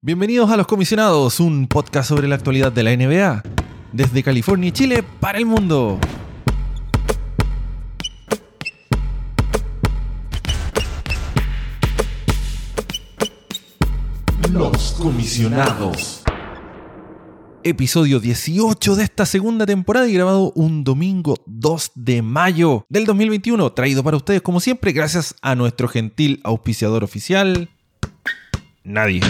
Bienvenidos 0.00 0.48
a 0.52 0.56
Los 0.56 0.68
Comisionados, 0.68 1.40
un 1.40 1.66
podcast 1.66 2.08
sobre 2.08 2.28
la 2.28 2.36
actualidad 2.36 2.70
de 2.70 2.84
la 2.84 2.96
NBA, 2.96 3.42
desde 3.92 4.22
California 4.22 4.68
y 4.68 4.72
Chile 4.72 5.02
para 5.18 5.38
el 5.38 5.44
mundo. 5.44 5.98
Los 14.52 14.92
Comisionados. 14.92 16.22
Episodio 17.64 18.20
18 18.20 18.94
de 18.94 19.02
esta 19.02 19.26
segunda 19.26 19.66
temporada 19.66 20.06
y 20.06 20.12
grabado 20.12 20.52
un 20.54 20.84
domingo 20.84 21.34
2 21.46 21.90
de 21.96 22.22
mayo 22.22 22.86
del 22.88 23.04
2021, 23.04 23.72
traído 23.72 24.04
para 24.04 24.16
ustedes 24.16 24.42
como 24.42 24.60
siempre 24.60 24.92
gracias 24.92 25.34
a 25.42 25.56
nuestro 25.56 25.88
gentil 25.88 26.40
auspiciador 26.44 27.02
oficial, 27.02 27.68
nadie. 28.84 29.22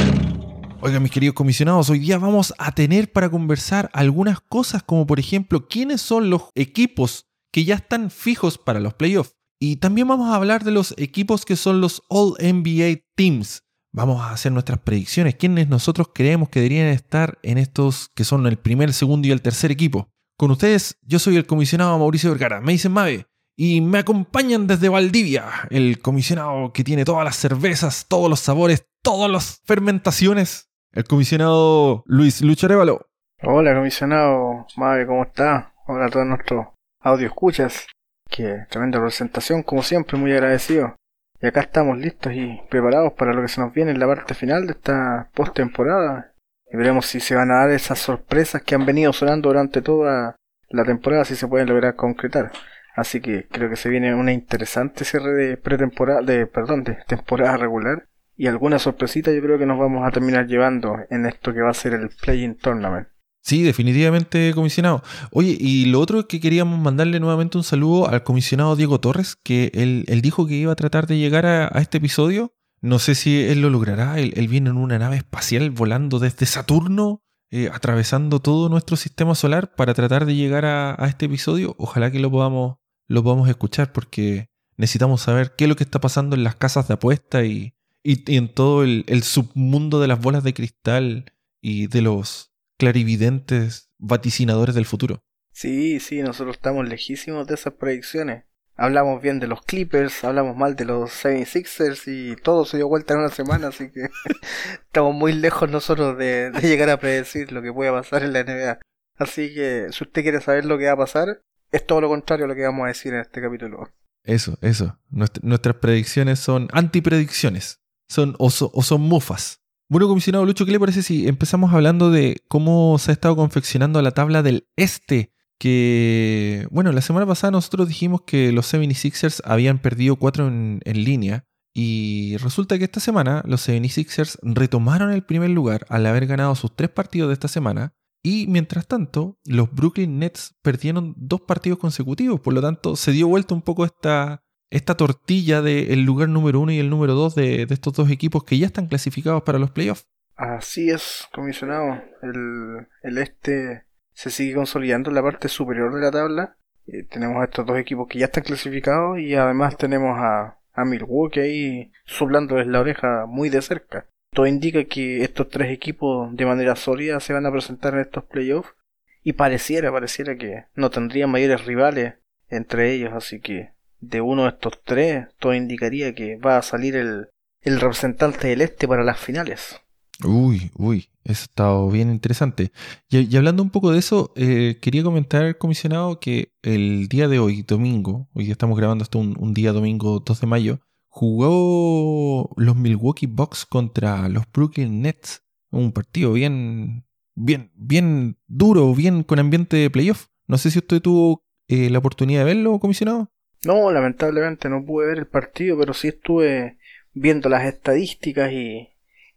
Oigan, 0.80 1.02
mis 1.02 1.10
queridos 1.10 1.34
comisionados, 1.34 1.90
hoy 1.90 1.98
día 1.98 2.18
vamos 2.18 2.54
a 2.56 2.70
tener 2.70 3.10
para 3.10 3.28
conversar 3.28 3.90
algunas 3.92 4.40
cosas 4.40 4.80
como 4.84 5.08
por 5.08 5.18
ejemplo 5.18 5.66
quiénes 5.66 6.00
son 6.00 6.30
los 6.30 6.50
equipos 6.54 7.26
que 7.52 7.64
ya 7.64 7.74
están 7.74 8.12
fijos 8.12 8.58
para 8.58 8.78
los 8.78 8.94
playoffs. 8.94 9.34
Y 9.58 9.76
también 9.76 10.06
vamos 10.06 10.30
a 10.30 10.36
hablar 10.36 10.62
de 10.62 10.70
los 10.70 10.94
equipos 10.96 11.44
que 11.44 11.56
son 11.56 11.80
los 11.80 12.02
All 12.08 12.34
NBA 12.38 13.02
Teams. 13.16 13.64
Vamos 13.92 14.22
a 14.22 14.30
hacer 14.30 14.52
nuestras 14.52 14.78
predicciones, 14.78 15.34
quiénes 15.34 15.68
nosotros 15.68 16.10
creemos 16.14 16.48
que 16.48 16.60
deberían 16.60 16.86
estar 16.86 17.40
en 17.42 17.58
estos 17.58 18.10
que 18.14 18.22
son 18.22 18.46
el 18.46 18.56
primer, 18.56 18.92
segundo 18.92 19.26
y 19.26 19.32
el 19.32 19.42
tercer 19.42 19.72
equipo. 19.72 20.12
Con 20.36 20.52
ustedes, 20.52 20.96
yo 21.02 21.18
soy 21.18 21.34
el 21.34 21.46
comisionado 21.46 21.98
Mauricio 21.98 22.30
Vergara, 22.30 22.60
me 22.60 22.70
dicen 22.70 22.92
Mave, 22.92 23.26
y 23.56 23.80
me 23.80 23.98
acompañan 23.98 24.68
desde 24.68 24.88
Valdivia, 24.88 25.66
el 25.70 25.98
comisionado 25.98 26.72
que 26.72 26.84
tiene 26.84 27.04
todas 27.04 27.24
las 27.24 27.34
cervezas, 27.34 28.06
todos 28.08 28.30
los 28.30 28.38
sabores, 28.38 28.86
todas 29.02 29.28
las 29.28 29.60
fermentaciones 29.64 30.67
el 30.98 31.04
comisionado 31.04 32.02
Luis 32.06 32.42
Lucharévalo. 32.42 33.06
Hola, 33.44 33.72
comisionado 33.72 34.66
Mave, 34.76 35.06
¿cómo 35.06 35.22
está? 35.22 35.72
Hola 35.86 36.06
a 36.06 36.10
todos 36.10 36.26
nuestros 36.26 36.66
audio 37.00 37.28
escuchas. 37.28 37.86
Qué 38.28 38.66
tremenda 38.68 39.00
presentación, 39.00 39.62
como 39.62 39.84
siempre, 39.84 40.18
muy 40.18 40.32
agradecido. 40.32 40.96
Y 41.40 41.46
acá 41.46 41.60
estamos 41.60 41.98
listos 41.98 42.32
y 42.32 42.60
preparados 42.68 43.12
para 43.12 43.32
lo 43.32 43.42
que 43.42 43.46
se 43.46 43.60
nos 43.60 43.72
viene 43.72 43.92
en 43.92 44.00
la 44.00 44.08
parte 44.08 44.34
final 44.34 44.66
de 44.66 44.72
esta 44.72 45.30
postemporada. 45.34 46.32
Y 46.68 46.76
veremos 46.76 47.06
si 47.06 47.20
se 47.20 47.36
van 47.36 47.52
a 47.52 47.58
dar 47.58 47.70
esas 47.70 48.00
sorpresas 48.00 48.62
que 48.62 48.74
han 48.74 48.84
venido 48.84 49.12
sonando 49.12 49.50
durante 49.50 49.82
toda 49.82 50.34
la 50.68 50.84
temporada, 50.84 51.24
si 51.24 51.36
se 51.36 51.46
pueden 51.46 51.68
lograr 51.68 51.94
concretar. 51.94 52.50
Así 52.96 53.20
que 53.20 53.46
creo 53.46 53.70
que 53.70 53.76
se 53.76 53.88
viene 53.88 54.16
una 54.16 54.32
interesante 54.32 55.04
cierre 55.04 55.32
de 55.34 55.56
pretemporada, 55.58 56.22
de, 56.22 56.48
perdón, 56.48 56.82
de 56.82 56.98
temporada 57.06 57.56
regular 57.56 58.07
y 58.38 58.46
alguna 58.46 58.78
sorpresita 58.78 59.32
yo 59.32 59.42
creo 59.42 59.58
que 59.58 59.66
nos 59.66 59.78
vamos 59.78 60.06
a 60.06 60.12
terminar 60.12 60.46
llevando 60.46 60.96
en 61.10 61.26
esto 61.26 61.52
que 61.52 61.60
va 61.60 61.70
a 61.70 61.74
ser 61.74 61.94
el 61.94 62.08
Playing 62.08 62.56
Tournament. 62.56 63.08
Sí, 63.42 63.62
definitivamente, 63.62 64.52
comisionado. 64.54 65.02
Oye, 65.32 65.56
y 65.58 65.86
lo 65.86 65.98
otro 66.00 66.20
es 66.20 66.26
que 66.26 66.38
queríamos 66.38 66.78
mandarle 66.78 67.18
nuevamente 67.18 67.58
un 67.58 67.64
saludo 67.64 68.08
al 68.08 68.22
comisionado 68.22 68.76
Diego 68.76 69.00
Torres, 69.00 69.36
que 69.42 69.72
él, 69.74 70.04
dijo 70.22 70.46
que 70.46 70.54
iba 70.54 70.70
a 70.70 70.76
tratar 70.76 71.08
de 71.08 71.18
llegar 71.18 71.46
a, 71.46 71.66
este 71.80 71.98
episodio. 71.98 72.54
No 72.80 73.00
sé 73.00 73.16
si 73.16 73.42
él 73.42 73.60
lo 73.60 73.70
logrará. 73.70 74.20
Él, 74.20 74.48
viene 74.48 74.70
en 74.70 74.76
una 74.76 75.00
nave 75.00 75.16
espacial 75.16 75.70
volando 75.70 76.20
desde 76.20 76.46
Saturno, 76.46 77.24
eh, 77.50 77.70
atravesando 77.72 78.38
todo 78.38 78.68
nuestro 78.68 78.96
sistema 78.96 79.34
solar 79.34 79.74
para 79.74 79.94
tratar 79.94 80.26
de 80.26 80.36
llegar 80.36 80.64
a, 80.64 80.94
este 81.08 81.26
episodio. 81.26 81.74
Ojalá 81.78 82.12
que 82.12 82.20
lo 82.20 82.30
podamos, 82.30 82.76
lo 83.08 83.24
podamos 83.24 83.48
escuchar 83.48 83.90
porque 83.92 84.50
necesitamos 84.76 85.22
saber 85.22 85.54
qué 85.56 85.64
es 85.64 85.68
lo 85.68 85.74
que 85.74 85.84
está 85.84 86.00
pasando 86.00 86.36
en 86.36 86.44
las 86.44 86.54
casas 86.54 86.86
de 86.86 86.94
apuesta 86.94 87.44
y, 87.44 87.74
y, 88.02 88.36
en 88.36 88.52
todo 88.52 88.82
el, 88.82 89.22
submundo 89.22 90.00
de 90.00 90.08
las 90.08 90.20
bolas 90.20 90.44
de 90.44 90.54
cristal 90.54 91.32
y 91.60 91.88
de 91.88 92.02
los 92.02 92.52
clarividentes 92.78 93.90
vaticinadores 93.98 94.74
del 94.74 94.86
futuro. 94.86 95.22
Sí, 95.52 95.98
sí, 96.00 96.22
nosotros 96.22 96.56
estamos 96.56 96.88
lejísimos 96.88 97.46
de 97.46 97.54
esas 97.54 97.74
predicciones. 97.74 98.44
Hablamos 98.76 99.20
bien 99.20 99.40
de 99.40 99.48
los 99.48 99.62
Clippers, 99.62 100.22
hablamos 100.22 100.56
mal 100.56 100.76
de 100.76 100.84
los 100.84 101.10
76ers 101.10 102.02
y 102.06 102.36
todo 102.36 102.64
se 102.64 102.76
dio 102.76 102.86
vuelta 102.86 103.14
en 103.14 103.20
una 103.20 103.30
semana, 103.30 103.68
así 103.68 103.90
que 103.90 104.08
estamos 104.86 105.14
muy 105.16 105.32
lejos 105.32 105.68
nosotros 105.68 106.16
de, 106.16 106.52
llegar 106.62 106.88
a 106.90 107.00
predecir 107.00 107.50
lo 107.50 107.60
que 107.60 107.72
pueda 107.72 107.90
pasar 107.90 108.22
en 108.22 108.32
la 108.32 108.44
NBA. 108.44 108.78
Así 109.16 109.52
que 109.52 109.88
si 109.90 110.04
usted 110.04 110.22
quiere 110.22 110.40
saber 110.40 110.64
lo 110.64 110.78
que 110.78 110.86
va 110.86 110.92
a 110.92 110.96
pasar, 110.96 111.42
es 111.72 111.84
todo 111.84 112.00
lo 112.00 112.08
contrario 112.08 112.44
a 112.44 112.48
lo 112.48 112.54
que 112.54 112.62
vamos 112.62 112.84
a 112.84 112.88
decir 112.88 113.12
en 113.12 113.20
este 113.20 113.42
capítulo. 113.42 113.90
Eso, 114.22 114.56
eso. 114.60 114.96
nuestras 115.10 115.76
predicciones 115.76 116.38
son 116.38 116.68
antipredicciones 116.72 117.80
son, 118.08 118.34
o, 118.38 118.50
son 118.50 119.00
mufas. 119.00 119.60
Bueno, 119.88 120.08
comisionado 120.08 120.44
Lucho, 120.44 120.66
¿qué 120.66 120.72
le 120.72 120.80
parece 120.80 121.02
si 121.02 121.28
empezamos 121.28 121.72
hablando 121.72 122.10
de 122.10 122.42
cómo 122.48 122.98
se 122.98 123.10
ha 123.10 123.14
estado 123.14 123.36
confeccionando 123.36 124.02
la 124.02 124.10
tabla 124.10 124.42
del 124.42 124.68
este? 124.76 125.32
Que, 125.58 126.66
bueno, 126.70 126.92
la 126.92 127.00
semana 127.00 127.26
pasada 127.26 127.50
nosotros 127.50 127.88
dijimos 127.88 128.22
que 128.22 128.52
los 128.52 128.72
76ers 128.72 129.40
habían 129.44 129.78
perdido 129.78 130.16
cuatro 130.16 130.46
en, 130.46 130.80
en 130.84 131.04
línea. 131.04 131.44
Y 131.74 132.36
resulta 132.38 132.76
que 132.76 132.84
esta 132.84 133.00
semana 133.00 133.42
los 133.46 133.68
76ers 133.68 134.38
retomaron 134.42 135.12
el 135.12 135.24
primer 135.24 135.50
lugar 135.50 135.86
al 135.88 136.06
haber 136.06 136.26
ganado 136.26 136.54
sus 136.54 136.74
tres 136.74 136.90
partidos 136.90 137.28
de 137.28 137.34
esta 137.34 137.48
semana. 137.48 137.94
Y 138.22 138.46
mientras 138.48 138.86
tanto, 138.86 139.38
los 139.44 139.72
Brooklyn 139.72 140.18
Nets 140.18 140.56
perdieron 140.62 141.14
dos 141.16 141.42
partidos 141.42 141.78
consecutivos. 141.78 142.40
Por 142.40 142.52
lo 142.52 142.60
tanto, 142.60 142.96
se 142.96 143.12
dio 143.12 143.28
vuelta 143.28 143.54
un 143.54 143.62
poco 143.62 143.84
esta, 143.84 144.42
esta 144.70 144.96
tortilla 144.96 145.62
del 145.62 146.02
lugar 146.04 146.28
número 146.28 146.60
uno 146.60 146.72
y 146.72 146.78
el 146.78 146.90
número 146.90 147.14
dos 147.14 147.34
de, 147.34 147.62
estos 147.62 147.92
dos 147.94 148.10
equipos 148.10 148.44
que 148.44 148.58
ya 148.58 148.66
están 148.66 148.86
clasificados 148.86 149.42
para 149.42 149.58
los 149.58 149.70
playoffs. 149.70 150.06
Así 150.36 150.90
es, 150.90 151.26
comisionado. 151.32 152.00
El, 152.22 153.18
este 153.18 153.84
se 154.12 154.30
sigue 154.30 154.54
consolidando 154.54 155.10
en 155.10 155.16
la 155.16 155.22
parte 155.22 155.48
superior 155.48 155.94
de 155.94 156.00
la 156.00 156.10
tabla. 156.10 156.56
Eh, 156.86 157.04
tenemos 157.04 157.40
a 157.40 157.44
estos 157.44 157.66
dos 157.66 157.78
equipos 157.78 158.08
que 158.08 158.18
ya 158.18 158.26
están 158.26 158.44
clasificados 158.44 159.18
y 159.18 159.34
además 159.34 159.76
tenemos 159.76 160.16
a, 160.18 160.58
a 160.72 160.84
Milwaukee 160.84 161.40
ahí 161.40 161.92
soplándoles 162.04 162.66
la 162.66 162.80
oreja 162.80 163.26
muy 163.26 163.48
de 163.48 163.62
cerca. 163.62 164.06
Todo 164.32 164.46
indica 164.46 164.84
que 164.84 165.22
estos 165.22 165.48
tres 165.48 165.72
equipos 165.72 166.34
de 166.36 166.46
manera 166.46 166.76
sólida 166.76 167.18
se 167.20 167.32
van 167.32 167.46
a 167.46 167.52
presentar 167.52 167.94
en 167.94 168.00
estos 168.00 168.24
playoffs 168.24 168.74
y 169.22 169.32
pareciera, 169.32 169.90
pareciera 169.90 170.36
que 170.36 170.66
no 170.74 170.90
tendrían 170.90 171.30
mayores 171.30 171.64
rivales 171.64 172.14
entre 172.48 172.92
ellos, 172.92 173.12
así 173.12 173.40
que 173.40 173.72
de 174.00 174.20
uno 174.20 174.44
de 174.44 174.50
estos 174.50 174.80
tres, 174.84 175.26
todo 175.38 175.54
indicaría 175.54 176.14
que 176.14 176.36
va 176.36 176.58
a 176.58 176.62
salir 176.62 176.96
el, 176.96 177.28
representante 177.62 178.48
del 178.48 178.62
este 178.62 178.88
para 178.88 179.04
las 179.04 179.18
finales. 179.18 179.76
Uy, 180.24 180.70
uy, 180.76 181.10
eso 181.24 181.42
ha 181.42 181.44
estado 181.44 181.90
bien 181.90 182.10
interesante. 182.10 182.72
Y, 183.08 183.36
hablando 183.36 183.62
un 183.62 183.70
poco 183.70 183.92
de 183.92 183.98
eso, 183.98 184.32
eh, 184.36 184.78
quería 184.80 185.02
comentar, 185.02 185.58
comisionado, 185.58 186.18
que 186.18 186.52
el 186.62 187.08
día 187.08 187.28
de 187.28 187.38
hoy, 187.38 187.62
domingo, 187.62 188.28
hoy 188.34 188.50
estamos 188.50 188.78
grabando 188.78 189.02
hasta 189.02 189.18
un, 189.18 189.36
un, 189.38 189.54
día 189.54 189.72
domingo 189.72 190.20
2 190.20 190.40
de 190.40 190.46
mayo, 190.46 190.80
jugó 191.08 192.50
los 192.56 192.76
Milwaukee 192.76 193.26
Bucks 193.26 193.66
contra 193.66 194.28
los 194.28 194.44
Brooklyn 194.52 195.02
Nets. 195.02 195.42
Un 195.70 195.92
partido 195.92 196.32
bien, 196.32 197.04
bien, 197.34 197.70
bien 197.74 198.38
duro, 198.46 198.94
bien 198.94 199.22
con 199.22 199.38
ambiente 199.38 199.76
de 199.76 199.90
playoff. 199.90 200.28
No 200.46 200.56
sé 200.58 200.70
si 200.70 200.78
usted 200.78 201.02
tuvo 201.02 201.42
eh, 201.68 201.90
la 201.90 201.98
oportunidad 201.98 202.40
de 202.40 202.54
verlo, 202.54 202.78
comisionado. 202.78 203.30
No, 203.64 203.90
lamentablemente 203.90 204.68
no 204.68 204.84
pude 204.84 205.08
ver 205.08 205.18
el 205.18 205.26
partido, 205.26 205.78
pero 205.78 205.92
sí 205.94 206.08
estuve 206.08 206.78
viendo 207.12 207.48
las 207.48 207.64
estadísticas 207.64 208.52
y, 208.52 208.88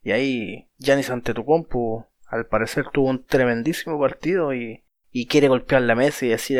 y 0.03 0.11
ahí 0.11 0.67
Giannis 0.77 1.09
Antetokounmpo 1.09 2.07
al 2.27 2.45
parecer 2.45 2.85
tuvo 2.93 3.09
un 3.09 3.25
tremendísimo 3.25 3.99
partido 3.99 4.53
y, 4.53 4.83
y 5.11 5.25
quiere 5.25 5.47
golpear 5.47 5.81
la 5.81 5.95
mesa 5.95 6.25
y 6.25 6.29
decir 6.29 6.59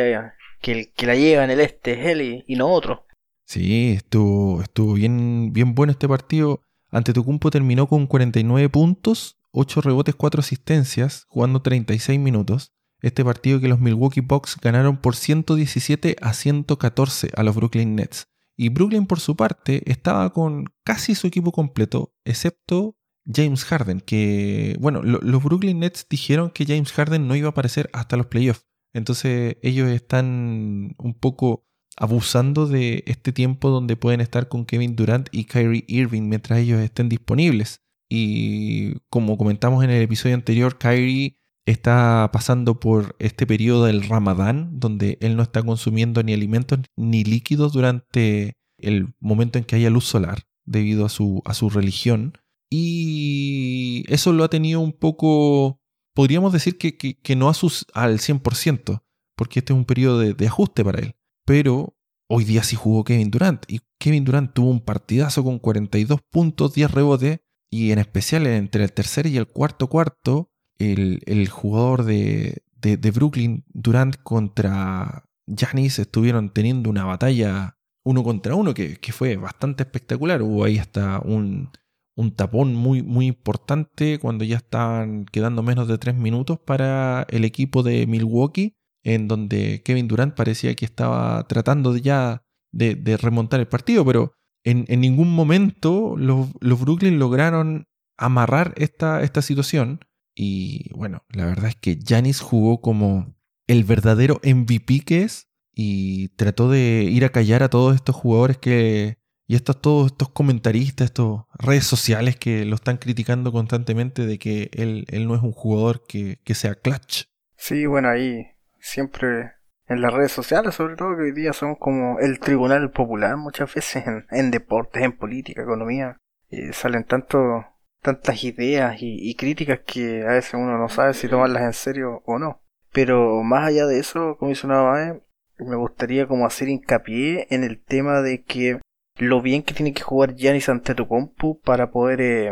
que 0.62 0.72
el 0.72 0.92
que 0.92 1.06
la 1.06 1.16
lleva 1.16 1.44
en 1.44 1.52
el 1.52 1.60
este 1.62 1.94
es 1.94 2.08
él 2.08 2.44
y, 2.46 2.56
no 2.56 2.68
otro. 2.72 3.06
Sí, 3.46 3.94
estuvo, 3.94 4.62
estuvo 4.62 4.94
bien, 4.94 5.54
bien 5.54 5.74
bueno 5.76 5.92
este 5.92 6.08
partido. 6.08 6.62
Antetokounmpo 6.90 7.52
terminó 7.52 7.88
con 7.88 8.08
49 8.08 8.70
puntos, 8.70 9.38
8 9.52 9.82
rebotes, 9.82 10.16
4 10.16 10.40
asistencias, 10.40 11.26
jugando 11.30 11.62
36 11.62 12.20
minutos 12.20 12.74
este 13.02 13.26
partido 13.26 13.60
que 13.60 13.68
los 13.68 13.80
Milwaukee 13.80 14.22
Bucks 14.22 14.58
ganaron 14.62 14.98
por 14.98 15.16
117 15.16 16.16
a 16.22 16.34
114 16.34 17.32
a 17.36 17.44
los 17.44 17.56
Brooklyn 17.56 17.96
Nets. 17.96 18.28
Y 18.56 18.70
Brooklyn 18.70 19.08
por 19.08 19.20
su 19.20 19.36
parte 19.36 19.82
estaba 19.92 20.32
con 20.34 20.66
casi 20.84 21.16
su 21.16 21.28
equipo 21.28 21.52
completo, 21.52 22.14
excepto 22.26 22.96
James 23.26 23.66
Harden, 23.66 24.02
que, 24.02 24.76
bueno, 24.80 25.02
los 25.04 25.44
Brooklyn 25.44 25.80
Nets 25.80 26.06
dijeron 26.10 26.52
que 26.52 26.66
James 26.66 26.92
Harden 26.92 27.28
no 27.28 27.36
iba 27.36 27.48
a 27.48 27.52
aparecer 27.52 27.90
hasta 27.94 28.18
los 28.18 28.28
playoffs. 28.28 28.66
Entonces 28.94 29.58
ellos 29.62 29.90
están 29.90 30.96
un 30.98 31.14
poco 31.20 31.66
abusando 31.98 32.68
de 32.68 33.04
este 33.08 33.32
tiempo 33.32 33.70
donde 33.70 33.96
pueden 33.96 34.22
estar 34.22 34.48
con 34.48 34.66
Kevin 34.66 34.96
Durant 34.96 35.30
y 35.32 35.46
Kyrie 35.46 35.86
Irving 35.88 36.24
mientras 36.24 36.60
ellos 36.60 36.82
estén 36.82 37.10
disponibles. 37.10 37.82
Y 38.10 38.96
como 39.10 39.38
comentamos 39.38 39.84
en 39.84 39.90
el 39.92 40.02
episodio 40.02 40.36
anterior, 40.36 40.78
Kyrie 40.78 41.41
está 41.66 42.30
pasando 42.34 42.80
por 42.80 43.16
este 43.20 43.46
periodo 43.46 43.86
del 43.86 44.04
Ramadán, 44.04 44.80
donde 44.80 45.18
él 45.22 45.36
no 45.36 45.44
está 45.44 45.64
consumiendo 45.64 46.24
ni 46.24 46.34
alimentos 46.34 46.80
ni 46.96 47.24
líquidos 47.24 47.74
durante 47.74 48.54
el 48.78 49.14
momento 49.20 49.60
en 49.60 49.66
que 49.66 49.76
haya 49.76 49.90
luz 49.90 50.06
solar, 50.06 50.44
debido 50.66 51.06
a 51.06 51.10
su, 51.10 51.42
a 51.46 51.54
su 51.54 51.70
religión. 51.70 52.38
y 52.70 54.06
eso 54.08 54.32
lo 54.32 54.44
ha 54.44 54.50
tenido 54.50 54.80
un 54.80 54.94
poco, 54.94 55.82
podríamos 56.16 56.54
decir 56.54 56.78
que, 56.78 56.98
que, 56.98 57.36
no 57.36 57.50
a 57.50 57.54
sus, 57.54 57.86
al 57.94 58.20
100%, 58.20 59.04
porque 59.36 59.60
este 59.60 59.74
es 59.74 59.78
un 59.78 59.86
periodo 59.86 60.20
de, 60.20 60.34
de 60.34 60.48
ajuste 60.48 60.84
para 60.84 61.00
él. 61.00 61.16
Pero 61.46 61.98
hoy 62.30 62.46
día 62.46 62.64
sí 62.64 62.76
jugó 62.78 63.04
Kevin 63.04 63.30
Durant 63.30 63.70
y 63.70 63.82
Kevin 64.00 64.24
Durant 64.24 64.54
tuvo 64.54 64.70
un 64.70 64.80
partidazo 64.80 65.44
con 65.44 65.60
42 65.60 66.22
puntos, 66.32 66.74
10 66.74 66.92
rebotes 66.92 67.40
y 67.70 67.92
en 67.92 68.00
especial 68.00 68.48
entre 68.48 68.84
el 68.84 68.94
tercer 68.94 69.28
y 69.28 69.38
el 69.38 69.48
cuarto 69.48 69.88
cuarto, 69.88 70.51
el, 70.82 71.50
jugador 71.50 72.04
de, 72.04 72.64
de, 72.82 72.98
de, 72.98 73.12
Brooklyn, 73.12 73.64
Durant 73.74 74.16
contra 74.24 75.26
Giannis, 75.48 76.00
estuvieron 76.00 76.50
teniendo 76.50 76.90
una 76.90 77.06
batalla 77.06 77.78
uno 78.04 78.24
contra 78.24 78.56
uno 78.56 78.74
que, 78.74 78.98
fue 79.12 79.38
bastante 79.38 79.84
espectacular. 79.84 80.42
Hubo 80.42 80.64
ahí 80.64 80.78
hasta 80.78 81.20
un, 81.20 81.70
un 82.16 82.36
tapón 82.36 82.74
muy, 82.74 83.04
muy 83.04 83.28
importante 83.28 84.20
cuando 84.20 84.44
ya 84.44 84.58
estaban 84.58 85.26
quedando 85.26 85.64
menos 85.64 85.88
de 85.88 85.98
tres 85.98 86.16
minutos 86.16 86.60
para 86.60 87.26
el 87.30 87.46
equipo 87.46 87.84
de 87.84 88.08
Milwaukee, 88.08 88.76
en 89.04 89.28
donde 89.28 89.82
Kevin 89.84 90.08
Durant 90.08 90.36
parecía 90.36 90.76
que 90.76 90.86
estaba 90.86 91.48
tratando 91.48 91.96
ya 91.98 92.44
de, 92.72 93.18
remontar 93.18 93.60
el 93.60 93.68
partido, 93.68 94.06
pero 94.06 94.34
en, 94.64 94.86
ningún 95.02 95.34
momento 95.34 96.16
los, 96.18 96.50
los, 96.60 96.80
Brooklyn 96.80 97.20
lograron 97.20 97.88
amarrar 98.18 98.74
esta, 98.78 99.24
esta 99.24 99.42
situación. 99.42 100.00
Y 100.36 100.90
bueno, 100.94 101.24
la 101.30 101.46
verdad 101.46 101.68
es 101.68 101.76
que 101.76 102.00
Janis 102.06 102.40
jugó 102.40 102.82
como 102.82 103.36
el 103.68 103.84
verdadero 103.84 104.40
MVP 104.44 105.02
que 105.06 105.24
es 105.24 105.48
y 105.74 106.30
trató 106.30 106.70
de 106.70 107.04
ir 107.04 107.26
a 107.26 107.30
callar 107.30 107.64
a 107.64 107.70
todos 107.70 107.96
estos 107.96 108.16
jugadores 108.16 108.58
que, 108.58 109.18
y 109.48 109.56
estos, 109.56 109.82
todos 109.82 110.12
estos 110.12 110.30
comentaristas, 110.30 111.06
estas 111.06 111.46
redes 111.60 111.86
sociales 111.86 112.36
que 112.36 112.66
lo 112.66 112.76
están 112.76 112.98
criticando 112.98 113.52
constantemente 113.52 114.26
de 114.26 114.40
que 114.40 114.70
él, 114.74 115.06
él 115.10 115.28
no 115.28 115.36
es 115.36 115.42
un 115.42 115.52
jugador 115.52 116.06
que, 116.08 116.40
que, 116.44 116.56
sea 116.56 116.76
clutch. 116.76 117.26
Sí, 117.56 117.86
bueno, 117.86 118.10
ahí 118.10 118.48
siempre 118.80 119.52
en 119.88 120.02
las 120.02 120.14
redes 120.14 120.32
sociales, 120.32 120.76
sobre 120.76 120.96
todo 120.96 121.18
que 121.18 121.24
hoy 121.24 121.32
día 121.34 121.52
son 121.54 121.76
como 121.76 122.20
el 122.20 122.40
tribunal 122.40 122.92
popular 122.92 123.36
muchas 123.36 123.74
veces 123.74 124.06
en, 124.32 124.52
deportes, 124.52 125.04
en 125.04 125.12
política, 125.12 125.64
economía, 125.64 126.18
y 126.50 126.72
salen 126.72 127.04
tanto, 127.04 127.66
tantas 128.02 128.44
ideas 128.44 128.98
y, 129.00 129.36
críticas 129.36 129.80
que 129.86 130.24
a 130.24 130.34
veces 130.34 130.54
uno 130.56 130.78
no 130.78 130.90
sabe 130.90 131.14
si 131.14 131.28
tomarlas 131.28 131.64
en 131.64 131.74
serio 131.74 132.22
o 132.26 132.40
no. 132.40 132.62
Pero 132.92 133.44
más 133.44 133.68
allá 133.68 133.86
de 133.86 134.00
eso, 134.00 134.36
como 134.38 134.50
dice 134.50 134.68
una 134.68 135.22
me 135.58 135.76
gustaría 135.76 136.28
como 136.28 136.46
hacer 136.46 136.70
hincapié 136.70 137.48
en 137.52 137.64
el 137.64 137.82
tema 137.82 138.22
de 138.22 138.44
que 138.44 138.80
lo 139.18 139.42
bien 139.42 139.64
que 139.64 139.74
tiene 139.76 139.94
que 139.94 140.02
jugar 140.02 140.36
Giannis 140.36 140.70
Antetokounmpo 140.70 141.60
para 141.60 141.92
poder 141.92 142.22
eh, 142.22 142.52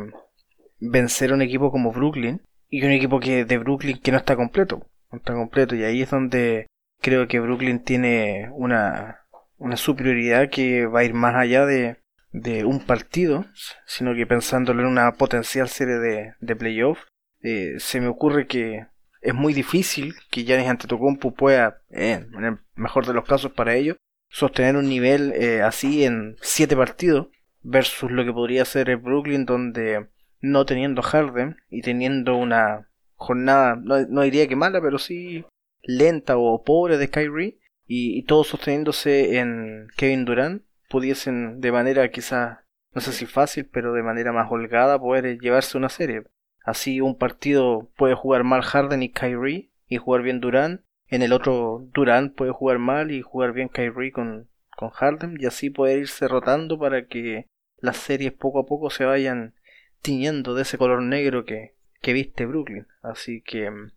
vencer 0.79 1.31
a 1.31 1.33
un 1.33 1.41
equipo 1.41 1.71
como 1.71 1.91
Brooklyn 1.91 2.41
y 2.69 2.83
un 2.85 2.91
equipo 2.91 3.19
que 3.19 3.45
de 3.45 3.57
Brooklyn 3.57 3.99
que 3.99 4.11
no 4.11 4.17
está 4.17 4.35
completo, 4.35 4.85
no 5.11 5.17
está 5.17 5.33
completo 5.33 5.75
y 5.75 5.83
ahí 5.83 6.03
es 6.03 6.11
donde 6.11 6.67
creo 7.01 7.27
que 7.27 7.39
Brooklyn 7.39 7.83
tiene 7.83 8.49
una 8.53 9.19
una 9.59 9.77
superioridad 9.77 10.49
que 10.49 10.85
va 10.85 11.01
a 11.01 11.03
ir 11.03 11.13
más 11.13 11.35
allá 11.35 11.65
de, 11.65 11.97
de 12.31 12.65
un 12.65 12.79
partido, 12.85 13.45
sino 13.85 14.13
que 14.13 14.27
pensándolo 14.27 14.81
en 14.81 14.87
una 14.87 15.11
potencial 15.13 15.67
serie 15.67 15.95
de, 15.95 16.33
de 16.39 16.55
playoff, 16.55 16.99
eh, 17.41 17.75
se 17.79 18.01
me 18.01 18.07
ocurre 18.07 18.47
que 18.47 18.87
es 19.21 19.33
muy 19.33 19.53
difícil 19.53 20.13
que 20.29 20.43
Giannis 20.43 20.69
Antetokounmpo 20.69 21.33
pueda, 21.33 21.81
en 21.89 22.31
el 22.43 22.59
mejor 22.75 23.05
de 23.05 23.13
los 23.13 23.25
casos 23.25 23.51
para 23.51 23.75
ellos, 23.75 23.97
sostener 24.29 24.75
un 24.75 24.87
nivel 24.87 25.33
eh, 25.33 25.61
así 25.61 26.03
en 26.03 26.37
siete 26.41 26.75
partidos 26.75 27.27
versus 27.61 28.11
lo 28.11 28.23
que 28.23 28.33
podría 28.33 28.63
ser 28.65 28.89
el 28.89 28.97
Brooklyn 28.97 29.45
donde 29.45 30.07
no 30.39 30.65
teniendo 30.65 31.01
Harden 31.01 31.57
y 31.69 31.81
teniendo 31.81 32.35
una 32.37 32.89
jornada 33.15 33.75
no, 33.75 34.21
diría 34.21 34.47
que 34.47 34.55
mala 34.55 34.79
pero 34.81 34.97
sí 34.97 35.43
lenta 35.81 36.37
o 36.37 36.63
pobre 36.63 36.97
de 36.97 37.09
Kyrie 37.09 37.59
y, 37.91 38.21
todo 38.23 38.43
sosteniéndose 38.43 39.39
en 39.39 39.87
Kevin 39.97 40.23
Durant 40.23 40.63
pudiesen 40.89 41.61
de 41.61 41.71
manera 41.71 42.09
quizá 42.09 42.65
no 42.93 43.01
sé 43.01 43.11
si 43.11 43.25
fácil 43.25 43.69
pero 43.71 43.93
de 43.93 44.03
manera 44.03 44.31
más 44.31 44.51
holgada 44.51 44.99
poder 44.99 45.39
llevarse 45.39 45.77
una 45.77 45.89
serie 45.89 46.23
así 46.63 47.01
un 47.01 47.17
partido 47.17 47.89
puede 47.95 48.15
jugar 48.15 48.43
mal 48.43 48.61
Harden 48.61 49.03
y 49.03 49.09
Kyrie 49.09 49.69
y 49.87 49.97
jugar 49.97 50.21
bien 50.21 50.39
Durant 50.39 50.81
en 51.09 51.23
el 51.23 51.33
otro, 51.33 51.87
Durant 51.91 52.35
puede 52.35 52.51
jugar 52.51 52.77
mal 52.77 53.11
y 53.11 53.21
jugar 53.21 53.51
bien 53.51 53.69
Kyrie 53.69 54.11
con, 54.11 54.47
con 54.75 54.89
Harden 54.91 55.37
y 55.39 55.45
así 55.47 55.69
poder 55.71 55.99
irse 55.99 56.27
rotando 56.27 56.77
para 56.77 57.07
que 57.07 57.47
las 57.77 57.97
series 57.97 58.31
poco 58.31 58.59
a 58.59 58.65
poco 58.65 58.89
se 58.91 59.05
vayan 59.05 59.55
tiñendo 60.01 60.53
de 60.53 60.61
ese 60.61 60.77
color 60.77 61.01
negro 61.01 61.45
que, 61.45 61.73
que 62.01 62.13
viste 62.13 62.45
Brooklyn. 62.45 62.87
Así 63.01 63.41
que 63.41 63.71
mm, 63.71 63.91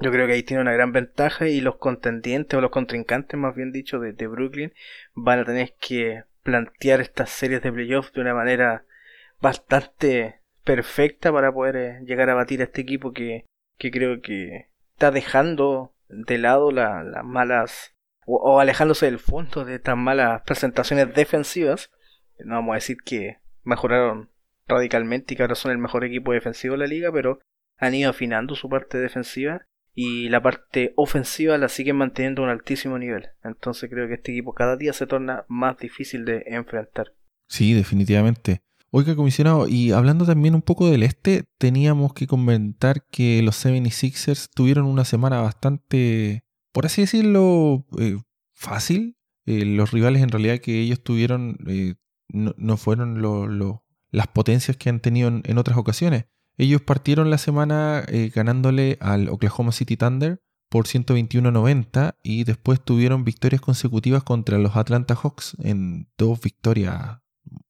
yo 0.00 0.12
creo 0.12 0.26
que 0.26 0.34
ahí 0.34 0.42
tiene 0.42 0.60
una 0.60 0.72
gran 0.72 0.92
ventaja 0.92 1.48
y 1.48 1.62
los 1.62 1.76
contendientes 1.76 2.56
o 2.58 2.60
los 2.60 2.70
contrincantes, 2.70 3.40
más 3.40 3.54
bien 3.54 3.72
dicho, 3.72 3.98
de, 3.98 4.12
de 4.12 4.26
Brooklyn 4.26 4.74
van 5.14 5.38
a 5.38 5.44
tener 5.46 5.74
que 5.80 6.24
plantear 6.50 7.00
estas 7.00 7.30
series 7.30 7.62
de 7.62 7.72
playoffs 7.72 8.12
de 8.12 8.20
una 8.20 8.34
manera 8.34 8.84
bastante 9.40 10.40
perfecta 10.64 11.32
para 11.32 11.52
poder 11.52 11.76
eh, 11.76 12.00
llegar 12.04 12.28
a 12.28 12.34
batir 12.34 12.60
a 12.60 12.64
este 12.64 12.80
equipo 12.80 13.12
que, 13.12 13.46
que 13.78 13.92
creo 13.92 14.20
que 14.20 14.68
está 14.94 15.12
dejando 15.12 15.94
de 16.08 16.38
lado 16.38 16.72
las 16.72 17.24
malas 17.24 17.94
o, 18.26 18.60
alejándose 18.60 19.06
del 19.06 19.20
fondo 19.20 19.64
de 19.64 19.78
tan 19.78 20.00
malas 20.00 20.42
presentaciones 20.42 21.14
defensivas. 21.14 21.90
No 22.38 22.56
vamos 22.56 22.72
a 22.72 22.76
decir 22.76 22.98
que 23.04 23.38
mejoraron 23.62 24.30
radicalmente 24.66 25.34
y 25.34 25.36
que 25.36 25.44
ahora 25.44 25.54
son 25.54 25.70
el 25.70 25.78
mejor 25.78 26.04
equipo 26.04 26.32
defensivo 26.32 26.72
de 26.72 26.78
la 26.78 26.86
liga, 26.86 27.12
pero 27.12 27.38
han 27.78 27.94
ido 27.94 28.10
afinando 28.10 28.56
su 28.56 28.68
parte 28.68 28.98
defensiva 28.98 29.66
y 29.94 30.28
la 30.28 30.42
parte 30.42 30.92
ofensiva 30.96 31.58
la 31.58 31.68
siguen 31.68 31.96
manteniendo 31.96 32.42
a 32.42 32.44
un 32.46 32.50
altísimo 32.50 32.98
nivel. 32.98 33.28
Entonces 33.42 33.90
creo 33.90 34.08
que 34.08 34.14
este 34.14 34.32
equipo 34.32 34.54
cada 34.54 34.76
día 34.76 34.92
se 34.92 35.06
torna 35.06 35.44
más 35.48 35.78
difícil 35.78 36.24
de 36.24 36.44
enfrentar. 36.46 37.12
Sí, 37.48 37.74
definitivamente. 37.74 38.62
Oiga, 38.92 39.14
comisionado, 39.14 39.68
y 39.68 39.92
hablando 39.92 40.26
también 40.26 40.56
un 40.56 40.62
poco 40.62 40.90
del 40.90 41.04
este, 41.04 41.44
teníamos 41.58 42.12
que 42.12 42.26
comentar 42.26 43.06
que 43.08 43.40
los 43.42 43.64
76ers 43.64 44.48
tuvieron 44.52 44.86
una 44.86 45.04
semana 45.04 45.40
bastante, 45.40 46.42
por 46.72 46.86
así 46.86 47.02
decirlo, 47.02 47.86
eh, 47.98 48.18
fácil. 48.52 49.16
Eh, 49.46 49.64
los 49.64 49.92
rivales 49.92 50.22
en 50.22 50.28
realidad 50.28 50.58
que 50.58 50.80
ellos 50.80 51.02
tuvieron 51.02 51.56
eh, 51.66 51.94
no, 52.32 52.76
fueron 52.76 53.22
las 54.10 54.26
potencias 54.28 54.76
que 54.76 54.88
han 54.90 55.00
tenido 55.00 55.28
en, 55.28 55.58
otras 55.58 55.78
ocasiones. 55.78 56.26
Ellos 56.60 56.82
partieron 56.82 57.30
la 57.30 57.38
semana 57.38 58.04
ganándole 58.34 58.98
al 59.00 59.30
Oklahoma 59.30 59.72
City 59.72 59.96
Thunder 59.96 60.42
por 60.68 60.86
121-90 60.86 62.16
y 62.22 62.44
después 62.44 62.80
tuvieron 62.82 63.24
victorias 63.24 63.62
consecutivas 63.62 64.22
contra 64.22 64.58
los 64.58 64.76
Atlanta 64.76 65.14
Hawks 65.14 65.56
en 65.62 66.08
dos 66.18 66.40
victorias 66.40 67.18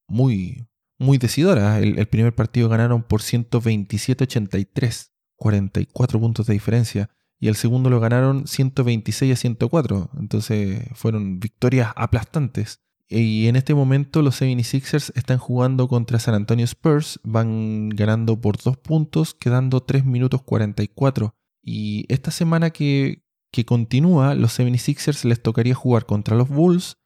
muy, 0.07 0.67
muy 0.99 1.17
decidora. 1.17 1.79
El, 1.79 2.05
primer 2.07 2.35
partido 2.35 2.67
ganaron 2.67 3.01
por 3.03 3.21
127-83, 3.21 5.11
44 5.35 6.19
puntos 6.19 6.45
de 6.45 6.53
diferencia. 6.53 7.09
Y 7.39 7.47
el 7.47 7.55
segundo 7.55 7.89
lo 7.89 8.01
ganaron 8.01 8.45
126 8.45 9.33
a 9.33 9.35
104. 9.37 10.11
Entonces 10.19 10.83
fueron 10.93 11.39
victorias 11.39 11.93
aplastantes. 11.95 12.81
Y 13.13 13.47
en 13.47 13.57
este 13.57 13.75
momento 13.75 14.21
los 14.21 14.41
76ers 14.41 15.11
están 15.15 15.37
jugando 15.37 15.89
contra 15.89 16.17
San 16.17 16.33
Antonio 16.33 16.63
Spurs. 16.63 17.19
Van 17.23 17.89
ganando 17.89 18.39
por 18.39 18.57
2 18.57 18.77
puntos, 18.77 19.33
quedando 19.33 19.81
3 19.81 20.05
minutos 20.05 20.43
44. 20.43 21.35
Y 21.61 22.05
esta 22.07 22.31
semana 22.31 22.69
que, 22.69 23.25
que 23.51 23.65
continúa, 23.65 24.33
los 24.33 24.57
76ers 24.57 25.25
les 25.25 25.43
tocaría 25.43 25.75
jugar 25.75 26.05
contra 26.05 26.37
los 26.37 26.47
Bulls, 26.47 26.99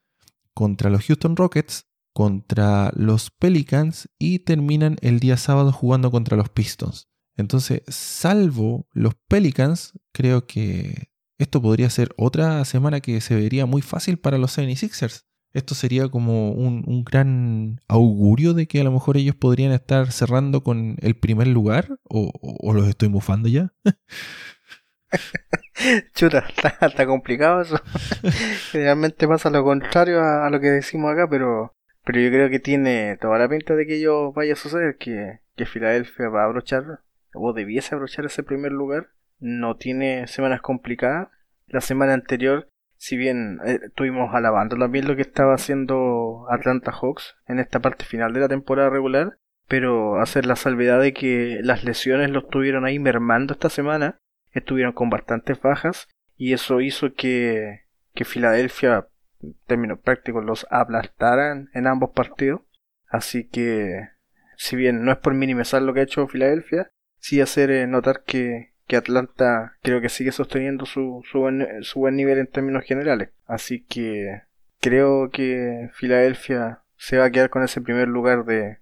contra 0.53 0.91
los 0.91 1.03
Houston 1.05 1.35
Rockets, 1.35 1.87
contra 2.13 2.91
los 2.95 3.31
Pelicans 3.31 4.07
y 4.19 4.39
terminan 4.39 4.97
el 5.01 5.19
día 5.19 5.37
sábado 5.37 5.71
jugando 5.71 6.11
contra 6.11 6.37
los 6.37 6.49
Pistons. 6.49 7.09
Entonces, 7.35 7.81
salvo 7.87 8.87
los 8.91 9.15
Pelicans, 9.27 9.99
creo 10.13 10.45
que 10.45 11.09
esto 11.39 11.61
podría 11.63 11.89
ser 11.89 12.13
otra 12.15 12.63
semana 12.63 13.01
que 13.01 13.19
se 13.21 13.35
vería 13.35 13.65
muy 13.65 13.81
fácil 13.81 14.17
para 14.17 14.37
los 14.37 14.55
76ers. 14.57 15.25
Esto 15.55 15.73
sería 15.73 16.09
como 16.09 16.51
un, 16.51 17.05
gran 17.05 17.79
augurio 17.87 18.53
de 18.53 18.67
que 18.67 18.81
a 18.81 18.83
lo 18.83 18.91
mejor 18.91 19.15
ellos 19.15 19.35
podrían 19.35 19.71
estar 19.71 20.11
cerrando 20.11 20.63
con 20.63 20.97
el 20.99 21.15
primer 21.15 21.47
lugar. 21.47 21.97
¿O, 22.03 22.73
los 22.73 22.89
estoy 22.89 23.07
mufando 23.07 23.47
ya? 23.47 23.71
Chuta, 26.13 26.45
está, 26.81 27.05
complicado 27.05 27.61
eso. 27.61 27.81
Generalmente 28.73 29.29
pasa 29.29 29.49
lo 29.49 29.63
contrario 29.63 30.21
a, 30.21 30.49
lo 30.49 30.59
que 30.59 30.71
decimos 30.71 31.13
acá, 31.13 31.29
pero 31.29 31.73
pero 32.03 32.19
yo 32.19 32.29
creo 32.29 32.49
que 32.49 32.59
tiene 32.59 33.17
toda 33.21 33.39
la 33.39 33.47
pinta 33.47 33.75
de 33.75 33.87
que 33.87 33.95
ello 33.95 34.33
vaya 34.33 34.53
a 34.53 34.57
suceder, 34.57 34.97
que, 34.97 35.39
que 35.55 35.65
Filadelfia 35.65 36.27
va 36.27 36.41
a 36.41 36.45
abrochar, 36.47 36.99
o 37.33 37.53
debiese 37.53 37.95
abrochar 37.95 38.25
ese 38.25 38.43
primer 38.43 38.73
lugar. 38.73 39.07
No 39.39 39.77
tiene 39.77 40.27
semanas 40.27 40.61
complicadas. 40.61 41.29
La 41.67 41.79
semana 41.79 42.13
anterior, 42.13 42.67
si 42.97 43.17
bien 43.17 43.59
eh, 43.65 43.79
estuvimos 43.83 44.33
alabando 44.33 44.77
también 44.77 45.07
lo 45.07 45.15
que 45.15 45.21
estaba 45.21 45.53
haciendo 45.53 46.45
Atlanta 46.49 46.91
Hawks 46.91 47.35
en 47.47 47.59
esta 47.59 47.79
parte 47.79 48.05
final 48.05 48.33
de 48.33 48.39
la 48.41 48.47
temporada 48.47 48.89
regular, 48.89 49.37
pero 49.67 50.21
hacer 50.21 50.45
la 50.45 50.55
salvedad 50.55 50.99
de 50.99 51.13
que 51.13 51.59
las 51.63 51.83
lesiones 51.83 52.29
lo 52.29 52.39
estuvieron 52.39 52.85
ahí 52.85 52.99
mermando 52.99 53.53
esta 53.53 53.69
semana, 53.69 54.19
estuvieron 54.51 54.93
con 54.93 55.09
bastantes 55.09 55.59
bajas 55.59 56.07
y 56.37 56.53
eso 56.53 56.81
hizo 56.81 57.13
que, 57.13 57.85
que 58.13 58.25
Filadelfia, 58.25 59.07
en 59.41 59.55
términos 59.65 59.99
prácticos, 59.99 60.43
los 60.43 60.67
aplastaran 60.69 61.69
en 61.73 61.87
ambos 61.87 62.11
partidos. 62.11 62.61
Así 63.07 63.47
que, 63.47 64.09
si 64.57 64.75
bien 64.75 65.03
no 65.03 65.11
es 65.11 65.17
por 65.17 65.33
minimizar 65.33 65.81
lo 65.81 65.93
que 65.93 66.01
ha 66.01 66.03
hecho 66.03 66.27
Filadelfia, 66.27 66.91
sí 67.17 67.41
hacer 67.41 67.71
eh, 67.71 67.87
notar 67.87 68.23
que, 68.23 68.74
que 68.87 68.95
Atlanta 68.95 69.73
creo 69.81 70.01
que 70.01 70.09
sigue 70.09 70.31
sosteniendo 70.31 70.85
su, 70.85 71.23
su, 71.29 71.39
buen, 71.39 72.15
nivel 72.15 72.39
en 72.39 72.47
términos 72.47 72.83
generales. 72.83 73.29
Así 73.45 73.83
que 73.83 74.41
creo 74.79 75.29
que 75.31 75.89
Filadelfia 75.93 76.83
se 76.97 77.17
va 77.17 77.25
a 77.25 77.31
quedar 77.31 77.49
con 77.49 77.63
ese 77.63 77.81
primer 77.81 78.07
lugar 78.07 78.45
de, 78.45 78.77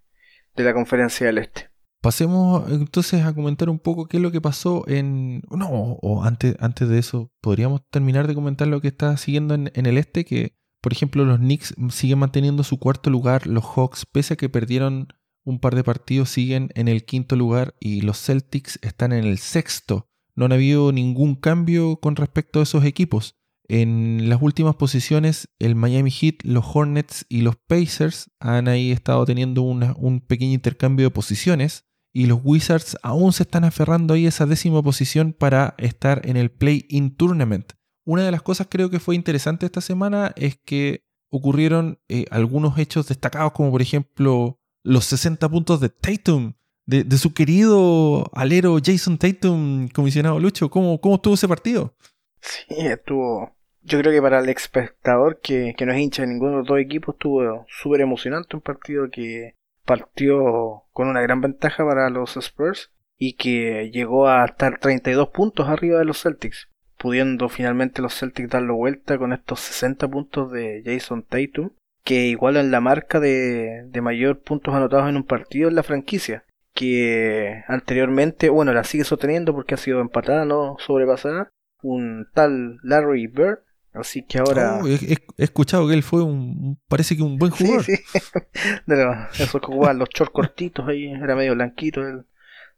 de 0.55 0.63
la 0.63 0.73
conferencia 0.73 1.27
del 1.27 1.37
Este. 1.37 1.69
Pasemos 2.01 2.69
entonces 2.69 3.23
a 3.23 3.33
comentar 3.33 3.69
un 3.69 3.79
poco 3.79 4.07
qué 4.07 4.17
es 4.17 4.23
lo 4.23 4.31
que 4.31 4.41
pasó 4.41 4.83
en... 4.87 5.41
No, 5.49 5.69
o 5.69 6.23
antes, 6.23 6.57
antes 6.59 6.89
de 6.89 6.99
eso, 6.99 7.31
podríamos 7.39 7.81
terminar 7.89 8.27
de 8.27 8.35
comentar 8.35 8.67
lo 8.67 8.81
que 8.81 8.89
está 8.89 9.15
siguiendo 9.15 9.53
en, 9.53 9.71
en 9.73 9.85
el 9.85 9.97
este, 9.97 10.25
que 10.25 10.57
por 10.81 10.91
ejemplo 10.91 11.23
los 11.23 11.37
Knicks 11.37 11.75
siguen 11.91 12.19
manteniendo 12.19 12.63
su 12.63 12.77
cuarto 12.77 13.09
lugar, 13.09 13.47
los 13.47 13.63
Hawks, 13.63 14.05
pese 14.05 14.33
a 14.33 14.37
que 14.37 14.49
perdieron 14.49 15.07
un 15.43 15.59
par 15.59 15.75
de 15.75 15.83
partidos, 15.83 16.29
siguen 16.29 16.69
en 16.75 16.87
el 16.87 17.05
quinto 17.05 17.35
lugar 17.35 17.75
y 17.79 18.01
los 18.01 18.19
Celtics 18.21 18.79
están 18.81 19.13
en 19.13 19.25
el 19.25 19.37
sexto. 19.37 20.09
No 20.35 20.45
han 20.45 20.51
habido 20.51 20.91
ningún 20.91 21.35
cambio 21.35 21.97
con 21.97 22.15
respecto 22.15 22.59
a 22.59 22.63
esos 22.63 22.85
equipos. 22.85 23.35
En 23.67 24.29
las 24.29 24.41
últimas 24.41 24.75
posiciones, 24.75 25.49
el 25.59 25.75
Miami 25.75 26.11
Heat, 26.11 26.43
los 26.43 26.65
Hornets 26.73 27.25
y 27.29 27.41
los 27.41 27.55
Pacers 27.55 28.29
han 28.39 28.67
ahí 28.67 28.91
estado 28.91 29.25
teniendo 29.25 29.61
un 29.61 30.21
pequeño 30.21 30.53
intercambio 30.53 31.07
de 31.07 31.11
posiciones 31.11 31.85
y 32.13 32.27
los 32.27 32.39
Wizards 32.43 32.97
aún 33.01 33.33
se 33.33 33.43
están 33.43 33.63
aferrando 33.63 34.13
ahí 34.13 34.25
a 34.25 34.29
esa 34.29 34.45
décima 34.45 34.83
posición 34.83 35.33
para 35.33 35.75
estar 35.77 36.21
en 36.27 36.37
el 36.37 36.51
Play-In 36.51 37.15
Tournament. 37.15 37.73
Una 38.05 38.23
de 38.23 38.31
las 38.31 38.41
cosas 38.41 38.67
creo 38.69 38.89
que 38.89 38.99
fue 38.99 39.15
interesante 39.15 39.65
esta 39.65 39.81
semana 39.81 40.33
es 40.35 40.57
que 40.57 41.05
ocurrieron 41.29 41.99
eh, 42.09 42.25
algunos 42.29 42.77
hechos 42.77 43.07
destacados 43.07 43.53
como 43.53 43.71
por 43.71 43.81
ejemplo 43.81 44.59
los 44.83 45.05
60 45.05 45.49
puntos 45.49 45.79
de 45.79 45.89
Tatum, 45.89 46.53
de, 46.85 47.17
su 47.17 47.33
querido 47.33 48.29
alero 48.33 48.77
Jason 48.83 49.17
Tatum, 49.17 49.87
comisionado 49.89 50.39
Lucho. 50.39 50.69
¿Cómo, 50.69 50.99
¿Cómo 50.99 51.15
estuvo 51.15 51.33
ese 51.33 51.47
partido? 51.47 51.95
Sí, 52.41 52.65
estuvo. 52.77 53.55
Yo 53.81 53.99
creo 53.99 54.11
que 54.11 54.21
para 54.21 54.39
el 54.39 54.49
espectador 54.49 55.39
que, 55.41 55.73
que 55.77 55.85
no 55.85 55.93
es 55.93 55.99
hincha 55.99 56.23
de 56.23 56.29
ninguno 56.29 56.51
de 56.51 56.57
los 56.59 56.67
dos 56.67 56.79
equipos 56.79 57.15
estuvo 57.15 57.65
súper 57.67 58.01
emocionante. 58.01 58.55
Un 58.55 58.61
partido 58.61 59.09
que 59.09 59.55
partió 59.85 60.83
con 60.91 61.07
una 61.07 61.21
gran 61.21 61.41
ventaja 61.41 61.85
para 61.85 62.09
los 62.09 62.37
Spurs 62.37 62.91
y 63.17 63.33
que 63.33 63.89
llegó 63.91 64.27
a 64.27 64.45
estar 64.45 64.79
32 64.79 65.29
puntos 65.29 65.67
arriba 65.67 65.99
de 65.99 66.05
los 66.05 66.21
Celtics, 66.21 66.69
pudiendo 66.97 67.49
finalmente 67.49 68.01
los 68.01 68.17
Celtics 68.17 68.49
darlo 68.49 68.75
vuelta 68.75 69.17
con 69.17 69.33
estos 69.33 69.59
60 69.61 70.07
puntos 70.09 70.51
de 70.51 70.81
Jason 70.85 71.23
Tatum, 71.23 71.71
que 72.03 72.27
igualan 72.27 72.71
la 72.71 72.81
marca 72.81 73.19
de, 73.19 73.83
de 73.87 74.01
mayor 74.01 74.41
puntos 74.41 74.73
anotados 74.73 75.09
en 75.09 75.17
un 75.17 75.23
partido 75.23 75.69
en 75.69 75.75
la 75.75 75.83
franquicia, 75.83 76.45
que 76.73 77.63
anteriormente, 77.67 78.49
bueno, 78.49 78.73
la 78.73 78.83
sigue 78.83 79.03
sosteniendo 79.03 79.53
porque 79.53 79.75
ha 79.75 79.77
sido 79.77 80.01
empatada, 80.01 80.45
no 80.45 80.75
sobrepasada, 80.79 81.49
un 81.81 82.27
tal 82.33 82.77
Larry 82.83 83.27
Bird 83.27 83.59
Así 83.93 84.23
que 84.23 84.39
ahora. 84.39 84.79
Oh, 84.81 84.87
he, 84.87 85.17
escuchado 85.37 85.87
que 85.87 85.93
él 85.93 86.01
fue 86.01 86.23
un. 86.23 86.79
Parece 86.87 87.15
que 87.15 87.21
un 87.21 87.37
buen 87.37 87.51
jugador. 87.51 87.83
Sí, 87.83 87.95
sí. 87.95 88.19
De 88.87 88.95
que 88.95 89.93
los 89.93 90.09
shorts 90.09 90.33
cortitos 90.33 90.87
ahí, 90.87 91.11
era 91.11 91.35
medio 91.35 91.53
blanquito. 91.53 92.01
Él, 92.01 92.25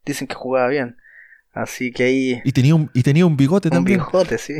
dicen 0.06 0.28
que 0.28 0.36
jugaba 0.36 0.68
bien. 0.68 0.98
Así 1.54 1.92
que 1.92 2.04
ahí. 2.04 2.42
Y 2.44 2.52
tenía 2.52 2.76
un, 2.76 2.92
y 2.94 3.02
tenía 3.02 3.26
un 3.26 3.38
bigote 3.38 3.70
también. 3.70 4.02
Un 4.02 4.08
bigote, 4.08 4.38
sí. 4.38 4.56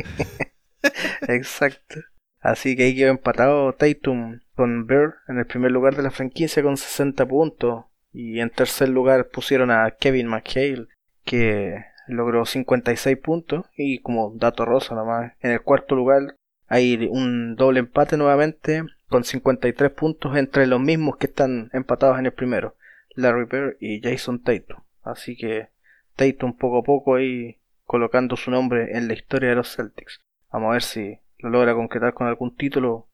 Exacto. 1.28 2.00
Así 2.40 2.74
que 2.74 2.84
ahí 2.84 2.96
quedó 2.96 3.10
empatado 3.10 3.74
Tatum 3.74 4.40
con 4.56 4.86
Bird 4.86 5.14
en 5.28 5.38
el 5.38 5.46
primer 5.46 5.70
lugar 5.70 5.94
de 5.94 6.02
la 6.02 6.10
franquicia 6.10 6.62
con 6.62 6.76
60 6.76 7.26
puntos. 7.26 7.84
Y 8.12 8.40
en 8.40 8.50
tercer 8.50 8.88
lugar 8.88 9.28
pusieron 9.28 9.70
a 9.70 9.90
Kevin 9.90 10.28
McHale, 10.28 10.88
que 11.24 11.84
logró 12.08 12.46
56 12.46 13.18
puntos. 13.18 13.66
Y 13.76 13.98
como 14.00 14.32
dato 14.34 14.64
rosa 14.64 14.94
nomás, 14.94 15.34
en 15.40 15.52
el 15.52 15.60
cuarto 15.60 15.94
lugar 15.94 16.36
hay 16.66 17.06
un 17.10 17.54
doble 17.54 17.80
empate 17.80 18.16
nuevamente 18.16 18.82
con 19.08 19.22
53 19.22 19.90
puntos 19.92 20.36
entre 20.36 20.66
los 20.66 20.80
mismos 20.80 21.16
que 21.16 21.26
están 21.26 21.70
empatados 21.72 22.18
en 22.18 22.26
el 22.26 22.32
primero, 22.32 22.74
Larry 23.14 23.44
Bird 23.44 23.76
y 23.78 24.00
Jason 24.00 24.42
Tatum. 24.42 24.80
Así 25.02 25.36
que 25.36 25.68
Tatum 26.16 26.56
poco 26.56 26.78
a 26.78 26.82
poco 26.82 27.14
ahí 27.14 27.58
colocando 27.84 28.36
su 28.36 28.50
nombre 28.50 28.96
en 28.96 29.06
la 29.06 29.14
historia 29.14 29.50
de 29.50 29.54
los 29.54 29.76
Celtics. 29.76 30.20
Vamos 30.50 30.70
a 30.70 30.72
ver 30.72 30.82
si 30.82 31.18
lo 31.38 31.50
logra 31.50 31.74
concretar 31.74 32.14
con 32.14 32.26
algún 32.26 32.56
título 32.56 33.08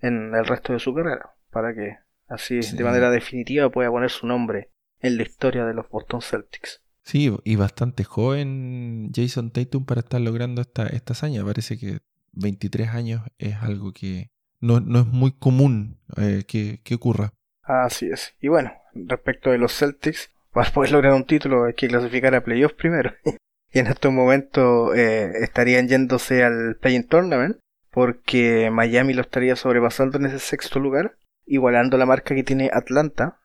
en 0.00 0.34
el 0.34 0.46
resto 0.46 0.72
de 0.72 0.78
su 0.78 0.94
carrera, 0.94 1.34
para 1.50 1.74
que 1.74 1.98
así 2.28 2.60
de 2.60 2.84
manera 2.84 3.10
definitiva 3.10 3.70
pueda 3.70 3.90
poner 3.90 4.10
su 4.10 4.26
nombre 4.26 4.70
en 5.00 5.16
la 5.16 5.22
historia 5.22 5.64
de 5.64 5.74
los 5.74 5.88
Boston 5.88 6.22
Celtics. 6.22 6.82
Sí, 7.02 7.34
y 7.44 7.56
bastante 7.56 8.04
joven 8.04 9.10
Jason 9.14 9.50
Tatum 9.50 9.84
para 9.84 10.00
estar 10.00 10.20
logrando 10.20 10.60
esta, 10.60 10.86
esta 10.86 11.12
hazaña. 11.12 11.44
Parece 11.44 11.78
que 11.78 12.00
23 12.32 12.88
años 12.90 13.22
es 13.38 13.56
algo 13.56 13.92
que 13.92 14.30
no, 14.60 14.76
es 14.78 15.06
muy 15.06 15.32
común 15.32 15.98
eh, 16.16 16.44
que, 16.46 16.94
ocurra. 16.94 17.32
Así 17.62 18.06
es. 18.06 18.34
Y 18.40 18.48
bueno, 18.48 18.72
respecto 18.94 19.50
de 19.50 19.58
los 19.58 19.76
Celtics, 19.76 20.30
para 20.52 20.70
poder 20.70 20.92
lograr 20.92 21.14
un 21.14 21.24
título 21.24 21.64
hay 21.64 21.74
que 21.74 21.88
clasificar 21.88 22.34
a 22.34 22.44
playoffs 22.44 22.76
primero. 22.76 23.12
y 23.72 23.78
en 23.78 23.86
estos 23.86 24.12
momentos 24.12 24.96
eh, 24.96 25.32
estarían 25.40 25.88
yéndose 25.88 26.44
al 26.44 26.76
Play-in 26.80 27.06
Tournament 27.06 27.56
porque 27.90 28.70
Miami 28.70 29.14
lo 29.14 29.22
estaría 29.22 29.56
sobrepasando 29.56 30.18
en 30.18 30.26
ese 30.26 30.38
sexto 30.38 30.78
lugar, 30.78 31.16
igualando 31.46 31.98
la 31.98 32.06
marca 32.06 32.34
que 32.34 32.44
tiene 32.44 32.70
Atlanta. 32.72 33.38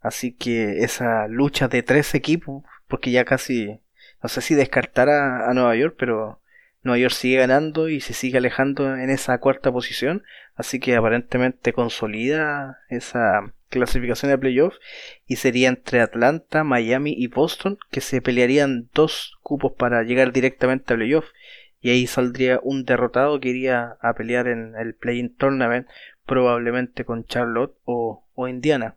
Así 0.00 0.32
que 0.32 0.84
esa 0.84 1.28
lucha 1.28 1.68
de 1.68 1.82
tres 1.82 2.14
equipos, 2.14 2.64
porque 2.88 3.10
ya 3.10 3.24
casi, 3.24 3.80
no 4.22 4.28
sé 4.28 4.40
si 4.40 4.54
descartar 4.54 5.08
a 5.08 5.52
Nueva 5.54 5.76
York, 5.76 5.96
pero 5.98 6.42
Nueva 6.82 6.98
York 6.98 7.14
sigue 7.14 7.36
ganando 7.36 7.88
y 7.88 8.00
se 8.00 8.12
sigue 8.12 8.38
alejando 8.38 8.96
en 8.96 9.08
esa 9.10 9.38
cuarta 9.38 9.70
posición, 9.70 10.24
así 10.56 10.80
que 10.80 10.96
aparentemente 10.96 11.72
consolida 11.72 12.80
esa 12.88 13.52
clasificación 13.68 14.30
de 14.30 14.38
playoff 14.38 14.74
y 15.26 15.36
sería 15.36 15.68
entre 15.68 16.00
Atlanta, 16.00 16.64
Miami 16.64 17.14
y 17.16 17.28
Boston 17.28 17.78
que 17.90 18.00
se 18.00 18.20
pelearían 18.20 18.88
dos 18.94 19.38
cupos 19.42 19.72
para 19.78 20.02
llegar 20.02 20.32
directamente 20.32 20.92
a 20.92 20.96
playoff 20.96 21.26
y 21.82 21.90
ahí 21.90 22.06
saldría 22.06 22.60
un 22.62 22.84
derrotado 22.84 23.40
que 23.40 23.50
iría 23.50 23.98
a 24.00 24.14
pelear 24.14 24.48
en 24.48 24.74
el 24.76 24.94
play-in 24.94 25.36
tournament 25.36 25.88
probablemente 26.24 27.04
con 27.04 27.24
Charlotte 27.24 27.76
o, 27.84 28.24
Indiana. 28.48 28.96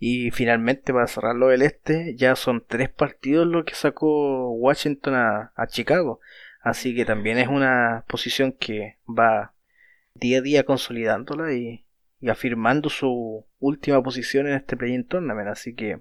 Y 0.00 0.30
finalmente 0.30 0.92
para 0.92 1.06
cerrarlo 1.08 1.48
del 1.48 1.62
este 1.62 2.14
ya 2.16 2.36
son 2.36 2.64
tres 2.66 2.88
partidos 2.88 3.46
lo 3.46 3.64
que 3.64 3.74
sacó 3.74 4.50
Washington 4.52 5.14
a 5.14 5.66
Chicago. 5.68 6.20
Así 6.60 6.94
que 6.94 7.04
también 7.04 7.38
es 7.38 7.48
una 7.48 8.04
posición 8.08 8.52
que 8.52 8.98
va 9.08 9.54
día 10.14 10.38
a 10.38 10.42
día 10.42 10.64
consolidándola 10.64 11.52
y, 11.54 11.84
afirmando 12.28 12.90
su 12.90 13.46
última 13.60 14.02
posición 14.02 14.48
en 14.48 14.54
este 14.54 14.76
play-in 14.76 15.06
tournament. 15.06 15.48
Así 15.48 15.74
que 15.74 16.00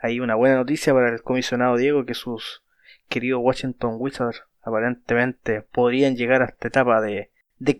hay 0.00 0.20
una 0.20 0.36
buena 0.36 0.56
noticia 0.56 0.94
para 0.94 1.12
el 1.12 1.22
comisionado 1.22 1.76
Diego 1.76 2.06
que 2.06 2.14
sus 2.14 2.62
queridos 3.08 3.40
Washington 3.42 3.96
Wizards 3.98 4.44
aparentemente 4.68 5.62
podrían 5.62 6.16
llegar 6.16 6.42
a 6.42 6.46
esta 6.46 6.68
etapa 6.68 7.00
de, 7.00 7.30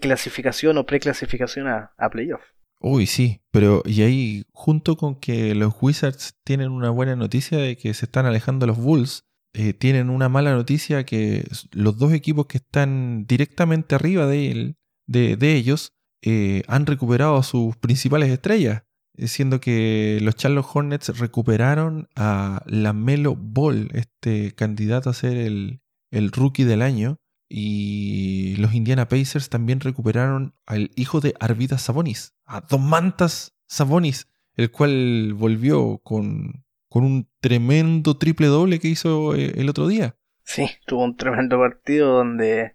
clasificación 0.00 0.76
o 0.78 0.86
preclasificación 0.86 1.68
a, 1.68 1.92
a 1.96 2.10
playoff. 2.10 2.42
Uy, 2.80 3.06
sí, 3.06 3.40
pero 3.50 3.82
y 3.84 4.02
ahí 4.02 4.44
junto 4.52 4.96
con 4.96 5.16
que 5.16 5.54
los 5.54 5.74
Wizards 5.80 6.36
tienen 6.44 6.70
una 6.70 6.90
buena 6.90 7.16
noticia 7.16 7.58
de 7.58 7.76
que 7.76 7.92
se 7.94 8.04
están 8.04 8.26
alejando 8.26 8.66
los 8.66 8.78
Bulls, 8.78 9.24
eh, 9.54 9.72
tienen 9.72 10.10
una 10.10 10.28
mala 10.28 10.52
noticia 10.52 11.04
que 11.04 11.44
los 11.72 11.98
dos 11.98 12.12
equipos 12.12 12.46
que 12.46 12.58
están 12.58 13.26
directamente 13.26 13.94
arriba 13.94 14.26
de, 14.26 14.76
de, 15.06 15.54
ellos 15.56 15.94
eh, 16.22 16.62
han 16.68 16.86
recuperado 16.86 17.36
a 17.36 17.42
sus 17.42 17.76
principales 17.76 18.30
estrellas, 18.30 18.84
eh, 19.16 19.26
siendo 19.26 19.60
que 19.60 20.18
los 20.22 20.36
Charlotte 20.36 20.66
Hornets 20.72 21.18
recuperaron 21.18 22.08
a 22.14 22.62
la 22.66 22.92
Melo 22.92 23.34
Ball, 23.34 23.90
este 23.94 24.52
candidato 24.54 25.10
a 25.10 25.14
ser 25.14 25.36
el, 25.36 25.80
el 26.10 26.32
rookie 26.32 26.64
del 26.64 26.82
año, 26.82 27.18
y 27.48 28.56
los 28.56 28.74
Indiana 28.74 29.08
Pacers 29.08 29.48
también 29.48 29.80
recuperaron 29.80 30.54
al 30.66 30.90
hijo 30.96 31.20
de 31.20 31.34
Arvidas 31.40 31.82
Sabonis, 31.82 32.34
a 32.44 32.60
Domantas 32.60 33.56
Sabonis, 33.66 34.28
el 34.54 34.70
cual 34.70 35.34
volvió 35.34 35.98
con 35.98 36.64
con 36.88 37.04
un 37.04 37.28
tremendo 37.40 38.16
triple 38.16 38.46
doble 38.46 38.78
que 38.78 38.88
hizo 38.88 39.34
eh, 39.34 39.52
el 39.56 39.68
otro 39.68 39.86
día. 39.86 40.16
Sí, 40.42 40.68
tuvo 40.86 41.04
un 41.04 41.16
tremendo 41.16 41.58
partido 41.58 42.14
donde 42.14 42.74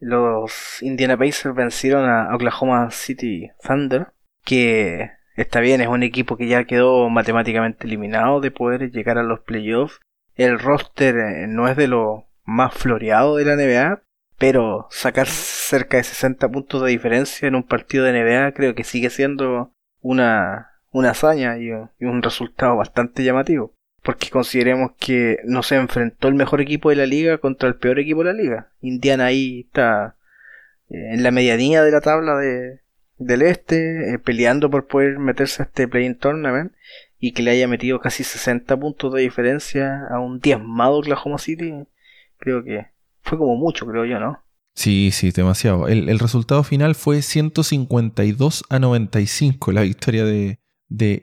los 0.00 0.82
Indiana 0.82 1.16
Pacers 1.16 1.54
vencieron 1.54 2.08
a 2.08 2.34
Oklahoma 2.34 2.90
City 2.90 3.50
Thunder, 3.62 4.08
que 4.44 5.10
está 5.36 5.60
bien, 5.60 5.80
es 5.80 5.88
un 5.88 6.02
equipo 6.02 6.36
que 6.36 6.48
ya 6.48 6.64
quedó 6.64 7.08
matemáticamente 7.08 7.86
eliminado 7.86 8.40
de 8.40 8.50
poder 8.50 8.90
llegar 8.90 9.18
a 9.18 9.22
los 9.22 9.40
playoffs. 9.40 10.00
El 10.34 10.58
roster 10.58 11.16
eh, 11.16 11.46
no 11.46 11.68
es 11.68 11.76
de 11.76 11.86
lo 11.86 12.26
más 12.44 12.74
floreado 12.74 13.36
de 13.36 13.44
la 13.44 13.56
NBA, 13.56 14.02
pero 14.38 14.88
sacar 14.90 15.28
cerca 15.28 15.98
de 15.98 16.04
60 16.04 16.48
puntos 16.48 16.82
de 16.82 16.90
diferencia 16.90 17.46
en 17.48 17.54
un 17.54 17.62
partido 17.62 18.04
de 18.04 18.12
NBA 18.12 18.52
creo 18.52 18.74
que 18.74 18.84
sigue 18.84 19.10
siendo 19.10 19.72
una, 20.00 20.72
una 20.90 21.10
hazaña 21.10 21.58
y, 21.58 21.70
un 21.70 22.22
resultado 22.22 22.76
bastante 22.76 23.24
llamativo. 23.24 23.74
Porque 24.02 24.30
consideremos 24.30 24.92
que 24.98 25.38
no 25.44 25.62
se 25.62 25.76
enfrentó 25.76 26.26
el 26.26 26.34
mejor 26.34 26.60
equipo 26.60 26.90
de 26.90 26.96
la 26.96 27.06
liga 27.06 27.38
contra 27.38 27.68
el 27.68 27.76
peor 27.76 28.00
equipo 28.00 28.24
de 28.24 28.32
la 28.32 28.42
liga. 28.42 28.72
Indiana 28.80 29.26
ahí 29.26 29.60
está 29.60 30.16
eh, 30.90 31.14
en 31.14 31.22
la 31.22 31.30
medianía 31.30 31.84
de 31.84 31.92
la 31.92 32.00
tabla 32.00 32.36
de, 32.36 32.80
del 33.18 33.42
este, 33.42 34.14
eh, 34.14 34.18
peleando 34.18 34.70
por 34.70 34.88
poder 34.88 35.18
meterse 35.18 35.62
a 35.62 35.66
este 35.66 35.86
play-in 35.86 36.16
tournament 36.16 36.72
y 37.18 37.32
que 37.32 37.42
le 37.42 37.52
haya 37.52 37.68
metido 37.68 38.00
casi 38.00 38.24
60 38.24 38.76
puntos 38.76 39.14
de 39.14 39.20
diferencia 39.20 40.06
a 40.10 40.18
un 40.18 40.40
diezmado 40.40 40.98
Oklahoma 40.98 41.38
City, 41.38 41.86
creo 42.42 42.64
que 42.64 42.86
fue 43.22 43.38
como 43.38 43.56
mucho, 43.56 43.86
creo 43.86 44.04
yo, 44.04 44.18
¿no? 44.18 44.38
Sí, 44.74 45.10
sí, 45.12 45.30
demasiado. 45.30 45.86
El, 45.86 46.18
resultado 46.18 46.64
final 46.64 46.94
fue 46.94 47.22
152 47.22 48.64
a 48.68 48.78
95, 48.78 49.72
la 49.72 49.82
victoria 49.82 50.24
de, 50.24 50.58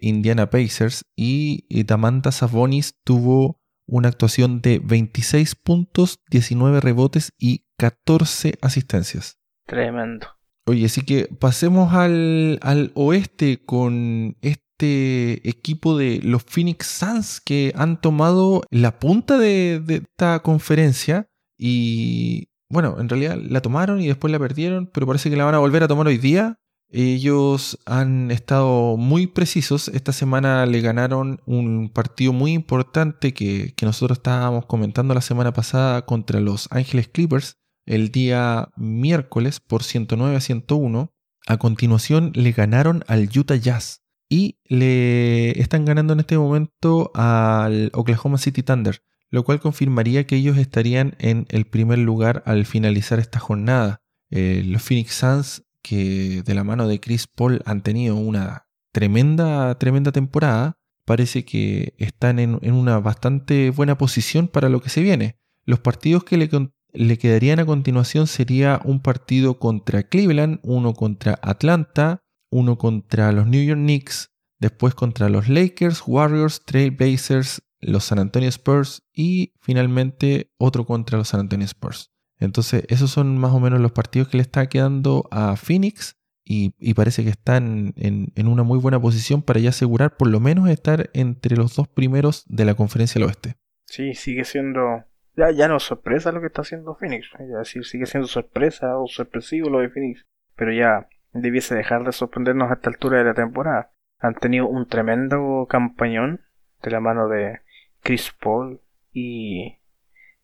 Indiana 0.02 0.50
Pacers 0.50 1.06
y, 1.16 1.66
y 1.70 1.84
Tamanta 1.84 2.32
Sabonis 2.32 2.96
tuvo 3.04 3.62
una 3.86 4.10
actuación 4.10 4.62
de 4.62 4.80
26 4.80 5.56
puntos, 5.56 6.22
19 6.32 6.80
rebotes 6.80 7.34
y 7.38 7.66
14 7.78 8.58
asistencias. 8.62 9.40
Tremendo. 9.66 10.28
Oye, 10.66 10.86
así 10.86 11.02
que 11.02 11.28
pasemos 11.40 11.94
al, 11.94 12.92
oeste 12.94 13.64
con 13.66 14.38
este 14.42 14.69
equipo 14.86 15.98
de 15.98 16.20
los 16.24 16.44
Phoenix 16.44 16.88
Suns 16.88 17.42
que 17.42 17.74
han 17.76 18.00
tomado 18.02 18.64
la 18.70 19.00
punta 19.00 19.38
de, 19.38 19.84
esta 19.88 20.40
conferencia 20.40 21.28
y 21.58 22.50
bueno, 22.70 22.98
en 23.00 23.10
realidad 23.10 23.38
la 23.38 23.62
tomaron 23.62 24.02
y 24.02 24.08
después 24.08 24.32
la 24.32 24.40
perdieron, 24.40 24.90
pero 24.94 25.08
parece 25.08 25.30
que 25.30 25.36
la 25.36 25.46
van 25.46 25.56
a 25.56 25.60
volver 25.60 25.84
a 25.84 25.88
tomar 25.88 26.08
hoy 26.08 26.18
día. 26.18 26.58
Ellos 26.92 27.78
han 27.86 28.32
estado 28.32 28.98
muy 28.98 29.28
precisos. 29.28 29.90
Esta 29.90 30.12
semana 30.12 30.66
le 30.66 30.82
ganaron 30.82 31.42
un 31.46 31.90
partido 31.90 32.34
muy 32.34 32.54
importante 32.54 33.34
que, 33.34 33.74
que 33.76 33.86
nosotros 33.86 34.20
estábamos 34.20 34.66
comentando 34.66 35.14
la 35.14 35.22
semana 35.22 35.54
pasada 35.54 36.06
contra 36.06 36.40
los 36.40 36.68
Ángeles 36.72 37.08
Clippers 37.08 37.58
el 37.86 38.12
día 38.12 38.70
miércoles 38.76 39.60
por 39.60 39.84
109 39.84 40.36
a 40.36 40.42
101. 40.42 41.12
A 41.48 41.58
continuación 41.58 42.32
le 42.36 42.52
ganaron 42.52 43.04
al 43.08 43.30
Utah 43.36 43.56
Jazz 43.56 44.04
y 44.30 44.60
le 44.66 45.60
están 45.60 45.86
ganando 45.86 46.14
en 46.14 46.20
este 46.20 46.38
momento 46.38 47.12
al 47.16 47.90
Oklahoma 47.94 48.38
City 48.38 48.62
Thunder, 48.62 49.02
lo 49.32 49.44
cual 49.44 49.60
confirmaría 49.60 50.28
que 50.28 50.36
ellos 50.36 50.58
estarían 50.58 51.16
en 51.20 51.48
el 51.50 51.66
primer 51.66 51.98
lugar 51.98 52.44
al 52.46 52.66
finalizar 52.66 53.20
esta 53.20 53.40
jornada. 53.40 54.02
Eh, 54.30 54.64
los 54.66 54.84
Phoenix 54.84 55.16
Suns, 55.16 55.64
que 55.82 56.44
de 56.44 56.54
la 56.54 56.64
mano 56.64 56.88
de 56.88 57.00
Chris 57.00 57.26
Paul 57.28 57.62
han 57.66 57.82
tenido 57.82 58.16
una 58.16 58.68
tremenda, 58.92 59.78
tremenda 59.80 60.12
temporada, 60.12 60.78
parece 61.06 61.44
que 61.44 61.96
están 61.98 62.38
en, 62.38 62.60
una 62.72 63.00
bastante 63.00 63.72
buena 63.72 63.98
posición 63.98 64.48
para 64.48 64.70
lo 64.70 64.80
que 64.80 64.90
se 64.90 65.02
viene. 65.02 65.40
Los 65.66 65.80
partidos 65.80 66.24
que 66.24 66.38
le, 66.38 66.50
le 66.94 67.18
quedarían 67.18 67.60
a 67.60 67.66
continuación 67.66 68.28
sería 68.28 68.80
un 68.84 69.00
partido 69.00 69.58
contra 69.58 70.04
Cleveland, 70.04 70.60
uno 70.62 70.94
contra 70.94 71.40
Atlanta, 71.42 72.24
uno 72.50 72.78
contra 72.78 73.32
los 73.32 73.48
New 73.48 73.64
York 73.64 73.80
Knicks, 73.80 74.32
después 74.60 74.96
contra 74.96 75.30
los 75.30 75.50
Lakers, 75.50 76.04
Warriors, 76.06 76.64
Trailblazers, 76.66 77.62
los 77.82 78.04
San 78.06 78.20
Antonio 78.20 78.50
Spurs 78.50 79.04
y 79.14 79.54
finalmente 79.62 80.52
otro 80.58 80.86
contra 80.86 81.18
los 81.18 81.30
San 81.30 81.42
Antonio 81.42 81.66
Spurs. 81.66 82.12
Entonces 82.38 82.84
esos 82.88 83.12
son 83.12 83.38
más 83.38 83.52
o 83.52 83.60
menos 83.60 83.80
los 83.80 83.92
partidos 83.92 84.28
que 84.28 84.38
le 84.38 84.44
está 84.44 84.68
quedando 84.68 85.28
a 85.32 85.56
Phoenix 85.56 86.18
y, 86.52 86.72
parece 86.96 87.24
que 87.24 87.30
están 87.30 87.94
en, 87.96 88.48
una 88.48 88.64
muy 88.64 88.80
buena 88.80 89.00
posición 89.00 89.44
para 89.44 89.60
ya 89.60 89.70
asegurar 89.70 90.18
por 90.18 90.30
lo 90.30 90.40
menos 90.40 90.68
estar 90.68 91.12
entre 91.14 91.56
los 91.56 91.76
dos 91.76 91.88
primeros 91.88 92.44
de 92.48 92.66
la 92.66 92.74
conferencia 92.74 93.20
del 93.20 93.28
oeste. 93.28 93.58
Sí, 93.86 94.16
sigue 94.16 94.44
siendo 94.46 95.06
ya, 95.36 95.52
ya 95.52 95.68
no 95.68 95.78
es 95.78 95.84
sorpresa 95.84 96.32
lo 96.32 96.42
que 96.42 96.48
está 96.48 96.64
haciendo 96.64 96.96
Phoenix. 96.96 97.30
Ya 97.40 97.64
sigue 97.64 98.06
siendo 98.08 98.28
sorpresa 98.28 98.98
o 98.98 99.08
sorpresivo 99.08 99.70
lo 99.70 99.80
de 99.80 99.90
Phoenix. 99.90 100.26
Pero 100.56 100.74
ya 100.74 101.08
debiese 101.34 101.76
dejar 101.76 102.04
de 102.04 102.12
sorprendernos 102.12 102.70
a 102.70 102.76
esta 102.76 102.90
altura 102.90 103.20
de 103.20 103.26
la 103.26 103.34
temporada. 103.34 103.92
Han 104.20 104.36
tenido 104.36 104.68
un 104.68 104.88
tremendo 104.88 105.66
campañón 105.70 106.42
de 106.82 106.92
la 106.92 107.00
mano 107.00 107.28
de 107.28 107.60
Chris 108.02 108.34
Paul 108.42 108.82
y, 109.14 109.78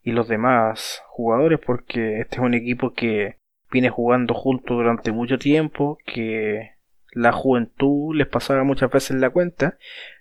y 0.01 0.11
los 0.11 0.27
demás 0.27 1.01
jugadores 1.07 1.59
porque 1.65 2.21
este 2.21 2.37
es 2.37 2.41
un 2.41 2.53
equipo 2.53 2.93
que 2.93 3.39
viene 3.71 3.89
jugando 3.89 4.33
juntos 4.33 4.77
durante 4.77 5.11
mucho 5.11 5.37
tiempo, 5.37 5.97
que 6.05 6.75
la 7.11 7.31
juventud 7.31 8.15
les 8.15 8.27
pasaba 8.27 8.63
muchas 8.63 8.91
veces 8.91 9.17
la 9.17 9.29
cuenta, 9.29 9.77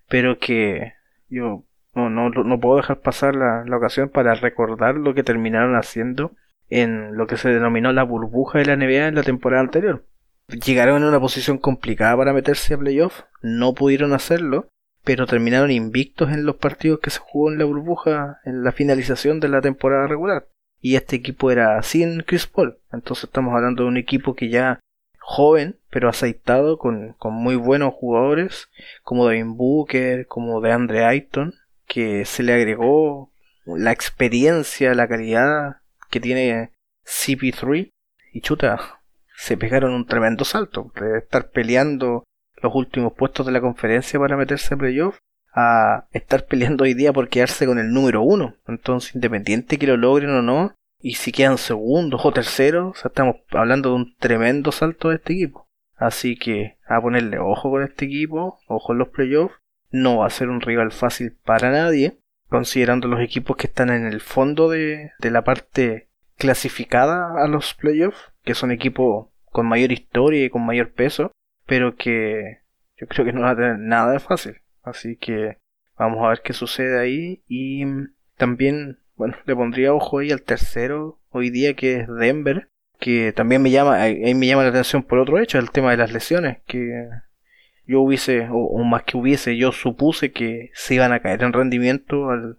pero 0.08 0.38
que 0.38 0.94
yo 1.28 1.64
no, 1.94 2.10
no, 2.10 2.30
no 2.30 2.60
puedo 2.60 2.76
dejar 2.76 3.00
pasar 3.00 3.34
la, 3.34 3.64
ocasión 3.76 4.08
para 4.08 4.34
recordar 4.34 4.96
lo 4.96 5.14
que 5.14 5.22
terminaron 5.22 5.76
haciendo 5.76 6.32
en 6.68 7.16
lo 7.16 7.26
que 7.26 7.36
se 7.36 7.50
denominó 7.50 7.92
la 7.92 8.02
burbuja 8.02 8.58
de 8.58 8.66
la 8.66 8.76
NBA 8.76 9.08
en 9.08 9.14
la 9.14 9.22
temporada 9.22 9.62
anterior. 9.62 10.04
Llegaron 10.48 11.02
en 11.02 11.08
una 11.08 11.20
posición 11.20 11.58
complicada 11.58 12.16
para 12.16 12.32
meterse 12.32 12.74
a 12.74 12.78
playoff, 12.78 13.22
no 13.40 13.74
pudieron 13.74 14.12
hacerlo, 14.12 14.68
pero 15.02 15.26
terminaron 15.26 15.70
invictos 15.70 16.30
en 16.30 16.44
los 16.44 16.56
partidos 16.56 17.00
que 17.00 17.10
se 17.10 17.18
jugó 17.18 17.50
en 17.50 17.58
la 17.58 17.64
burbuja 17.64 18.40
en 18.44 18.64
la 18.64 18.72
finalización 18.72 19.40
de 19.40 19.48
la 19.48 19.60
temporada 19.60 20.06
regular. 20.06 20.48
Y 20.80 20.96
este 20.96 21.16
equipo 21.16 21.50
era 21.50 21.82
sin 21.82 22.20
Chris 22.20 22.46
Paul. 22.46 22.78
Entonces 22.92 23.24
estamos 23.24 23.54
hablando 23.54 23.84
de 23.84 23.88
un 23.88 23.96
equipo 23.96 24.34
que 24.34 24.50
ya 24.50 24.80
joven, 25.18 25.78
pero 25.88 26.10
aceitado, 26.10 26.76
con, 26.76 27.14
con 27.14 27.32
muy 27.32 27.56
buenos 27.56 27.94
jugadores, 27.94 28.68
como 29.02 29.26
Devin 29.26 29.56
Booker, 29.56 30.26
como 30.26 30.60
de 30.60 30.72
Andre 30.72 31.04
Ayton, 31.04 31.54
que 31.86 32.26
se 32.26 32.42
le 32.42 32.52
agregó 32.52 33.30
la 33.64 33.92
experiencia, 33.92 34.94
la 34.94 35.08
calidad 35.08 35.78
que 36.10 36.20
tiene 36.20 36.72
CP3 37.06 37.90
y 38.32 38.40
chuta, 38.42 39.00
se 39.44 39.58
pegaron 39.58 39.92
un 39.92 40.06
tremendo 40.06 40.42
salto 40.46 40.90
de 40.98 41.18
estar 41.18 41.50
peleando 41.50 42.24
los 42.62 42.74
últimos 42.74 43.12
puestos 43.12 43.44
de 43.44 43.52
la 43.52 43.60
conferencia 43.60 44.18
para 44.18 44.38
meterse 44.38 44.72
en 44.72 44.78
playoff 44.78 45.18
a 45.52 46.06
estar 46.12 46.46
peleando 46.46 46.84
hoy 46.84 46.94
día 46.94 47.12
por 47.12 47.28
quedarse 47.28 47.66
con 47.66 47.78
el 47.78 47.92
número 47.92 48.22
uno. 48.22 48.56
Entonces, 48.66 49.14
independiente 49.14 49.78
que 49.78 49.86
lo 49.86 49.98
logren 49.98 50.30
o 50.30 50.40
no, 50.40 50.74
y 50.98 51.16
si 51.16 51.30
quedan 51.30 51.58
segundos 51.58 52.22
o 52.24 52.32
terceros, 52.32 53.04
estamos 53.04 53.36
hablando 53.50 53.90
de 53.90 53.96
un 53.96 54.16
tremendo 54.16 54.72
salto 54.72 55.10
de 55.10 55.16
este 55.16 55.34
equipo. 55.34 55.68
Así 55.94 56.36
que 56.38 56.78
a 56.88 57.02
ponerle 57.02 57.38
ojo 57.38 57.70
con 57.70 57.82
este 57.82 58.06
equipo, 58.06 58.58
ojo 58.66 58.92
en 58.94 58.98
los 58.98 59.08
playoffs, 59.08 59.56
no 59.90 60.16
va 60.16 60.26
a 60.26 60.30
ser 60.30 60.48
un 60.48 60.62
rival 60.62 60.90
fácil 60.90 61.36
para 61.44 61.70
nadie, 61.70 62.18
considerando 62.48 63.08
los 63.08 63.20
equipos 63.20 63.58
que 63.58 63.66
están 63.66 63.90
en 63.90 64.06
el 64.06 64.22
fondo 64.22 64.70
de, 64.70 65.12
la 65.18 65.44
parte 65.44 66.08
clasificada 66.38 67.44
a 67.44 67.46
los 67.46 67.74
playoffs, 67.74 68.32
que 68.42 68.54
son 68.54 68.70
equipos 68.70 69.33
con 69.54 69.68
mayor 69.68 69.92
historia 69.92 70.44
y 70.44 70.50
con 70.50 70.66
mayor 70.66 70.90
peso, 70.94 71.30
pero 71.64 71.94
que 71.94 72.58
yo 72.96 73.06
creo 73.06 73.24
que 73.24 73.32
no 73.32 73.42
va 73.42 73.50
a 73.50 73.56
tener 73.56 73.78
nada 73.78 74.10
de 74.10 74.18
fácil. 74.18 74.56
Así 74.82 75.16
que 75.16 75.58
vamos 75.96 76.24
a 76.24 76.30
ver 76.30 76.40
qué 76.42 76.52
sucede 76.52 76.98
ahí 76.98 77.44
y 77.46 77.84
también, 78.36 78.98
bueno, 79.14 79.36
le 79.46 79.54
pondría 79.54 79.94
ojo 79.94 80.18
ahí 80.18 80.32
al 80.32 80.42
tercero 80.42 81.20
hoy 81.30 81.50
día 81.50 81.74
que 81.74 82.00
es 82.00 82.08
Denver, 82.08 82.68
que 82.98 83.32
también 83.32 83.62
me 83.62 83.70
llama, 83.70 84.02
ahí 84.02 84.34
me 84.34 84.48
llama 84.48 84.64
la 84.64 84.70
atención 84.70 85.04
por 85.04 85.20
otro 85.20 85.38
hecho, 85.38 85.60
el 85.60 85.70
tema 85.70 85.92
de 85.92 85.98
las 85.98 86.12
lesiones, 86.12 86.58
que 86.66 87.08
yo 87.86 88.00
hubiese, 88.00 88.48
o, 88.50 88.82
más 88.82 89.04
que 89.04 89.16
hubiese, 89.16 89.56
yo 89.56 89.70
supuse 89.70 90.32
que 90.32 90.72
se 90.74 90.96
iban 90.96 91.12
a 91.12 91.20
caer 91.20 91.44
en 91.44 91.52
rendimiento 91.52 92.28
al, 92.28 92.56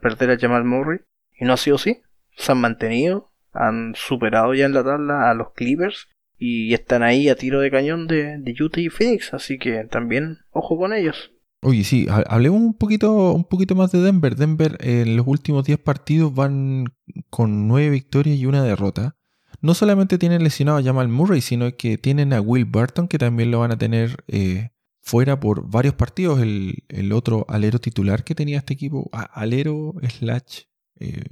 perder 0.00 0.30
a 0.30 0.38
Jamal 0.38 0.64
Murray. 0.64 1.00
Y 1.38 1.44
no 1.44 1.52
ha 1.52 1.58
sido 1.58 1.76
así. 1.76 2.00
Se 2.36 2.52
han 2.52 2.60
mantenido, 2.62 3.30
han 3.52 3.94
superado 3.94 4.54
ya 4.54 4.64
en 4.64 4.72
la 4.72 4.84
tabla 4.84 5.28
a 5.30 5.34
los 5.34 5.52
Clippers 5.52 6.08
y 6.40 6.74
están 6.74 7.02
ahí 7.02 7.28
a 7.28 7.36
tiro 7.36 7.60
de 7.60 7.70
cañón 7.70 8.08
de, 8.08 8.38
de 8.38 8.54
Utah 8.60 8.80
y 8.80 8.88
Phoenix, 8.88 9.32
así 9.34 9.58
que 9.58 9.84
también 9.84 10.38
ojo 10.50 10.76
con 10.78 10.92
ellos. 10.92 11.30
Oye, 11.62 11.84
sí, 11.84 12.06
hablemos 12.08 12.62
un 12.62 12.72
poquito, 12.72 13.32
un 13.32 13.44
poquito 13.44 13.74
más 13.74 13.92
de 13.92 14.00
Denver. 14.00 14.34
Denver 14.34 14.78
en 14.80 15.16
los 15.16 15.26
últimos 15.26 15.66
10 15.66 15.78
partidos 15.80 16.34
van 16.34 16.86
con 17.28 17.68
9 17.68 17.90
victorias 17.90 18.38
y 18.38 18.46
una 18.46 18.62
derrota. 18.62 19.16
No 19.60 19.74
solamente 19.74 20.16
tienen 20.16 20.42
lesionado 20.42 20.78
a 20.78 20.82
Jamal 20.82 21.08
Murray, 21.08 21.42
sino 21.42 21.76
que 21.76 21.98
tienen 21.98 22.32
a 22.32 22.40
Will 22.40 22.64
Burton, 22.64 23.08
que 23.08 23.18
también 23.18 23.50
lo 23.50 23.60
van 23.60 23.72
a 23.72 23.78
tener 23.78 24.24
eh, 24.26 24.70
fuera 25.02 25.38
por 25.38 25.68
varios 25.70 25.94
partidos. 25.94 26.40
El, 26.40 27.12
otro 27.12 27.44
alero 27.46 27.78
titular 27.78 28.24
que 28.24 28.34
tenía 28.34 28.56
este 28.56 28.72
equipo, 28.72 29.10
alero 29.12 29.94
slash 30.08 30.62
eh, 30.98 31.24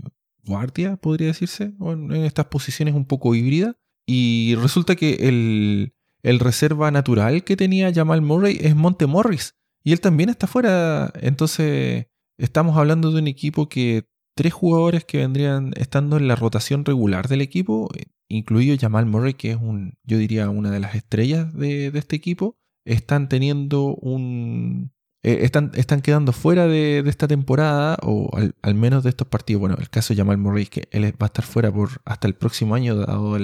guardia, 0.44 0.96
podría 0.96 1.28
decirse, 1.28 1.72
en, 1.80 2.12
estas 2.12 2.46
posiciones 2.46 2.94
un 2.94 3.06
poco 3.06 3.34
híbridas. 3.34 3.76
Y 4.10 4.54
resulta 4.54 4.96
que 4.96 5.28
el, 5.28 5.92
el 6.22 6.40
reserva 6.40 6.90
natural 6.90 7.44
que 7.44 7.58
tenía 7.58 7.92
Jamal 7.92 8.22
Murray 8.22 8.56
es 8.58 8.74
Monte 8.74 9.06
Morris. 9.06 9.54
Y 9.84 9.92
él 9.92 10.00
también 10.00 10.30
está 10.30 10.46
fuera. 10.46 11.12
Entonces, 11.20 12.06
estamos 12.38 12.78
hablando 12.78 13.12
de 13.12 13.20
un 13.20 13.28
equipo 13.28 13.68
que 13.68 14.08
tres 14.34 14.54
jugadores 14.54 15.04
que 15.04 15.18
vendrían 15.18 15.72
estando 15.76 16.16
en 16.16 16.26
la 16.26 16.36
rotación 16.36 16.86
regular 16.86 17.28
del 17.28 17.42
equipo, 17.42 17.90
incluido 18.28 18.78
Jamal 18.80 19.04
Murray, 19.04 19.34
que 19.34 19.50
es 19.50 19.58
un, 19.60 19.98
yo 20.04 20.16
diría, 20.16 20.48
una 20.48 20.70
de 20.70 20.80
las 20.80 20.94
estrellas 20.94 21.52
de, 21.52 21.88
este 21.88 22.16
equipo, 22.16 22.56
están 22.86 23.28
teniendo 23.28 23.94
un. 23.96 24.90
Eh, 25.22 25.40
están, 25.42 25.72
están 25.74 26.00
quedando 26.00 26.32
fuera 26.32 26.66
de, 26.66 27.00
esta 27.06 27.28
temporada, 27.28 27.98
o 28.00 28.30
al, 28.62 28.74
menos 28.74 29.02
de 29.02 29.10
estos 29.10 29.28
partidos. 29.28 29.60
Bueno, 29.60 29.76
el 29.78 29.90
caso 29.90 30.14
de 30.14 30.18
Jamal 30.18 30.38
Murray, 30.38 30.64
que 30.64 30.88
él 30.92 31.04
va 31.04 31.26
a 31.26 31.26
estar 31.26 31.44
fuera 31.44 31.70
por 31.70 32.00
hasta 32.06 32.26
el 32.26 32.34
próximo 32.34 32.74
año, 32.74 32.96
dado 32.96 33.36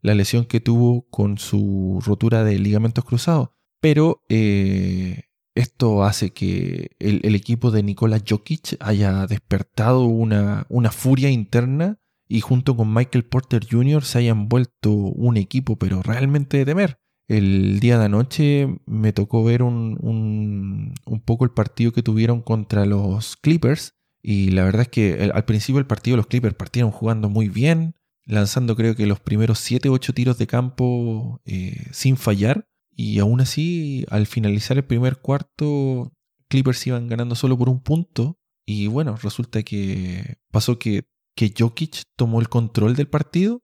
la 0.00 0.14
lesión 0.14 0.44
que 0.44 0.60
tuvo 0.60 1.08
con 1.10 1.38
su 1.38 2.00
rotura 2.04 2.44
de 2.44 2.58
ligamentos 2.58 3.04
cruzados. 3.04 3.50
Pero 3.80 4.22
eh, 4.28 5.24
esto 5.54 6.04
hace 6.04 6.30
que 6.30 6.92
el, 6.98 7.34
equipo 7.34 7.70
de 7.70 7.82
Nikola 7.82 8.20
Jokic 8.26 8.76
haya 8.80 9.26
despertado 9.26 10.02
una, 10.04 10.66
una 10.68 10.90
furia 10.90 11.30
interna 11.30 11.98
y 12.28 12.40
junto 12.40 12.76
con 12.76 12.92
Michael 12.92 13.24
Porter 13.24 13.66
Jr. 13.68 14.04
se 14.04 14.18
hayan 14.18 14.48
vuelto 14.48 14.92
un 14.92 15.36
equipo, 15.36 15.76
pero 15.76 16.02
realmente 16.02 16.58
de 16.58 16.64
temer. 16.64 17.00
El 17.26 17.80
día 17.80 17.98
de 17.98 18.06
anoche 18.06 18.68
me 18.86 19.12
tocó 19.12 19.44
ver 19.44 19.62
un, 19.62 19.98
un, 20.00 21.20
poco 21.20 21.44
el 21.44 21.50
partido 21.50 21.92
que 21.92 22.02
tuvieron 22.02 22.40
contra 22.40 22.86
los 22.86 23.36
Clippers 23.36 23.94
y 24.22 24.50
la 24.50 24.64
verdad 24.64 24.82
es 24.82 24.88
que 24.88 25.30
al 25.34 25.44
principio 25.44 25.76
del 25.76 25.86
partido 25.86 26.16
los 26.16 26.26
Clippers 26.26 26.54
partieron 26.54 26.90
jugando 26.90 27.28
muy 27.28 27.48
bien, 27.48 27.94
lanzando 28.28 28.76
creo 28.76 28.94
que 28.94 29.06
los 29.06 29.18
primeros 29.18 29.58
7 29.58 29.88
o 29.88 29.94
8 29.94 30.12
tiros 30.12 30.38
de 30.38 30.46
campo 30.46 31.40
eh, 31.44 31.88
sin 31.90 32.16
fallar. 32.16 32.68
Y 32.94 33.18
aún 33.18 33.40
así 33.40 34.04
al 34.10 34.26
finalizar 34.26 34.76
el 34.76 34.84
primer 34.84 35.16
cuarto 35.18 36.12
Clippers 36.48 36.86
iban 36.86 37.08
ganando 37.08 37.34
solo 37.34 37.58
por 37.58 37.68
un 37.68 37.82
punto. 37.82 38.38
Y 38.64 38.86
bueno, 38.86 39.16
resulta 39.16 39.62
que 39.62 40.36
pasó 40.52 40.78
que 40.78 41.08
que 41.38 41.54
Jokic 41.56 42.02
tomó 42.16 42.40
el 42.40 42.48
control 42.48 42.96
del 42.96 43.06
partido. 43.06 43.62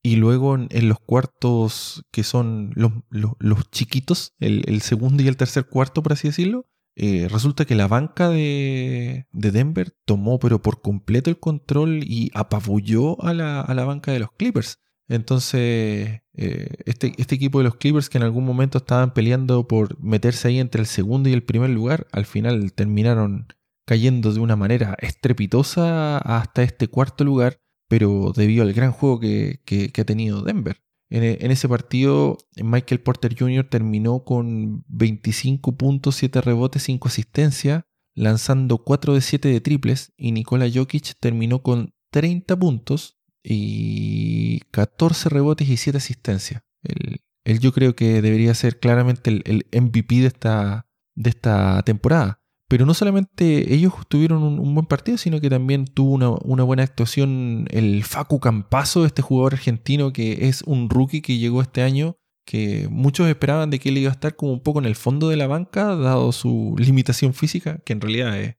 Y 0.00 0.14
luego 0.14 0.54
en, 0.54 0.88
los 0.88 1.00
cuartos 1.00 2.04
que 2.12 2.22
son 2.22 2.70
los, 2.74 2.92
los, 3.10 3.70
chiquitos, 3.70 4.32
el, 4.38 4.80
segundo 4.80 5.22
y 5.22 5.28
el 5.28 5.36
tercer 5.36 5.66
cuarto, 5.66 6.02
por 6.02 6.12
así 6.12 6.28
decirlo, 6.28 6.66
eh, 7.02 7.28
resulta 7.30 7.64
que 7.64 7.74
la 7.74 7.88
banca 7.88 8.28
de, 8.28 9.26
de, 9.32 9.50
Denver 9.50 9.96
tomó 10.04 10.38
pero 10.38 10.60
por 10.60 10.82
completo 10.82 11.30
el 11.30 11.40
control 11.40 12.04
y 12.04 12.30
apabulló 12.34 13.18
a 13.24 13.32
la, 13.32 13.62
a 13.62 13.72
la 13.72 13.86
banca 13.86 14.12
de 14.12 14.18
los 14.18 14.32
Clippers. 14.32 14.80
Entonces, 15.08 16.20
eh, 16.34 16.68
este, 16.84 17.14
este, 17.16 17.36
equipo 17.36 17.56
de 17.56 17.64
los 17.64 17.76
Clippers 17.76 18.10
que 18.10 18.18
en 18.18 18.24
algún 18.24 18.44
momento 18.44 18.76
estaban 18.76 19.14
peleando 19.14 19.66
por 19.66 19.98
meterse 19.98 20.48
ahí 20.48 20.58
entre 20.58 20.82
el 20.82 20.86
segundo 20.86 21.30
y 21.30 21.32
el 21.32 21.42
primer 21.42 21.70
lugar, 21.70 22.06
al 22.12 22.26
final 22.26 22.70
terminaron 22.74 23.46
cayendo 23.86 24.34
de 24.34 24.40
una 24.40 24.56
manera 24.56 24.94
estrepitosa 25.00 26.18
hasta 26.18 26.62
este 26.62 26.88
cuarto 26.88 27.24
lugar, 27.24 27.62
pero 27.88 28.34
debido 28.36 28.62
al 28.62 28.74
gran 28.74 28.92
juego 28.92 29.20
que, 29.20 29.90
ha 29.98 30.04
tenido 30.04 30.42
Denver. 30.42 30.82
En, 31.10 31.50
ese 31.50 31.68
partido, 31.68 32.38
Michael 32.56 33.00
Porter 33.00 33.36
Jr. 33.36 33.68
terminó 33.68 34.22
con 34.22 34.84
25 34.86 35.76
puntos, 35.76 36.14
7 36.14 36.40
rebotes, 36.40 36.84
5 36.84 37.08
asistencias, 37.08 37.82
lanzando 38.14 38.78
4 38.78 39.14
de 39.14 39.20
7 39.20 39.48
de 39.48 39.60
triples, 39.60 40.12
y 40.16 40.30
Nikola 40.30 40.70
Jokic 40.72 41.18
terminó 41.18 41.62
con 41.62 41.94
30 42.12 42.56
puntos 42.56 43.18
y 43.42 44.60
14 44.70 45.30
rebotes 45.30 45.68
y 45.68 45.76
7 45.76 45.98
asistencias. 45.98 46.62
Él, 46.82 47.58
yo 47.58 47.72
creo 47.72 47.96
que 47.96 48.22
debería 48.22 48.54
ser 48.54 48.78
claramente 48.78 49.30
el, 49.30 49.66
MVP 49.72 50.20
de 50.20 50.26
esta, 50.28 50.86
de 51.16 51.30
esta 51.30 51.82
temporada. 51.82 52.39
Pero 52.70 52.86
no 52.86 52.94
solamente 52.94 53.74
ellos 53.74 53.94
tuvieron 54.06 54.44
un, 54.44 54.74
buen 54.76 54.86
partido, 54.86 55.18
sino 55.18 55.40
que 55.40 55.50
también 55.50 55.86
tuvo 55.86 56.14
una, 56.44 56.62
buena 56.62 56.84
actuación 56.84 57.66
el 57.68 58.04
Facu 58.04 58.38
Campazo, 58.38 59.04
este 59.04 59.22
jugador 59.22 59.54
argentino 59.54 60.12
que 60.12 60.46
es 60.46 60.62
un 60.62 60.88
rookie 60.88 61.20
que 61.20 61.36
llegó 61.36 61.62
este 61.62 61.82
año, 61.82 62.14
que 62.46 62.86
muchos 62.88 63.26
esperaban 63.26 63.70
de 63.70 63.80
que 63.80 63.88
él 63.88 63.98
iba 63.98 64.10
a 64.10 64.12
estar 64.12 64.36
como 64.36 64.52
un 64.52 64.60
poco 64.60 64.78
en 64.78 64.84
el 64.84 64.94
fondo 64.94 65.28
de 65.28 65.36
la 65.36 65.48
banca, 65.48 65.96
dado 65.96 66.30
su 66.30 66.76
limitación 66.78 67.34
física, 67.34 67.80
que 67.84 67.92
en 67.92 68.00
realidad 68.00 68.38
es, 68.38 68.54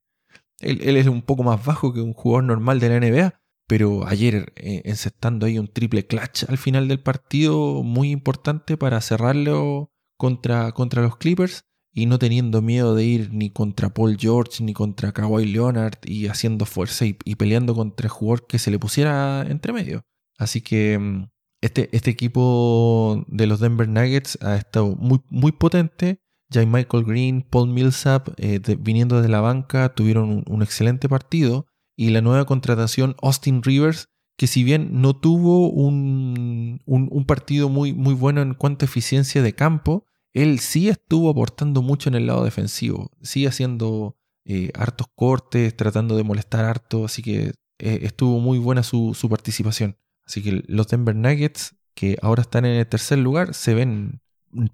él, 0.59 0.97
es 0.97 1.07
un 1.07 1.21
poco 1.21 1.43
más 1.43 1.65
bajo 1.65 1.93
que 1.93 2.01
un 2.01 2.11
jugador 2.11 2.43
normal 2.43 2.81
de 2.81 2.89
la 2.89 2.99
NBA. 2.99 3.41
Pero 3.65 4.05
ayer 4.05 4.51
eh, 4.57 4.81
encestando 4.83 5.45
ahí 5.45 5.57
un 5.57 5.69
triple 5.69 6.05
clutch 6.05 6.43
al 6.49 6.57
final 6.57 6.89
del 6.89 6.99
partido, 6.99 7.81
muy 7.81 8.11
importante 8.11 8.75
para 8.75 8.99
cerrarlo 8.99 9.93
contra, 10.17 10.73
contra 10.73 11.01
los 11.01 11.15
Clippers 11.15 11.63
y 11.93 12.05
no 12.05 12.19
teniendo 12.19 12.61
miedo 12.61 12.95
de 12.95 13.03
ir 13.03 13.33
ni 13.33 13.49
contra 13.49 13.93
Paul 13.93 14.17
George 14.17 14.63
ni 14.63 14.73
contra 14.73 15.11
Kawhi 15.11 15.45
Leonard 15.45 15.97
y 16.05 16.27
haciendo 16.27 16.65
fuerza 16.65 17.05
y, 17.05 17.13
peleando 17.13 17.75
contra 17.75 18.05
el 18.05 18.11
jugador 18.11 18.47
que 18.47 18.59
se 18.59 18.71
le 18.71 18.79
pusiera 18.79 19.45
entre 19.47 19.73
medio. 19.73 20.05
Así 20.37 20.61
que 20.61 20.97
mm, 20.97 21.29
este, 21.61 21.89
este 21.95 22.09
equipo 22.09 23.25
de 23.27 23.45
los 23.45 23.59
Denver 23.59 23.87
Nuggets 23.87 24.37
ha 24.41 24.55
estado 24.55 24.95
muy, 24.95 25.21
muy 25.29 25.51
potente. 25.51 26.19
Ya 26.49 26.65
Michael 26.65 27.05
Green, 27.05 27.43
Paul 27.43 27.69
Millsap, 27.69 28.29
eh, 28.37 28.59
viniendo 28.79 29.21
de 29.21 29.29
la 29.29 29.41
banca, 29.41 29.93
tuvieron 29.93 30.43
un, 30.45 30.61
excelente 30.61 31.07
partido. 31.07 31.65
Y 31.95 32.09
la 32.09 32.21
nueva 32.21 32.45
contratación, 32.45 33.15
Austin 33.21 33.63
Rivers, 33.63 34.07
que 34.37 34.47
si 34.47 34.63
bien 34.63 35.01
no 35.01 35.15
tuvo 35.15 35.69
un, 35.69 36.81
un 36.85 37.25
partido 37.25 37.69
muy, 37.69 37.93
muy 37.93 38.13
bueno 38.13 38.41
en 38.41 38.53
cuanto 38.53 38.83
a 38.85 38.87
eficiencia 38.87 39.41
de 39.41 39.53
campo, 39.53 40.05
él 40.33 40.59
sí 40.59 40.89
estuvo 40.89 41.29
aportando 41.29 41.81
mucho 41.81 42.09
en 42.09 42.15
el 42.15 42.27
lado 42.27 42.43
defensivo, 42.43 43.11
sigue 43.21 43.47
haciendo 43.47 44.17
eh, 44.45 44.71
hartos 44.75 45.07
cortes, 45.13 45.75
tratando 45.75 46.15
de 46.15 46.23
molestar 46.23 46.65
harto, 46.65 47.05
así 47.05 47.21
que 47.21 47.51
eh, 47.79 47.99
estuvo 48.03 48.39
muy 48.39 48.57
buena 48.57 48.83
su, 48.83 49.15
participación. 49.29 49.97
Así 50.25 50.41
que 50.41 50.63
los 50.67 50.87
Denver 50.87 51.15
Nuggets, 51.15 51.75
que 51.93 52.17
ahora 52.21 52.41
están 52.41 52.65
en 52.65 52.77
el 52.77 52.87
tercer 52.87 53.17
lugar, 53.19 53.53
se 53.53 53.73
ven 53.73 54.21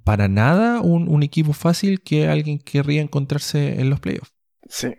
para 0.04 0.28
nada 0.28 0.82
un, 0.82 1.24
equipo 1.24 1.54
fácil 1.54 2.02
que 2.02 2.28
alguien 2.28 2.60
querría 2.60 3.02
encontrarse 3.02 3.80
en 3.80 3.90
los 3.90 4.00
playoffs. 4.00 4.34
Sí, 4.68 4.96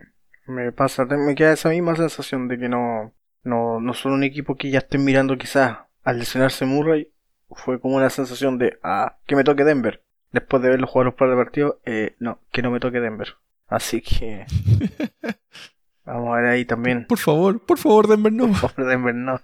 me 0.47 0.73
pasa, 0.73 1.05
me 1.05 1.35
queda 1.35 1.53
esa 1.53 1.69
misma 1.69 1.97
sensación 1.97 2.49
de 2.49 2.59
que 2.59 2.69
no, 2.69 3.13
no, 3.43 3.81
no 3.81 3.95
son 3.95 4.13
un 4.13 4.25
equipo 4.25 4.57
que 4.57 4.71
ya 4.71 4.79
estén 4.79 5.05
mirando 5.05 5.37
quizás 5.37 5.79
al 6.03 6.19
lesionarse 6.19 6.65
Murray, 6.65 7.13
fue 7.51 7.81
como 7.81 7.97
una 7.97 8.11
sensación 8.11 8.59
de, 8.59 8.79
ah, 8.83 9.19
que 9.27 9.37
me 9.37 9.45
toque 9.45 9.65
Denver 9.65 10.03
después 10.33 10.63
de 10.63 10.71
verlo 10.71 10.87
jugar 10.87 11.07
los 11.07 11.15
par 11.15 11.31
de 11.31 11.37
partidos, 11.37 11.77
eh, 11.85 12.17
no, 12.19 12.41
que 12.53 12.63
no 12.63 12.71
me 12.71 12.81
toque 12.81 13.01
Denver. 13.01 13.37
Así 13.67 14.01
que 14.01 14.47
vamos 16.05 16.33
a 16.33 16.41
ver 16.41 16.47
ahí 16.47 16.65
también. 16.65 17.07
Por 17.07 17.19
favor, 17.19 17.65
por 17.65 17.79
favor, 17.79 18.09
Denver 18.09 18.33
no. 18.33 18.47
Por 18.61 18.71
favor, 18.71 18.87
Denver 18.87 19.15
no. 19.15 19.41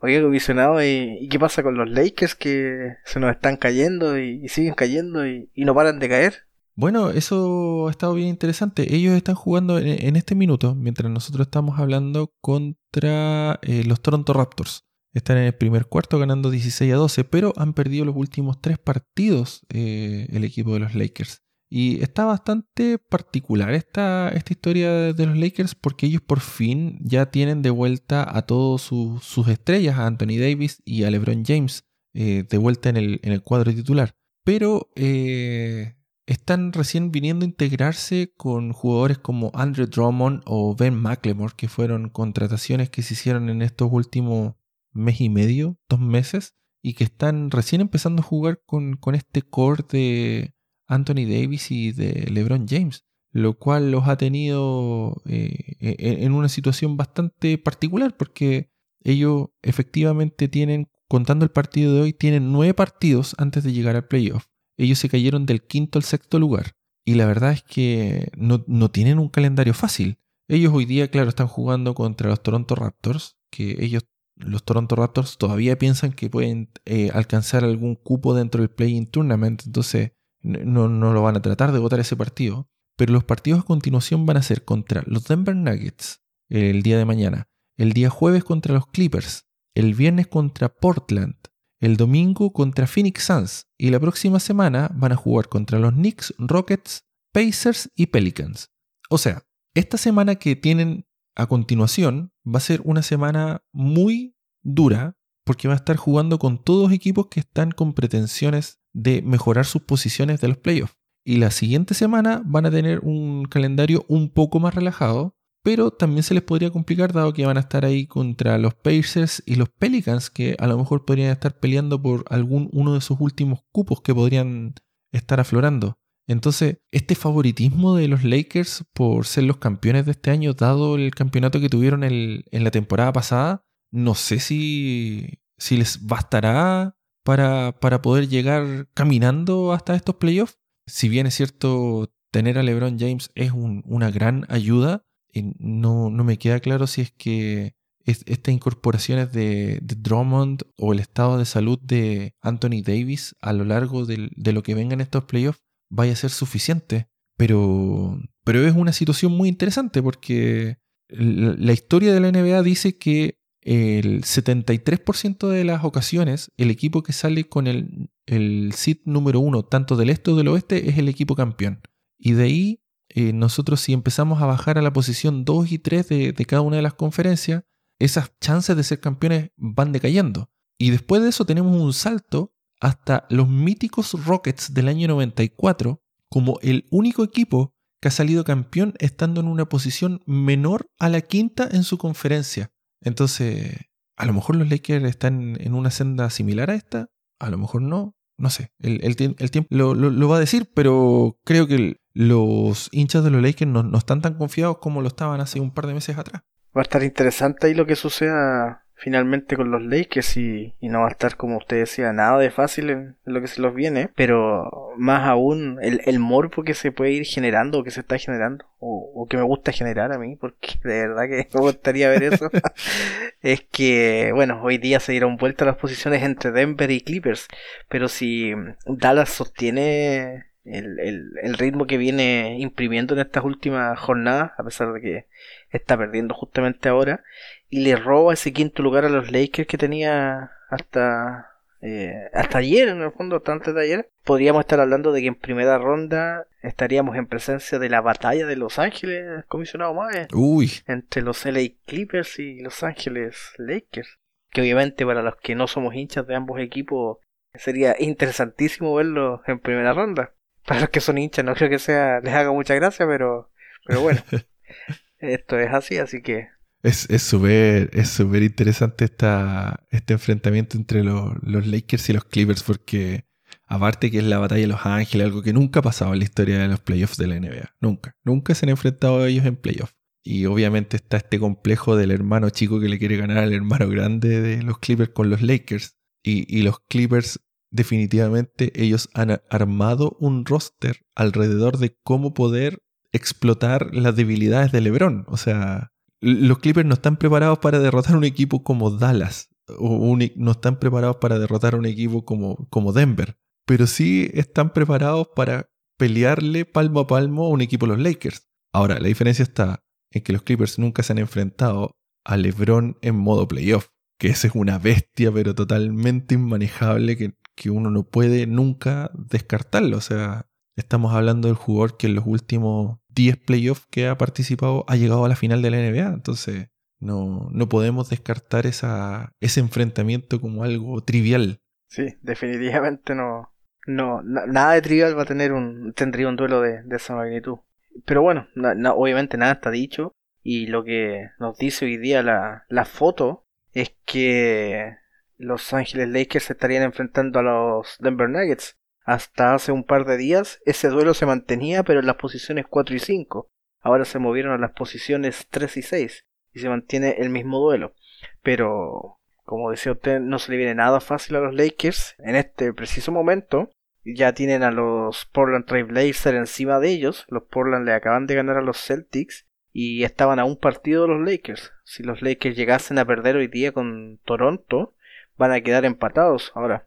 Oye, 0.00 0.20
comisionado, 0.20 0.82
¿y, 0.82 1.18
¿y 1.20 1.28
qué 1.28 1.38
pasa 1.38 1.62
con 1.62 1.76
los 1.76 1.88
Lakers 1.88 2.34
que 2.34 2.96
se 3.04 3.20
nos 3.20 3.30
están 3.30 3.56
cayendo 3.56 4.18
y, 4.18 4.48
siguen 4.48 4.74
cayendo 4.74 5.26
y, 5.26 5.50
no 5.56 5.74
paran 5.74 5.98
de 5.98 6.08
caer? 6.08 6.34
Bueno, 6.74 7.10
eso 7.10 7.88
ha 7.88 7.90
estado 7.90 8.14
bien 8.14 8.28
interesante. 8.28 8.94
Ellos 8.94 9.14
están 9.14 9.34
jugando 9.34 9.78
en, 9.78 10.16
este 10.16 10.34
minuto, 10.34 10.74
mientras 10.74 11.10
nosotros 11.10 11.46
estamos 11.46 11.78
hablando, 11.78 12.32
contra 12.40 13.58
eh, 13.62 13.84
los 13.84 14.00
Toronto 14.00 14.32
Raptors. 14.32 14.89
Están 15.12 15.38
en 15.38 15.44
el 15.44 15.54
primer 15.54 15.86
cuarto 15.86 16.18
ganando 16.18 16.50
16 16.50 16.92
a 16.92 16.96
12, 16.96 17.24
pero 17.24 17.52
han 17.56 17.74
perdido 17.74 18.04
los 18.04 18.16
últimos 18.16 18.60
tres 18.60 18.78
partidos 18.78 19.66
eh, 19.68 20.28
el 20.30 20.44
equipo 20.44 20.74
de 20.74 20.80
los 20.80 20.94
Lakers. 20.94 21.42
Y 21.72 22.02
está 22.02 22.24
bastante 22.24 22.98
particular 22.98 23.72
esta, 23.72 24.28
esta 24.30 24.52
historia 24.52 25.12
de 25.12 25.26
los 25.26 25.36
Lakers 25.36 25.76
porque 25.76 26.06
ellos 26.06 26.20
por 26.20 26.40
fin 26.40 26.98
ya 27.00 27.30
tienen 27.30 27.62
de 27.62 27.70
vuelta 27.70 28.26
a 28.28 28.42
todas 28.42 28.82
sus 28.82 29.48
estrellas, 29.48 29.96
a 29.96 30.06
Anthony 30.06 30.38
Davis 30.38 30.82
y 30.84 31.04
a 31.04 31.10
LeBron 31.10 31.44
James, 31.44 31.84
eh, 32.12 32.44
de 32.48 32.58
vuelta 32.58 32.88
en 32.88 32.96
el, 32.96 33.20
en 33.22 33.32
el, 33.32 33.42
cuadro 33.42 33.72
titular. 33.72 34.16
Pero 34.44 34.90
eh, 34.96 35.94
están 36.26 36.72
recién 36.72 37.12
viniendo 37.12 37.44
a 37.44 37.48
integrarse 37.48 38.32
con 38.36 38.72
jugadores 38.72 39.18
como 39.18 39.52
Andrew 39.54 39.86
Drummond 39.86 40.42
o 40.46 40.74
Ben 40.74 40.96
McLemore, 40.96 41.54
que 41.56 41.68
fueron 41.68 42.08
contrataciones 42.10 42.90
que 42.90 43.02
se 43.02 43.14
hicieron 43.14 43.48
en 43.48 43.62
estos 43.62 43.88
últimos 43.92 44.54
mes 44.92 45.20
y 45.20 45.28
medio, 45.28 45.78
dos 45.88 46.00
meses, 46.00 46.54
y 46.82 46.94
que 46.94 47.04
están 47.04 47.50
recién 47.50 47.80
empezando 47.80 48.22
a 48.22 48.24
jugar 48.24 48.62
con, 48.64 48.94
con 48.94 49.14
este 49.14 49.42
core 49.42 49.84
de 49.90 50.54
Anthony 50.86 51.26
Davis 51.28 51.70
y 51.70 51.92
de 51.92 52.28
LeBron 52.30 52.66
James, 52.68 53.04
lo 53.32 53.58
cual 53.58 53.90
los 53.90 54.08
ha 54.08 54.16
tenido 54.16 55.22
eh, 55.26 55.76
e, 55.80 55.96
e, 55.98 56.24
en 56.24 56.32
una 56.32 56.48
situación 56.48 56.96
bastante 56.96 57.58
particular, 57.58 58.16
porque 58.16 58.70
ellos 59.02 59.48
efectivamente 59.62 60.48
tienen, 60.48 60.88
contando 61.08 61.44
el 61.44 61.50
partido 61.50 61.94
de 61.94 62.00
hoy, 62.00 62.12
tienen 62.12 62.52
nueve 62.52 62.74
partidos 62.74 63.34
antes 63.38 63.64
de 63.64 63.72
llegar 63.72 63.96
al 63.96 64.08
playoff. 64.08 64.46
Ellos 64.76 64.98
se 64.98 65.08
cayeron 65.08 65.46
del 65.46 65.62
quinto 65.62 65.98
al 65.98 66.04
sexto 66.04 66.38
lugar. 66.38 66.72
Y 67.04 67.14
la 67.14 67.26
verdad 67.26 67.52
es 67.52 67.62
que 67.62 68.30
no, 68.36 68.64
no 68.66 68.90
tienen 68.90 69.18
un 69.18 69.28
calendario 69.28 69.74
fácil. 69.74 70.18
Ellos 70.48 70.72
hoy 70.74 70.84
día, 70.84 71.10
claro, 71.10 71.28
están 71.28 71.48
jugando 71.48 71.94
contra 71.94 72.28
los 72.28 72.42
Toronto 72.42 72.74
Raptors, 72.74 73.36
que 73.50 73.76
ellos 73.84 74.04
los 74.40 74.64
Toronto 74.64 74.96
Raptors 74.96 75.38
todavía 75.38 75.78
piensan 75.78 76.12
que 76.12 76.30
pueden 76.30 76.70
eh, 76.84 77.10
alcanzar 77.12 77.64
algún 77.64 77.94
cupo 77.94 78.34
dentro 78.34 78.60
del 78.60 78.70
Play-in 78.70 79.06
Tournament, 79.06 79.62
entonces 79.66 80.12
no, 80.42 80.88
no 80.88 81.12
lo 81.12 81.22
van 81.22 81.36
a 81.36 81.42
tratar 81.42 81.72
de 81.72 81.78
votar 81.78 82.00
ese 82.00 82.16
partido. 82.16 82.68
Pero 82.96 83.12
los 83.12 83.24
partidos 83.24 83.60
a 83.60 83.64
continuación 83.64 84.26
van 84.26 84.36
a 84.36 84.42
ser 84.42 84.64
contra 84.64 85.02
los 85.06 85.24
Denver 85.24 85.56
Nuggets 85.56 86.22
el 86.50 86.82
día 86.82 86.98
de 86.98 87.04
mañana, 87.04 87.48
el 87.78 87.92
día 87.92 88.10
jueves 88.10 88.44
contra 88.44 88.74
los 88.74 88.88
Clippers, 88.88 89.46
el 89.74 89.94
viernes 89.94 90.26
contra 90.26 90.68
Portland, 90.68 91.36
el 91.80 91.96
domingo 91.96 92.52
contra 92.52 92.86
Phoenix 92.86 93.24
Suns 93.24 93.66
y 93.78 93.90
la 93.90 94.00
próxima 94.00 94.38
semana 94.38 94.90
van 94.94 95.12
a 95.12 95.16
jugar 95.16 95.48
contra 95.48 95.78
los 95.78 95.92
Knicks, 95.92 96.34
Rockets, 96.38 97.04
Pacers 97.32 97.90
y 97.94 98.06
Pelicans. 98.06 98.70
O 99.08 99.16
sea, 99.16 99.44
esta 99.74 99.96
semana 99.96 100.34
que 100.34 100.56
tienen 100.56 101.06
a 101.36 101.46
continuación 101.46 102.32
va 102.46 102.58
a 102.58 102.60
ser 102.60 102.80
una 102.84 103.02
semana 103.02 103.62
muy 103.72 104.36
dura 104.62 105.16
porque 105.44 105.68
va 105.68 105.74
a 105.74 105.78
estar 105.78 105.96
jugando 105.96 106.38
con 106.38 106.62
todos 106.62 106.92
equipos 106.92 107.26
que 107.26 107.40
están 107.40 107.72
con 107.72 107.92
pretensiones 107.92 108.80
de 108.92 109.22
mejorar 109.22 109.66
sus 109.66 109.82
posiciones 109.82 110.40
de 110.40 110.48
los 110.48 110.58
playoffs. 110.58 110.96
Y 111.24 111.36
la 111.36 111.50
siguiente 111.50 111.94
semana 111.94 112.42
van 112.44 112.66
a 112.66 112.70
tener 112.70 113.00
un 113.00 113.44
calendario 113.44 114.04
un 114.08 114.30
poco 114.30 114.58
más 114.58 114.74
relajado, 114.74 115.36
pero 115.62 115.90
también 115.90 116.22
se 116.22 116.34
les 116.34 116.42
podría 116.42 116.70
complicar 116.70 117.12
dado 117.12 117.32
que 117.32 117.46
van 117.46 117.56
a 117.56 117.60
estar 117.60 117.84
ahí 117.84 118.06
contra 118.06 118.58
los 118.58 118.74
Pacers 118.74 119.42
y 119.44 119.56
los 119.56 119.68
Pelicans 119.68 120.30
que 120.30 120.56
a 120.58 120.66
lo 120.66 120.78
mejor 120.78 121.04
podrían 121.04 121.30
estar 121.30 121.58
peleando 121.58 122.00
por 122.00 122.24
algún 122.28 122.70
uno 122.72 122.94
de 122.94 123.00
sus 123.00 123.20
últimos 123.20 123.60
cupos 123.70 124.00
que 124.00 124.14
podrían 124.14 124.74
estar 125.12 125.40
aflorando. 125.40 125.99
Entonces, 126.30 126.78
este 126.92 127.16
favoritismo 127.16 127.96
de 127.96 128.06
los 128.06 128.22
Lakers 128.22 128.84
por 128.94 129.26
ser 129.26 129.42
los 129.42 129.56
campeones 129.56 130.06
de 130.06 130.12
este 130.12 130.30
año, 130.30 130.54
dado 130.54 130.94
el 130.94 131.12
campeonato 131.12 131.58
que 131.58 131.68
tuvieron 131.68 132.04
en 132.04 132.44
la 132.52 132.70
temporada 132.70 133.12
pasada, 133.12 133.66
no 133.90 134.14
sé 134.14 134.38
si, 134.38 135.40
si 135.58 135.76
les 135.76 136.06
bastará 136.06 136.96
para, 137.24 137.80
para 137.80 138.00
poder 138.00 138.28
llegar 138.28 138.88
caminando 138.94 139.72
hasta 139.72 139.96
estos 139.96 140.14
playoffs. 140.16 140.60
Si 140.86 141.08
bien 141.08 141.26
es 141.26 141.34
cierto, 141.34 142.12
tener 142.30 142.58
a 142.58 142.62
LeBron 142.62 142.96
James 142.96 143.32
es 143.34 143.50
una 143.52 144.12
gran 144.12 144.46
ayuda, 144.48 145.04
no, 145.34 146.10
no 146.10 146.22
me 146.22 146.38
queda 146.38 146.60
claro 146.60 146.86
si 146.86 147.00
es 147.00 147.10
que 147.10 147.74
estas 148.04 148.54
incorporaciones 148.54 149.32
de, 149.32 149.80
de, 149.82 149.94
Drummond 149.96 150.62
o 150.76 150.92
el 150.92 151.00
estado 151.00 151.38
de 151.38 151.44
salud 151.44 151.80
de 151.80 152.36
Anthony 152.40 152.82
Davis 152.84 153.34
a 153.40 153.52
lo 153.52 153.64
largo 153.64 154.06
de, 154.06 154.30
de 154.36 154.52
lo 154.52 154.62
que 154.62 154.76
vengan 154.76 155.00
estos 155.00 155.24
playoffs 155.24 155.60
vaya 155.90 156.12
a 156.12 156.16
ser 156.16 156.30
suficiente. 156.30 157.08
Pero, 157.36 158.18
pero 158.44 158.66
es 158.66 158.74
una 158.74 158.92
situación 158.92 159.32
muy 159.32 159.48
interesante 159.48 160.02
porque 160.02 160.78
la 161.08 161.72
historia 161.72 162.12
de 162.12 162.20
la 162.20 162.30
NBA 162.30 162.62
dice 162.62 162.98
que 162.98 163.38
el 163.62 164.22
73% 164.22 165.48
de 165.48 165.64
las 165.64 165.84
ocasiones 165.84 166.50
el 166.56 166.70
equipo 166.70 167.02
que 167.02 167.12
sale 167.12 167.44
con 167.48 167.66
el, 167.66 168.10
el 168.26 168.72
número 169.04 169.40
uno, 169.40 169.64
tanto 169.64 169.96
del 169.96 170.10
este 170.10 170.30
o 170.30 170.36
del 170.36 170.48
oeste, 170.48 170.88
es 170.88 170.98
el 170.98 171.08
equipo 171.08 171.34
campeón. 171.34 171.80
Y 172.18 172.32
de 172.32 172.44
ahí 172.44 172.82
eh, 173.08 173.32
nosotros 173.32 173.80
si 173.80 173.92
empezamos 173.92 174.40
a 174.40 174.46
bajar 174.46 174.78
a 174.78 174.82
la 174.82 174.92
posición 174.92 175.44
2 175.44 175.72
y 175.72 175.78
3 175.78 176.08
de, 176.08 176.32
de 176.32 176.44
cada 176.44 176.62
una 176.62 176.76
de 176.76 176.82
las 176.82 176.94
conferencias, 176.94 177.64
esas 177.98 178.32
chances 178.40 178.76
de 178.76 178.84
ser 178.84 179.00
campeones 179.00 179.50
van 179.56 179.92
decayendo. 179.92 180.50
Y 180.78 180.90
después 180.90 181.22
de 181.22 181.28
eso 181.28 181.44
tenemos 181.44 181.76
un 181.76 181.92
salto 181.92 182.54
hasta 182.80 183.26
los 183.28 183.48
míticos 183.48 184.24
Rockets 184.24 184.74
del 184.74 184.88
año 184.88 185.08
94 185.08 186.02
como 186.28 186.58
el 186.62 186.86
único 186.90 187.22
equipo 187.22 187.74
que 188.00 188.08
ha 188.08 188.12
salido 188.12 188.44
campeón 188.44 188.94
estando 188.98 189.40
en 189.40 189.48
una 189.48 189.68
posición 189.68 190.22
menor 190.26 190.86
a 190.98 191.08
la 191.08 191.20
quinta 191.20 191.68
en 191.70 191.84
su 191.84 191.98
conferencia. 191.98 192.72
Entonces, 193.02 193.76
a 194.16 194.24
lo 194.24 194.32
mejor 194.32 194.56
los 194.56 194.70
Lakers 194.70 195.04
están 195.04 195.56
en 195.60 195.74
una 195.74 195.90
senda 195.90 196.30
similar 196.30 196.70
a 196.70 196.74
esta, 196.74 197.08
a 197.38 197.50
lo 197.50 197.58
mejor 197.58 197.82
no, 197.82 198.14
no 198.38 198.48
sé, 198.48 198.72
el, 198.78 199.16
tiempo 199.16 199.68
lo, 199.70 200.28
va 200.28 200.36
a 200.36 200.40
decir, 200.40 200.70
pero 200.74 201.38
creo 201.44 201.66
que 201.66 201.96
los 202.14 202.88
hinchas 202.92 203.22
de 203.22 203.30
los 203.30 203.42
Lakers 203.42 203.70
no, 203.70 203.82
no 203.82 203.98
están 203.98 204.22
tan 204.22 204.34
confiados 204.34 204.78
como 204.78 205.02
lo 205.02 205.08
estaban 205.08 205.40
hace 205.40 205.60
un 205.60 205.72
par 205.72 205.86
de 205.86 205.94
meses 205.94 206.16
atrás. 206.16 206.42
Va 206.74 206.80
a 206.80 206.82
estar 206.82 207.02
interesante 207.02 207.66
ahí 207.66 207.74
lo 207.74 207.86
que 207.86 207.96
suceda 207.96 208.86
finalmente 209.00 209.56
con 209.56 209.70
los 209.70 209.82
Lakers 209.82 210.36
y, 210.36 210.74
y, 210.78 210.88
no 210.90 211.00
va 211.00 211.08
a 211.08 211.10
estar 211.10 211.36
como 211.36 211.56
usted 211.56 211.78
decía 211.78 212.12
nada 212.12 212.38
de 212.38 212.50
fácil 212.50 212.90
en, 212.90 213.16
lo 213.24 213.40
que 213.40 213.48
se 213.48 213.62
los 213.62 213.74
viene 213.74 214.10
pero 214.14 214.92
más 214.98 215.26
aún 215.26 215.78
el, 215.80 216.02
el, 216.04 216.18
morbo 216.18 216.62
que 216.62 216.74
se 216.74 216.92
puede 216.92 217.12
ir 217.12 217.24
generando 217.24 217.78
o 217.78 217.82
que 217.82 217.90
se 217.90 218.00
está 218.00 218.18
generando 218.18 218.66
o, 218.78 219.10
o, 219.14 219.26
que 219.26 219.38
me 219.38 219.42
gusta 219.42 219.72
generar 219.72 220.12
a 220.12 220.18
mí 220.18 220.36
porque 220.36 220.78
de 220.84 221.08
verdad 221.08 221.28
que 221.28 221.48
me 221.52 221.60
gustaría 221.60 222.10
ver 222.10 222.24
eso 222.24 222.50
es 223.42 223.62
que 223.62 224.32
bueno 224.34 224.60
hoy 224.62 224.76
día 224.76 225.00
se 225.00 225.12
dieron 225.12 225.38
vuelta 225.38 225.64
las 225.64 225.76
posiciones 225.76 226.22
entre 226.22 226.52
Denver 226.52 226.90
y 226.90 227.00
Clippers 227.00 227.48
pero 227.88 228.06
si 228.08 228.52
Dallas 228.86 229.30
sostiene 229.30 230.49
el, 230.72 230.98
el, 231.00 231.32
el, 231.42 231.54
ritmo 231.58 231.86
que 231.86 231.98
viene 231.98 232.56
imprimiendo 232.58 233.14
en 233.14 233.20
estas 233.20 233.44
últimas 233.44 233.98
jornadas, 233.98 234.52
a 234.56 234.64
pesar 234.64 234.92
de 234.92 235.00
que 235.00 235.26
está 235.70 235.96
perdiendo 235.96 236.34
justamente 236.34 236.88
ahora, 236.88 237.22
y 237.68 237.80
le 237.80 237.96
roba 237.96 238.34
ese 238.34 238.52
quinto 238.52 238.82
lugar 238.82 239.04
a 239.04 239.08
los 239.08 239.30
Lakers 239.30 239.68
que 239.68 239.78
tenía 239.78 240.52
hasta 240.68 241.50
eh, 241.82 242.28
hasta 242.34 242.58
ayer, 242.58 242.88
en 242.88 243.00
el 243.00 243.12
fondo, 243.12 243.36
hasta 243.36 243.52
antes 243.52 243.74
de 243.74 243.82
ayer, 243.82 244.10
podríamos 244.24 244.60
estar 244.60 244.80
hablando 244.80 245.12
de 245.12 245.22
que 245.22 245.28
en 245.28 245.34
primera 245.34 245.78
ronda 245.78 246.46
estaríamos 246.62 247.16
en 247.16 247.26
presencia 247.26 247.78
de 247.78 247.88
la 247.88 248.02
batalla 248.02 248.46
de 248.46 248.56
Los 248.56 248.78
Ángeles, 248.78 249.44
comisionado 249.46 249.96
Uy. 250.34 250.70
entre 250.86 251.22
los 251.22 251.44
LA 251.46 251.70
Clippers 251.86 252.38
y 252.38 252.60
Los 252.60 252.82
Ángeles 252.82 253.52
Lakers. 253.56 254.18
Que 254.50 254.60
obviamente 254.60 255.06
para 255.06 255.22
los 255.22 255.36
que 255.36 255.54
no 255.54 255.66
somos 255.68 255.94
hinchas 255.94 256.26
de 256.26 256.34
ambos 256.34 256.60
equipos 256.60 257.18
sería 257.54 257.96
interesantísimo 257.98 258.94
verlos 258.94 259.40
en 259.46 259.60
primera 259.60 259.92
ronda. 259.92 260.34
Para 260.66 260.80
los 260.80 260.90
que 260.90 261.00
son 261.00 261.18
hinchas 261.18 261.44
no 261.44 261.54
creo 261.54 261.70
que 261.70 261.78
sea 261.78 262.20
les 262.20 262.34
haga 262.34 262.52
mucha 262.52 262.74
gracia, 262.74 263.06
pero, 263.06 263.50
pero 263.86 264.00
bueno, 264.00 264.22
esto 265.18 265.58
es 265.58 265.72
así, 265.72 265.98
así 265.98 266.22
que 266.22 266.48
es 266.82 267.06
súper 267.22 267.90
es 267.92 268.08
súper 268.08 268.42
interesante 268.42 269.04
esta, 269.04 269.84
este 269.90 270.14
enfrentamiento 270.14 270.78
entre 270.78 271.04
los, 271.04 271.34
los, 271.42 271.66
Lakers 271.66 272.08
y 272.08 272.12
los 272.14 272.24
Clippers 272.24 272.62
porque 272.62 273.26
aparte 273.66 274.10
que 274.10 274.18
es 274.18 274.24
la 274.24 274.38
batalla 274.38 274.62
de 274.62 274.66
Los 274.66 274.84
Ángeles, 274.84 275.26
algo 275.26 275.42
que 275.42 275.52
nunca 275.52 275.80
ha 275.80 275.82
pasado 275.82 276.12
en 276.12 276.18
la 276.18 276.24
historia 276.24 276.58
de 276.58 276.68
los 276.68 276.80
playoffs 276.80 277.16
de 277.16 277.26
la 277.28 277.38
NBA. 277.38 277.74
Nunca. 277.80 278.16
Nunca 278.24 278.54
se 278.54 278.66
han 278.66 278.70
enfrentado 278.70 279.20
a 279.20 279.28
ellos 279.28 279.46
en 279.46 279.56
playoffs. 279.56 279.94
Y 280.22 280.46
obviamente 280.46 280.96
está 280.96 281.18
este 281.18 281.38
complejo 281.38 281.96
del 281.96 282.10
hermano 282.10 282.50
chico 282.50 282.80
que 282.80 282.88
le 282.88 282.98
quiere 282.98 283.16
ganar 283.16 283.38
al 283.38 283.52
hermano 283.52 283.88
grande 283.88 284.40
de 284.40 284.62
los 284.62 284.78
Clippers 284.78 285.10
con 285.10 285.30
los 285.30 285.40
Lakers. 285.40 285.96
Y, 286.22 286.44
y 286.54 286.62
los 286.62 286.80
Clippers 286.80 287.40
definitivamente 287.70 288.72
ellos 288.74 289.08
han 289.14 289.40
armado 289.48 290.16
un 290.20 290.44
roster 290.44 291.04
alrededor 291.14 291.78
de 291.78 291.96
cómo 292.02 292.34
poder 292.34 292.82
explotar 293.12 293.94
las 293.94 294.16
debilidades 294.16 294.72
de 294.72 294.80
LeBron. 294.80 295.24
O 295.28 295.36
sea, 295.36 295.92
los 296.20 296.58
Clippers 296.58 296.86
no 296.86 296.94
están 296.94 297.16
preparados 297.16 297.58
para 297.58 297.78
derrotar 297.78 298.16
un 298.16 298.24
equipo 298.24 298.62
como 298.62 298.90
Dallas, 298.90 299.48
o 299.78 300.16
no 300.36 300.50
están 300.50 300.78
preparados 300.78 301.16
para 301.16 301.38
derrotar 301.38 301.74
a 301.74 301.78
un 301.78 301.86
equipo 301.86 302.24
como, 302.24 302.68
como 302.70 302.92
Denver, 302.92 303.36
pero 303.66 303.86
sí 303.86 304.30
están 304.34 304.72
preparados 304.72 305.28
para 305.34 305.70
pelearle 305.96 306.64
palmo 306.64 307.00
a 307.00 307.06
palmo 307.06 307.46
a 307.46 307.50
un 307.50 307.60
equipo 307.60 307.86
de 307.86 307.92
los 307.92 308.02
Lakers. 308.02 308.48
Ahora, 308.72 308.98
la 308.98 309.08
diferencia 309.08 309.42
está 309.42 309.84
en 310.12 310.22
que 310.22 310.32
los 310.32 310.42
Clippers 310.42 310.78
nunca 310.78 311.02
se 311.02 311.12
han 311.12 311.18
enfrentado 311.18 311.96
a 312.24 312.36
LeBron 312.36 312.96
en 313.02 313.16
modo 313.16 313.48
playoff, 313.48 313.88
que 314.18 314.28
esa 314.28 314.48
es 314.48 314.54
una 314.54 314.78
bestia, 314.78 315.32
pero 315.32 315.54
totalmente 315.54 316.34
inmanejable 316.34 317.16
que, 317.16 317.34
que 317.60 317.68
uno 317.68 317.90
no 317.90 318.04
puede 318.04 318.46
nunca 318.46 319.10
descartarlo. 319.12 319.98
O 319.98 320.00
sea, 320.00 320.46
estamos 320.76 321.12
hablando 321.14 321.48
del 321.48 321.58
jugador 321.58 321.98
que 321.98 322.06
en 322.06 322.14
los 322.14 322.24
últimos 322.26 322.98
10 323.10 323.36
playoffs 323.36 323.86
que 323.90 324.06
ha 324.06 324.16
participado 324.16 324.86
ha 324.88 324.96
llegado 324.96 325.26
a 325.26 325.28
la 325.28 325.36
final 325.36 325.60
de 325.60 325.70
la 325.70 325.76
NBA. 325.76 326.08
Entonces, 326.08 326.70
no, 327.00 327.50
no 327.52 327.68
podemos 327.68 328.08
descartar 328.08 328.64
ese 328.64 329.60
enfrentamiento 329.60 330.40
como 330.40 330.64
algo 330.64 331.02
trivial. 331.02 331.60
Sí, 331.88 332.16
definitivamente 332.22 333.14
no. 333.14 333.52
No, 333.86 334.22
nada 334.22 334.72
de 334.72 334.82
trivial 334.82 335.18
va 335.18 335.22
a 335.22 335.26
tener 335.26 335.52
un, 335.52 335.92
tendría 335.94 336.28
un 336.28 336.36
duelo 336.36 336.62
de, 336.62 336.82
esa 336.92 337.14
magnitud. 337.14 337.58
Pero 338.06 338.22
bueno, 338.22 338.46
obviamente 338.94 339.36
nada 339.36 339.52
está 339.52 339.70
dicho. 339.70 340.12
Y 340.42 340.68
lo 340.68 340.82
que 340.82 341.28
nos 341.38 341.58
dice 341.58 341.84
hoy 341.84 341.98
día 341.98 342.22
la, 342.22 342.64
la 342.70 342.86
foto 342.86 343.44
es 343.74 343.94
que 344.06 344.96
los 345.40 345.72
Ángeles 345.72 346.08
Lakers 346.10 346.44
se 346.44 346.52
estarían 346.52 346.82
enfrentando 346.82 347.38
a 347.38 347.42
los 347.42 347.96
Denver 347.98 348.28
Nuggets. 348.28 348.76
Hasta 349.04 349.54
hace 349.54 349.72
un 349.72 349.84
par 349.84 350.04
de 350.04 350.18
días 350.18 350.60
ese 350.66 350.88
duelo 350.88 351.14
se 351.14 351.26
mantenía 351.26 351.82
pero 351.82 352.00
en 352.00 352.06
las 352.06 352.16
posiciones 352.16 352.66
4 352.68 352.94
y 352.94 352.98
5. 352.98 353.48
Ahora 353.80 354.04
se 354.04 354.18
movieron 354.18 354.52
a 354.52 354.58
las 354.58 354.72
posiciones 354.72 355.46
3 355.50 355.78
y 355.78 355.82
6 355.82 356.26
y 356.52 356.58
se 356.60 356.68
mantiene 356.68 357.16
el 357.18 357.30
mismo 357.30 357.58
duelo. 357.58 357.94
Pero, 358.42 359.18
como 359.44 359.70
decía 359.70 359.92
usted, 359.92 360.20
no 360.20 360.38
se 360.38 360.52
le 360.52 360.58
viene 360.58 360.74
nada 360.74 361.00
fácil 361.00 361.36
a 361.36 361.40
los 361.40 361.54
Lakers 361.54 362.14
en 362.18 362.36
este 362.36 362.74
preciso 362.74 363.10
momento. 363.10 363.70
Ya 364.04 364.34
tienen 364.34 364.62
a 364.62 364.70
los 364.70 365.24
Portland 365.32 365.64
Trail 365.64 365.84
Blazers 365.84 366.36
encima 366.36 366.80
de 366.80 366.90
ellos. 366.90 367.24
Los 367.28 367.44
Portland 367.44 367.86
le 367.86 367.94
acaban 367.94 368.26
de 368.26 368.34
ganar 368.34 368.58
a 368.58 368.62
los 368.62 368.78
Celtics. 368.78 369.46
y 369.72 370.02
estaban 370.02 370.40
a 370.40 370.44
un 370.44 370.56
partido 370.56 371.06
los 371.06 371.20
Lakers. 371.20 371.72
Si 371.84 372.02
los 372.02 372.22
Lakers 372.22 372.56
llegasen 372.56 372.98
a 372.98 373.04
perder 373.04 373.36
hoy 373.36 373.46
día 373.46 373.70
con 373.70 374.18
Toronto, 374.24 374.94
van 375.40 375.52
a 375.52 375.62
quedar 375.62 375.86
empatados. 375.86 376.52
Ahora, 376.54 376.86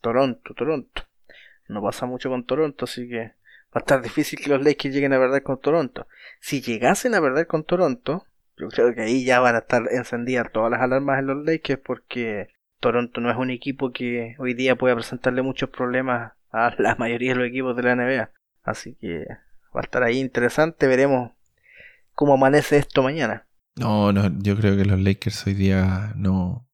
Toronto, 0.00 0.54
Toronto. 0.54 1.02
No 1.68 1.82
pasa 1.82 2.06
mucho 2.06 2.30
con 2.30 2.44
Toronto, 2.44 2.86
así 2.86 3.06
que 3.06 3.18
va 3.18 3.74
a 3.74 3.78
estar 3.80 4.00
difícil 4.02 4.40
que 4.40 4.48
los 4.48 4.62
Lakers 4.62 4.94
lleguen 4.94 5.12
a 5.12 5.18
perder 5.18 5.42
con 5.42 5.60
Toronto. 5.60 6.08
Si 6.40 6.62
llegasen 6.62 7.14
a 7.14 7.20
perder 7.20 7.46
con 7.46 7.62
Toronto, 7.62 8.24
yo 8.56 8.68
creo 8.68 8.94
que 8.94 9.02
ahí 9.02 9.24
ya 9.24 9.40
van 9.40 9.54
a 9.54 9.58
estar 9.58 9.82
encendidas 9.90 10.50
todas 10.50 10.70
las 10.70 10.80
alarmas 10.80 11.18
en 11.18 11.26
los 11.26 11.44
Lakers 11.44 11.82
porque 11.84 12.48
Toronto 12.80 13.20
no 13.20 13.30
es 13.30 13.36
un 13.36 13.50
equipo 13.50 13.92
que 13.92 14.34
hoy 14.38 14.54
día 14.54 14.76
pueda 14.76 14.94
presentarle 14.94 15.42
muchos 15.42 15.68
problemas 15.68 16.32
a 16.50 16.74
la 16.78 16.96
mayoría 16.96 17.34
de 17.34 17.38
los 17.40 17.48
equipos 17.48 17.76
de 17.76 17.82
la 17.82 17.96
NBA. 17.96 18.30
Así 18.62 18.94
que 18.94 19.26
va 19.76 19.80
a 19.80 19.84
estar 19.84 20.02
ahí 20.02 20.18
interesante, 20.18 20.86
veremos 20.86 21.32
cómo 22.14 22.32
amanece 22.32 22.78
esto 22.78 23.02
mañana. 23.02 23.46
No, 23.76 24.10
no, 24.10 24.30
yo 24.38 24.56
creo 24.56 24.74
que 24.76 24.86
los 24.86 24.98
Lakers 24.98 25.46
hoy 25.46 25.54
día 25.54 26.12
no, 26.16 26.66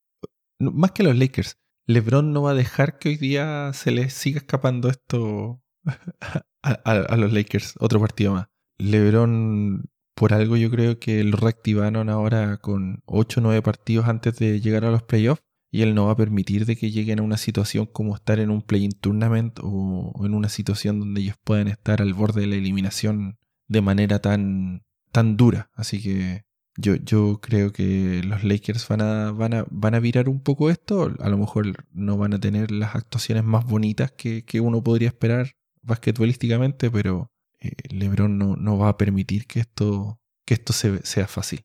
más 0.59 0.93
que 0.93 1.03
los 1.03 1.17
Lakers, 1.17 1.59
LeBron 1.87 2.33
no 2.33 2.43
va 2.43 2.51
a 2.51 2.55
dejar 2.55 2.99
que 2.99 3.11
hoy 3.11 3.17
día 3.17 3.71
se 3.73 3.91
les 3.91 4.13
siga 4.13 4.39
escapando 4.39 4.89
esto 4.89 5.63
a, 6.63 7.17
los 7.17 7.33
Lakers, 7.33 7.75
otro 7.79 8.01
partido 8.01 8.35
más. 8.35 8.49
LeBron, 8.79 9.89
por 10.15 10.35
algo 10.35 10.57
yo 10.57 10.71
creo 10.71 10.99
que 10.99 11.23
lo 11.25 11.37
reactivaron 11.37 12.09
ahora 12.09 12.59
con 12.59 13.03
8 13.07 13.41
o 13.41 13.43
9 13.43 13.63
partidos 13.63 14.09
antes 14.09 14.37
de 14.37 14.61
llegar 14.61 14.85
a 14.85 14.91
los 14.91 15.03
playoffs 15.03 15.43
y 15.71 15.83
él 15.83 15.95
no 15.95 16.07
va 16.07 16.13
a 16.13 16.17
permitir 16.17 16.65
de 16.67 16.77
que 16.77 16.91
lleguen 16.91 17.21
a 17.21 17.23
una 17.23 17.37
situación 17.37 17.87
como 17.87 18.15
estar 18.15 18.41
en 18.41 18.51
un 18.51 18.63
play-in 18.63 18.93
tournament 18.93 19.59
o, 19.63 20.13
en 20.25 20.35
una 20.35 20.49
situación 20.49 21.01
donde 21.01 21.21
ellos 21.21 21.37
puedan 21.45 21.69
estar 21.69 22.03
al 22.03 22.15
borde 22.15 22.43
de 22.43 22.47
la 22.47 22.57
eliminación 22.57 23.39
de 23.69 23.83
manera 23.83 24.21
tan, 24.21 24.85
tan 25.13 25.37
dura. 25.37 25.71
Así 25.75 26.03
que 26.03 26.45
yo, 26.77 26.97
yo 26.97 27.41
creo 27.41 27.73
que 27.73 28.23
los 28.25 28.45
Lakers 28.45 28.87
van 28.89 29.01
a, 29.01 29.33
van, 29.33 29.55
a, 29.55 29.67
van 29.71 29.95
a 29.95 30.01
virar 30.01 30.29
un 30.29 30.41
poco 30.41 30.71
esto. 30.71 31.15
A 31.21 31.29
lo 31.29 31.39
mejor 31.39 31.87
no 31.93 32.17
van 32.17 32.35
a 32.35 32.41
tener 32.41 32.71
las 32.71 32.95
actuaciones 32.95 33.45
más 33.45 33.65
bonitas 33.67 34.13
que, 34.13 34.45
uno 34.61 34.83
podría 34.83 35.09
esperar 35.09 35.57
basquetbolísticamente, 35.83 36.91
pero 36.91 37.31
eh, 37.61 37.73
LeBron 37.91 38.37
no, 38.37 38.57
no, 38.57 38.79
va 38.79 38.91
a 38.91 38.97
permitir 38.97 39.47
que 39.47 39.61
esto, 39.61 40.21
que 40.45 40.55
esto 40.55 40.73
sea 40.73 41.27
fácil. 41.27 41.63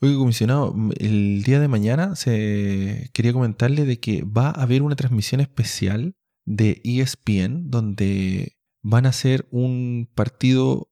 Oye, 0.00 0.14
comisionado, 0.14 0.74
el 0.98 1.42
día 1.42 1.58
de 1.58 1.66
mañana 1.66 2.14
se 2.14 3.10
quería 3.12 3.32
comentarle 3.32 3.84
de 3.84 3.98
que 3.98 4.22
va 4.22 4.48
a 4.48 4.62
haber 4.62 4.82
una 4.82 4.94
transmisión 4.94 5.40
especial 5.40 6.14
de 6.46 6.80
ESPN 6.84 7.68
donde 7.68 8.56
van 8.80 9.06
a 9.06 9.08
hacer 9.08 9.48
un 9.50 10.08
partido 10.14 10.88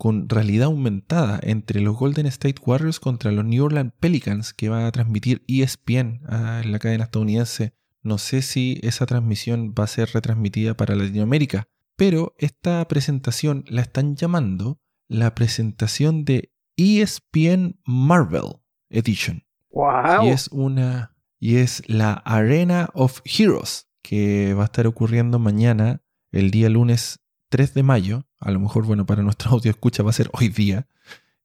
con 0.00 0.30
realidad 0.30 0.68
aumentada 0.68 1.38
entre 1.42 1.82
los 1.82 1.94
Golden 1.94 2.24
State 2.24 2.62
Warriors 2.64 3.00
contra 3.00 3.32
los 3.32 3.44
New 3.44 3.62
Orleans 3.62 3.92
Pelicans 4.00 4.54
que 4.54 4.70
va 4.70 4.86
a 4.86 4.92
transmitir 4.92 5.44
ESPN 5.46 6.22
en 6.26 6.72
la 6.72 6.78
cadena 6.78 7.04
estadounidense. 7.04 7.74
No 8.02 8.16
sé 8.16 8.40
si 8.40 8.80
esa 8.82 9.04
transmisión 9.04 9.74
va 9.78 9.84
a 9.84 9.88
ser 9.88 10.08
retransmitida 10.14 10.74
para 10.74 10.94
Latinoamérica, 10.94 11.68
pero 11.96 12.34
esta 12.38 12.88
presentación 12.88 13.62
la 13.68 13.82
están 13.82 14.16
llamando 14.16 14.80
la 15.06 15.34
presentación 15.34 16.24
de 16.24 16.50
ESPN 16.78 17.78
Marvel 17.84 18.54
Edition. 18.88 19.44
Wow. 19.70 20.24
Y 20.24 20.28
es 20.30 20.48
una 20.48 21.14
y 21.38 21.56
es 21.56 21.82
la 21.88 22.14
Arena 22.14 22.88
of 22.94 23.20
Heroes 23.26 23.86
que 24.00 24.54
va 24.54 24.62
a 24.62 24.64
estar 24.64 24.86
ocurriendo 24.86 25.38
mañana, 25.38 26.00
el 26.32 26.50
día 26.50 26.70
lunes 26.70 27.20
3 27.50 27.74
de 27.74 27.82
mayo, 27.82 28.26
a 28.40 28.50
lo 28.50 28.58
mejor, 28.58 28.84
bueno, 28.86 29.06
para 29.06 29.22
nuestro 29.22 29.50
audio 29.52 29.70
escucha 29.70 30.02
va 30.02 30.10
a 30.10 30.14
ser 30.14 30.30
hoy 30.32 30.48
día, 30.48 30.88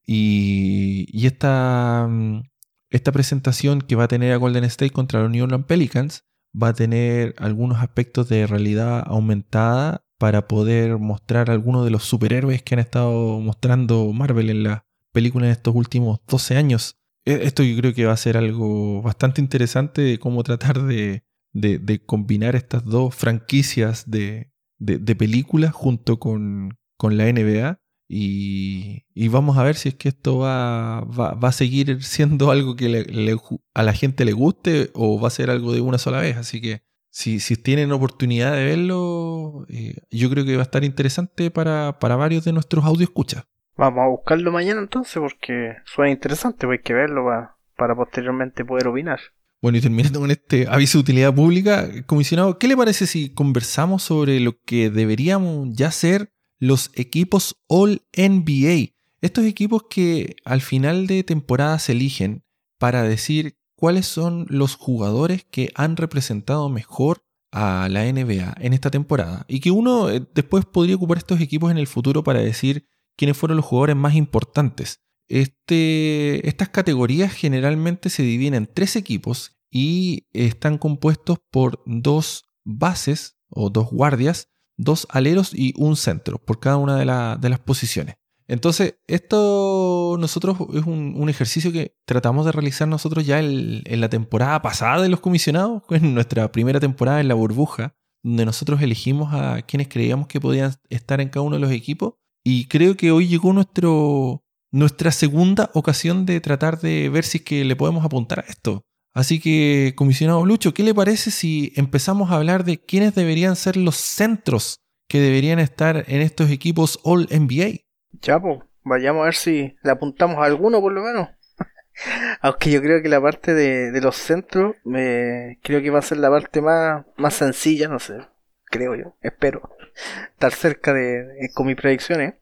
y, 0.07 1.07
y 1.11 1.27
esta, 1.27 2.07
mm, 2.09 2.43
esta 2.89 3.11
presentación 3.11 3.81
que 3.81 3.95
va 3.95 4.05
a 4.05 4.07
tener 4.07 4.33
a 4.33 4.37
Golden 4.37 4.63
State 4.63 4.91
contra 4.91 5.21
los 5.21 5.31
New 5.31 5.43
Orleans 5.43 5.65
Pelicans 5.65 6.25
va 6.61 6.69
a 6.69 6.73
tener 6.73 7.35
algunos 7.37 7.79
aspectos 7.79 8.29
de 8.29 8.47
realidad 8.47 9.03
aumentada 9.05 10.05
para 10.17 10.47
poder 10.47 10.97
mostrar 10.97 11.51
algunos 11.51 11.83
de 11.83 11.91
los 11.91 12.03
superhéroes 12.03 12.63
que 12.63 12.75
han 12.75 12.79
estado 12.79 13.39
mostrando 13.41 14.11
Marvel 14.13 14.49
en 14.49 14.63
la 14.63 14.85
película 15.11 15.47
en 15.47 15.51
estos 15.51 15.75
últimos 15.75 16.19
12 16.27 16.55
años. 16.55 16.97
E, 17.25 17.43
esto 17.43 17.63
yo 17.63 17.75
creo 17.77 17.93
que 17.93 18.05
va 18.05 18.13
a 18.13 18.17
ser 18.17 18.37
algo 18.37 19.01
bastante 19.01 19.41
interesante 19.41 20.01
de 20.01 20.19
cómo 20.19 20.43
tratar 20.43 20.83
de, 20.83 21.23
de 21.51 22.05
combinar 22.05 22.55
estas 22.55 22.85
dos 22.85 23.13
franquicias 23.15 24.09
de, 24.09 24.53
de, 24.79 25.15
películas 25.15 25.73
junto 25.73 26.19
con, 26.19 26.77
con 26.97 27.17
la 27.17 27.25
NBA. 27.31 27.79
Y, 28.07 29.05
y, 29.15 29.27
vamos 29.29 29.57
a 29.57 29.63
ver 29.63 29.75
si 29.75 29.89
es 29.89 29.95
que 29.95 30.09
esto 30.09 30.37
va, 30.37 31.01
va, 31.01 31.33
va 31.33 31.49
a 31.49 31.51
seguir 31.51 32.03
siendo 32.03 32.51
algo 32.51 32.75
que 32.75 32.87
le, 32.87 33.37
a 33.73 33.83
la 33.83 33.93
gente 33.93 34.25
le 34.25 34.33
guste 34.33 34.91
o 34.93 35.19
va 35.19 35.27
a 35.27 35.31
ser 35.31 35.49
algo 35.49 35.73
de 35.73 35.81
una 35.81 35.97
sola 35.97 36.19
vez. 36.19 36.37
Así 36.37 36.61
que 36.61 36.83
si, 37.09 37.39
si 37.39 37.55
tienen 37.55 37.91
oportunidad 37.93 38.53
de 38.53 38.65
verlo, 38.65 39.65
eh, 39.69 39.95
yo 40.11 40.29
creo 40.29 40.45
que 40.45 40.55
va 40.55 40.61
a 40.61 40.65
estar 40.65 40.83
interesante 40.83 41.49
para, 41.49 41.97
para 41.99 42.15
varios 42.15 42.43
de 42.43 42.53
nuestros 42.53 42.85
audio 42.85 43.05
escuchas. 43.05 43.45
Vamos 43.77 44.03
a 44.03 44.07
buscarlo 44.07 44.51
mañana 44.51 44.81
entonces 44.81 45.17
porque 45.19 45.77
suena 45.85 46.11
interesante, 46.11 46.67
pues 46.67 46.79
hay 46.79 46.83
que 46.83 46.93
verlo 46.93 47.25
para, 47.25 47.55
para 47.77 47.95
posteriormente 47.95 48.63
poder 48.63 48.87
opinar. 48.87 49.19
Bueno, 49.61 49.77
y 49.77 49.81
terminando 49.81 50.19
con 50.19 50.29
este 50.29 50.67
aviso 50.69 50.97
de 50.97 51.03
utilidad 51.03 51.33
pública, 51.33 51.87
comisionado, 52.05 52.59
¿qué 52.59 52.67
le 52.67 52.77
parece 52.77 53.07
si 53.07 53.33
conversamos 53.33 54.03
sobre 54.03 54.39
lo 54.39 54.59
que 54.59 54.89
deberíamos 54.89 55.69
ya 55.71 55.91
ser 55.91 56.33
los 56.65 56.91
equipos 56.95 57.57
All 57.67 58.01
NBA? 58.15 58.95
Estos 59.21 59.45
equipos 59.45 59.83
que 59.89 60.35
al 60.45 60.61
final 60.61 61.07
de 61.07 61.23
temporada 61.23 61.79
se 61.79 61.93
eligen 61.93 62.43
para 62.77 63.03
decir 63.03 63.57
cuáles 63.75 64.05
son 64.05 64.45
los 64.49 64.75
jugadores 64.75 65.45
que 65.49 65.71
han 65.75 65.97
representado 65.97 66.69
mejor 66.69 67.23
a 67.51 67.87
la 67.89 68.03
NBA 68.11 68.55
en 68.59 68.73
esta 68.73 68.91
temporada 68.91 69.45
y 69.47 69.59
que 69.59 69.71
uno 69.71 70.09
eh, 70.09 70.25
después 70.33 70.65
podría 70.65 70.95
ocupar 70.95 71.17
estos 71.17 71.39
equipos 71.39 71.71
en 71.71 71.77
el 71.77 71.87
futuro 71.87 72.23
para 72.23 72.39
decir 72.39 72.87
quiénes 73.15 73.37
fueron 73.37 73.57
los 73.57 73.65
jugadores 73.65 73.95
más 73.95 74.15
importantes. 74.15 75.01
Este, 75.27 76.47
estas 76.47 76.69
categorías 76.69 77.31
generalmente 77.31 78.09
se 78.09 78.23
dividen 78.23 78.53
en 78.55 78.67
tres 78.67 78.95
equipos 78.95 79.55
y 79.71 80.27
están 80.33 80.77
compuestos 80.77 81.39
por 81.49 81.81
dos 81.85 82.45
bases 82.63 83.37
o 83.49 83.69
dos 83.69 83.89
guardias, 83.89 84.49
dos 84.77 85.07
aleros 85.09 85.53
y 85.53 85.73
un 85.77 85.95
centro 85.95 86.37
por 86.37 86.59
cada 86.59 86.77
una 86.77 86.97
de, 86.97 87.49
las 87.49 87.59
posiciones. 87.59 88.15
Entonces, 88.47 88.95
esto 89.07 90.17
nosotros 90.19 90.57
es 90.73 90.83
un, 90.85 91.29
ejercicio 91.29 91.71
que 91.71 91.95
tratamos 92.05 92.45
de 92.45 92.51
realizar 92.51 92.87
nosotros 92.87 93.25
ya 93.25 93.39
en, 93.39 93.83
la 93.99 94.09
temporada 94.09 94.61
pasada 94.61 95.01
de 95.01 95.09
los 95.09 95.19
comisionados, 95.19 95.83
en 95.89 96.13
nuestra 96.13 96.51
primera 96.51 96.79
temporada 96.79 97.21
en 97.21 97.27
la 97.27 97.33
burbuja, 97.33 97.95
donde 98.23 98.45
nosotros 98.45 98.81
elegimos 98.81 99.33
a 99.33 99.61
quienes 99.63 99.87
creíamos 99.87 100.27
que 100.27 100.41
podían 100.41 100.73
estar 100.89 101.21
en 101.21 101.29
cada 101.29 101.43
uno 101.43 101.55
de 101.55 101.61
los 101.61 101.71
equipos. 101.71 102.15
Y 102.43 102.67
creo 102.67 102.95
que 102.95 103.11
hoy 103.11 103.27
llegó 103.27 103.53
nuestro, 103.53 104.43
nuestra 104.71 105.11
segunda 105.11 105.71
ocasión 105.73 106.25
de 106.25 106.39
tratar 106.41 106.79
de 106.79 107.09
ver 107.09 107.23
si 107.23 107.39
es 107.39 107.43
que 107.43 107.65
le 107.65 107.75
podemos 107.75 108.05
apuntar 108.05 108.39
a 108.39 108.43
esto. 108.43 108.85
Así 109.15 109.39
que, 109.39 109.93
comisionado 109.95 110.45
Lucho, 110.45 110.73
¿qué 110.73 110.83
le 110.83 110.93
parece 110.93 111.31
si 111.31 111.71
empezamos 111.77 112.29
a 112.29 112.35
hablar 112.35 112.65
de 112.65 112.81
quiénes 112.81 113.15
deberían 113.15 113.55
ser 113.55 113.77
los 113.77 113.95
centros 113.95 114.81
que 115.07 115.21
deberían 115.21 115.57
estar 115.59 116.03
en 116.07 116.21
estos 116.21 116.51
equipos 116.51 116.99
All 117.03 117.29
NBA? 117.31 117.79
Pues, 118.19 118.59
vayamos 118.83 119.21
a 119.21 119.25
ver 119.25 119.35
si 119.35 119.77
le 119.81 119.91
apuntamos 119.91 120.37
a 120.39 120.43
alguno 120.43 120.81
por 120.81 120.91
lo 120.91 121.01
menos. 121.01 121.29
Aunque 122.41 122.69
yo 122.71 122.81
creo 122.81 123.01
que 123.01 123.07
la 123.07 123.21
parte 123.21 123.53
de, 123.53 124.01
los 124.01 124.17
centros, 124.17 124.75
me, 124.83 125.59
creo 125.63 125.81
que 125.81 125.91
va 125.91 125.99
a 125.99 126.01
ser 126.01 126.17
la 126.17 126.29
parte 126.29 126.61
más, 126.61 127.05
más 127.15 127.35
sencilla, 127.35 127.87
no 127.87 127.99
sé, 127.99 128.17
creo 128.65 128.95
yo, 128.95 129.15
espero 129.21 129.69
estar 130.33 130.51
cerca 130.51 130.93
de, 130.93 131.49
con 131.53 131.67
mis 131.67 131.77
predicciones. 131.77 132.33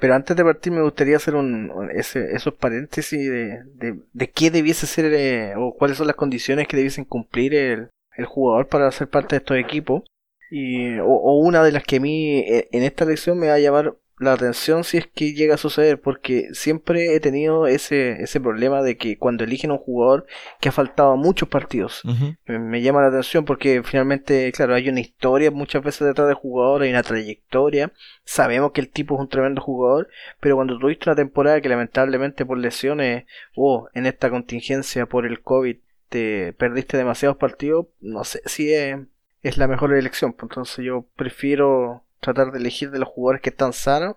Pero 0.00 0.14
antes 0.14 0.36
de 0.36 0.44
partir 0.44 0.72
me 0.72 0.82
gustaría 0.82 1.16
hacer 1.16 1.34
un, 1.34 1.90
ese, 1.92 2.34
esos 2.34 2.54
paréntesis 2.54 3.18
de, 3.18 3.64
de, 4.12 4.30
qué 4.30 4.50
debiese 4.50 4.86
ser 4.86 5.12
eh, 5.12 5.54
o 5.56 5.74
cuáles 5.74 5.96
son 5.96 6.06
las 6.06 6.14
condiciones 6.14 6.68
que 6.68 6.76
debiesen 6.76 7.04
cumplir 7.04 7.54
el, 7.54 7.90
el 8.16 8.24
jugador 8.26 8.68
para 8.68 8.90
ser 8.92 9.08
parte 9.08 9.34
de 9.34 9.38
estos 9.38 9.56
equipos. 9.56 10.02
Y, 10.50 10.98
o, 10.98 11.06
o, 11.06 11.40
una 11.40 11.62
de 11.64 11.72
las 11.72 11.82
que 11.82 11.96
a 11.96 12.00
mí 12.00 12.38
eh, 12.38 12.68
en 12.72 12.84
esta 12.84 13.04
lección 13.04 13.38
me 13.38 13.48
va 13.48 13.54
a 13.54 13.58
llamar 13.58 13.96
la 14.18 14.32
atención 14.32 14.84
si 14.84 14.98
es 14.98 15.06
que 15.06 15.32
llega 15.32 15.54
a 15.54 15.58
suceder, 15.58 16.00
porque 16.00 16.48
siempre 16.52 17.14
he 17.14 17.20
tenido 17.20 17.66
ese, 17.66 18.22
ese 18.22 18.40
problema 18.40 18.82
de 18.82 18.96
que 18.96 19.16
cuando 19.16 19.44
eligen 19.44 19.70
a 19.70 19.74
un 19.74 19.78
jugador 19.78 20.26
que 20.60 20.68
ha 20.68 20.72
faltado 20.72 21.12
a 21.12 21.16
muchos 21.16 21.48
partidos, 21.48 22.02
me, 22.46 22.82
llama 22.82 23.02
la 23.02 23.08
atención 23.08 23.44
porque 23.44 23.82
finalmente, 23.84 24.50
claro, 24.52 24.74
hay 24.74 24.88
una 24.88 25.00
historia 25.00 25.50
muchas 25.50 25.82
veces 25.82 26.06
detrás 26.06 26.26
del 26.26 26.36
jugador, 26.36 26.82
hay 26.82 26.90
una 26.90 27.02
trayectoria, 27.02 27.92
sabemos 28.24 28.72
que 28.72 28.80
el 28.80 28.90
tipo 28.90 29.14
es 29.14 29.20
un 29.20 29.28
tremendo 29.28 29.60
jugador, 29.60 30.08
pero 30.40 30.56
cuando 30.56 30.78
tuviste 30.78 31.08
una 31.08 31.16
temporada 31.16 31.60
que 31.60 31.68
lamentablemente 31.68 32.44
por 32.44 32.58
lesiones 32.58 33.24
o 33.54 33.88
en 33.94 34.06
esta 34.06 34.30
contingencia 34.30 35.06
por 35.06 35.26
el 35.26 35.42
COVID 35.42 35.76
te 36.08 36.54
perdiste 36.54 36.96
demasiados 36.96 37.36
partidos, 37.36 37.86
no 38.00 38.24
sé 38.24 38.40
si 38.46 38.72
es, 38.72 38.96
es 39.42 39.58
la 39.58 39.68
mejor 39.68 39.94
elección, 39.94 40.32
pues 40.32 40.50
entonces 40.50 40.84
yo 40.84 41.06
prefiero 41.14 42.04
tratar 42.20 42.52
de 42.52 42.58
elegir 42.58 42.90
de 42.90 42.98
los 42.98 43.08
jugadores 43.08 43.42
que 43.42 43.50
están 43.50 43.72
sanos, 43.72 44.16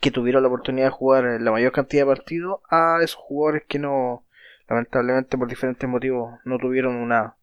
que 0.00 0.10
tuvieron 0.10 0.42
la 0.42 0.48
oportunidad 0.48 0.86
de 0.86 0.92
jugar 0.92 1.24
la 1.40 1.50
mayor 1.50 1.72
cantidad 1.72 2.02
de 2.02 2.14
partidos, 2.14 2.60
a 2.70 2.98
esos 3.02 3.16
jugadores 3.16 3.64
que 3.68 3.78
no, 3.78 4.24
lamentablemente 4.68 5.38
por 5.38 5.48
diferentes 5.48 5.88
motivos, 5.88 6.38
no 6.44 6.58
tuvieron 6.58 6.96
una 6.96 7.36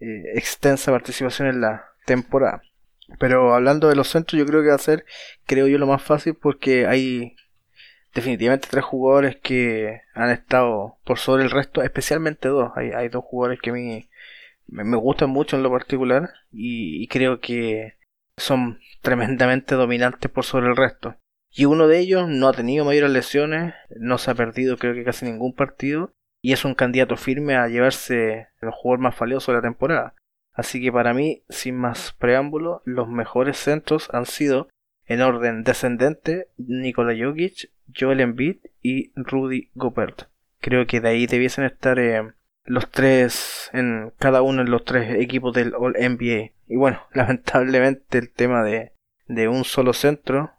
eh, 0.00 0.32
extensa 0.34 0.92
participación 0.92 1.48
en 1.48 1.60
la 1.60 1.86
temporada. 2.06 2.62
Pero 3.18 3.54
hablando 3.54 3.88
de 3.88 3.96
los 3.96 4.08
centros, 4.08 4.38
yo 4.38 4.46
creo 4.46 4.62
que 4.62 4.68
va 4.68 4.74
a 4.74 4.78
ser, 4.78 5.04
creo 5.46 5.66
yo, 5.66 5.78
lo 5.78 5.86
más 5.86 6.02
fácil 6.02 6.34
porque 6.34 6.86
hay 6.86 7.36
definitivamente 8.14 8.68
tres 8.70 8.84
jugadores 8.84 9.36
que 9.36 10.02
han 10.14 10.30
estado 10.30 10.98
por 11.04 11.18
sobre 11.18 11.44
el 11.44 11.50
resto, 11.50 11.82
especialmente 11.82 12.48
dos. 12.48 12.72
Hay, 12.76 12.90
hay 12.90 13.08
dos 13.08 13.24
jugadores 13.24 13.60
que 13.60 13.70
a 13.70 13.72
mí 13.72 14.08
me, 14.66 14.96
gustan 14.96 15.30
mucho 15.30 15.56
en 15.56 15.62
lo 15.62 15.70
particular 15.70 16.30
y, 16.50 17.06
creo 17.08 17.40
que 17.40 17.94
son 18.36 18.80
tremendamente 19.02 19.74
dominantes 19.74 20.30
por 20.30 20.44
sobre 20.44 20.68
el 20.68 20.76
resto. 20.76 21.16
Y 21.50 21.66
uno 21.66 21.86
de 21.86 21.98
ellos 21.98 22.28
no 22.28 22.48
ha 22.48 22.52
tenido 22.54 22.84
mayores 22.86 23.10
lesiones, 23.10 23.74
no 23.96 24.16
se 24.16 24.30
ha 24.30 24.34
perdido 24.34 24.78
creo 24.78 24.94
que 24.94 25.04
casi 25.04 25.26
ningún 25.26 25.52
partido 25.54 26.12
y 26.40 26.52
es 26.52 26.64
un 26.64 26.74
candidato 26.74 27.16
firme 27.16 27.56
a 27.56 27.68
llevarse 27.68 28.48
el 28.60 28.70
jugador 28.70 29.00
más 29.00 29.18
valioso 29.18 29.52
de 29.52 29.58
la 29.58 29.62
temporada. 29.62 30.14
Así 30.52 30.82
que 30.82 30.92
para 30.92 31.14
mí, 31.14 31.44
sin 31.48 31.76
más 31.76 32.12
preámbulo, 32.18 32.82
los 32.84 33.08
mejores 33.08 33.56
centros 33.58 34.08
han 34.12 34.26
sido, 34.26 34.68
en 35.06 35.20
orden 35.20 35.62
descendente, 35.62 36.48
Nikola 36.58 37.14
Jokic, 37.16 37.70
Joel 37.94 38.20
Embiid 38.20 38.58
y 38.82 39.12
Rudy 39.14 39.70
Gobert. 39.74 40.24
Creo 40.60 40.86
que 40.86 41.00
de 41.00 41.08
ahí 41.08 41.26
debiesen 41.26 41.64
estar 41.64 41.98
eh, 41.98 42.32
los 42.64 42.90
tres, 42.90 43.70
en 43.72 44.12
cada 44.18 44.42
uno 44.42 44.64
de 44.64 44.70
los 44.70 44.84
tres 44.84 45.14
equipos 45.20 45.54
del 45.54 45.74
All 45.74 45.94
NBA. 45.94 46.52
Y 46.68 46.76
bueno, 46.76 47.00
lamentablemente 47.14 48.18
el 48.18 48.30
tema 48.30 48.62
de, 48.62 48.92
de 49.26 49.48
un 49.48 49.64
solo 49.64 49.92
centro, 49.92 50.52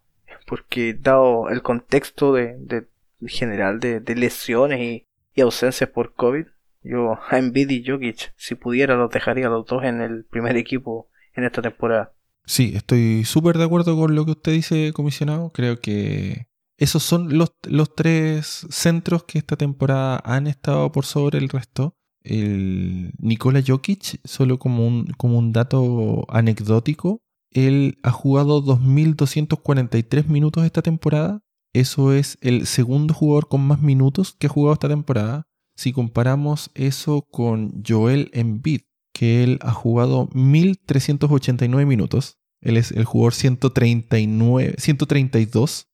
porque 0.45 0.93
dado 0.93 1.49
el 1.49 1.61
contexto 1.61 2.33
de, 2.33 2.57
de 2.59 2.87
general 3.27 3.79
de, 3.79 4.01
lesiones 4.15 4.79
y, 4.79 5.05
y 5.33 5.41
ausencias 5.41 5.89
por 5.89 6.13
COVID, 6.13 6.45
yo 6.83 7.17
a 7.29 7.37
Embiid 7.37 7.69
y 7.69 7.85
Jokic, 7.85 8.33
si 8.35 8.55
pudiera, 8.55 8.95
los 8.95 9.11
dejaría 9.11 9.49
los 9.49 9.65
dos 9.65 9.83
en 9.83 10.01
el 10.01 10.25
primer 10.25 10.57
equipo 10.57 11.09
en 11.33 11.45
esta 11.45 11.61
temporada. 11.61 12.13
Sí, 12.45 12.73
estoy 12.75 13.23
súper 13.23 13.57
de 13.57 13.63
acuerdo 13.63 13.95
con 13.95 14.15
lo 14.15 14.25
que 14.25 14.31
usted 14.31 14.51
dice, 14.51 14.91
comisionado. 14.93 15.51
Creo 15.51 15.79
que 15.79 16.47
esos 16.77 17.03
son 17.03 17.37
los, 17.37 17.53
los 17.63 17.95
tres 17.95 18.65
centros 18.69 19.23
que 19.23 19.37
esta 19.37 19.55
temporada 19.55 20.21
han 20.25 20.47
estado 20.47 20.91
por 20.91 21.05
sobre 21.05 21.37
el 21.37 21.49
resto. 21.49 21.95
El 22.21 23.13
Nikola 23.19 23.61
Jokic, 23.65 24.19
solo 24.23 24.57
como 24.57 24.87
un, 24.87 25.05
como 25.17 25.37
un 25.37 25.51
dato 25.51 26.25
anecdótico, 26.29 27.21
él 27.51 27.99
ha 28.01 28.11
jugado 28.11 28.63
2.243 28.63 30.27
minutos 30.27 30.65
esta 30.65 30.81
temporada. 30.81 31.41
Eso 31.73 32.13
es 32.13 32.37
el 32.41 32.65
segundo 32.65 33.13
jugador 33.13 33.47
con 33.47 33.61
más 33.61 33.81
minutos 33.81 34.35
que 34.37 34.47
ha 34.47 34.49
jugado 34.49 34.73
esta 34.73 34.89
temporada. 34.89 35.47
Si 35.75 35.91
comparamos 35.91 36.71
eso 36.75 37.27
con 37.31 37.83
Joel 37.85 38.29
Embiid, 38.33 38.81
que 39.13 39.43
él 39.43 39.59
ha 39.61 39.71
jugado 39.71 40.29
1389 40.33 41.85
minutos, 41.85 42.37
él 42.61 42.77
es 42.77 42.91
el 42.91 43.05
jugador 43.05 43.33
139, 43.33 44.75
132 44.77 45.87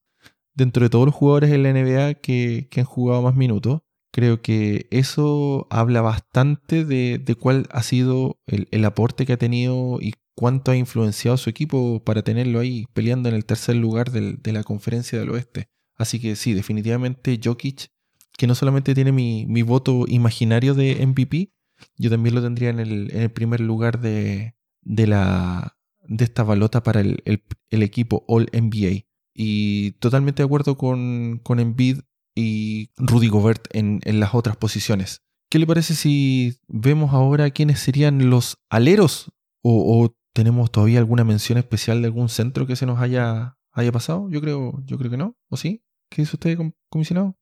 dentro 0.53 0.83
de 0.83 0.89
todos 0.89 1.05
los 1.05 1.15
jugadores 1.15 1.51
en 1.51 1.63
la 1.63 1.73
NBA 1.73 2.15
que, 2.15 2.69
han 2.77 2.85
jugado 2.85 3.21
más 3.21 3.35
minutos. 3.35 3.81
Creo 4.11 4.41
que 4.41 4.87
eso 4.91 5.67
habla 5.69 6.01
bastante 6.01 6.83
de, 6.85 7.35
cuál 7.39 7.67
ha 7.71 7.83
sido 7.83 8.39
el, 8.47 8.85
aporte 8.85 9.25
que 9.25 9.33
ha 9.33 9.37
tenido 9.37 9.99
y 10.01 10.13
cuánto 10.35 10.71
ha 10.71 10.75
influenciado 10.75 11.37
su 11.37 11.49
equipo 11.49 12.03
para 12.03 12.23
tenerlo 12.23 12.59
ahí 12.59 12.85
peleando 12.93 13.29
en 13.29 13.35
el 13.35 13.45
tercer 13.45 13.75
lugar 13.75 14.11
de 14.11 14.51
la 14.51 14.63
conferencia 14.63 15.19
del 15.19 15.29
oeste. 15.29 15.69
Así 15.95 16.19
que 16.19 16.35
sí, 16.35 16.53
definitivamente 16.53 17.39
Jokic 17.43 17.91
que 18.39 18.47
no 18.47 18.55
solamente 18.55 18.95
tiene 18.95 19.11
mi, 19.11 19.61
voto 19.63 20.05
imaginario 20.07 20.73
de 20.73 21.05
MVP, 21.05 21.51
yo 21.97 22.09
también 22.09 22.33
lo 22.33 22.41
tendría 22.41 22.69
en 22.69 22.79
el, 22.79 23.31
primer 23.31 23.59
lugar 23.59 23.99
de, 23.99 24.55
la, 24.81 25.77
de 26.07 26.23
esta 26.23 26.43
balota 26.43 26.81
para 26.81 27.01
el, 27.01 27.43
equipo 27.69 28.23
All 28.29 28.47
NBA. 28.53 29.08
Y 29.33 29.91
totalmente 29.93 30.41
de 30.41 30.47
acuerdo 30.47 30.77
con, 30.77 31.39
con 31.43 31.59
Embiid 31.59 31.99
y 32.35 32.91
Rudy 32.97 33.27
Gobert 33.27 33.67
en, 33.71 34.01
las 34.05 34.33
otras 34.33 34.55
posiciones. 34.57 35.23
¿Qué 35.49 35.59
le 35.59 35.67
parece 35.67 35.93
si 35.95 36.59
vemos 36.67 37.13
ahora 37.13 37.49
quiénes 37.49 37.79
serían 37.79 38.29
los 38.29 38.57
aleros? 38.69 39.31
¿O, 39.61 40.13
tenemos 40.31 40.71
todavía 40.71 40.99
alguna 40.99 41.23
mención 41.23 41.57
especial 41.57 42.01
de 42.01 42.07
algún 42.07 42.29
centro 42.29 42.65
que 42.65 42.75
se 42.75 42.85
nos 42.85 43.01
haya, 43.01 43.57
haya 43.71 43.91
pasado? 43.91 44.29
Yo 44.29 44.41
creo, 44.41 44.79
yo 44.85 44.97
creo 44.97 45.11
que 45.11 45.17
no. 45.17 45.35
¿O 45.49 45.57
sí? 45.57 45.83
¿Qué 46.09 46.21
dice 46.21 46.35
usted, 46.35 46.57
comisionado? 46.89 47.35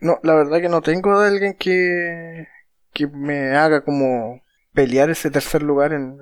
No, 0.00 0.18
la 0.24 0.34
verdad 0.34 0.60
que 0.60 0.68
no 0.68 0.80
tengo 0.80 1.20
de 1.20 1.28
alguien 1.28 1.54
que, 1.56 2.48
que 2.92 3.06
me 3.06 3.56
haga 3.56 3.84
como 3.84 4.42
pelear 4.72 5.10
ese 5.10 5.30
tercer 5.30 5.62
lugar 5.62 5.92
en, 5.92 6.18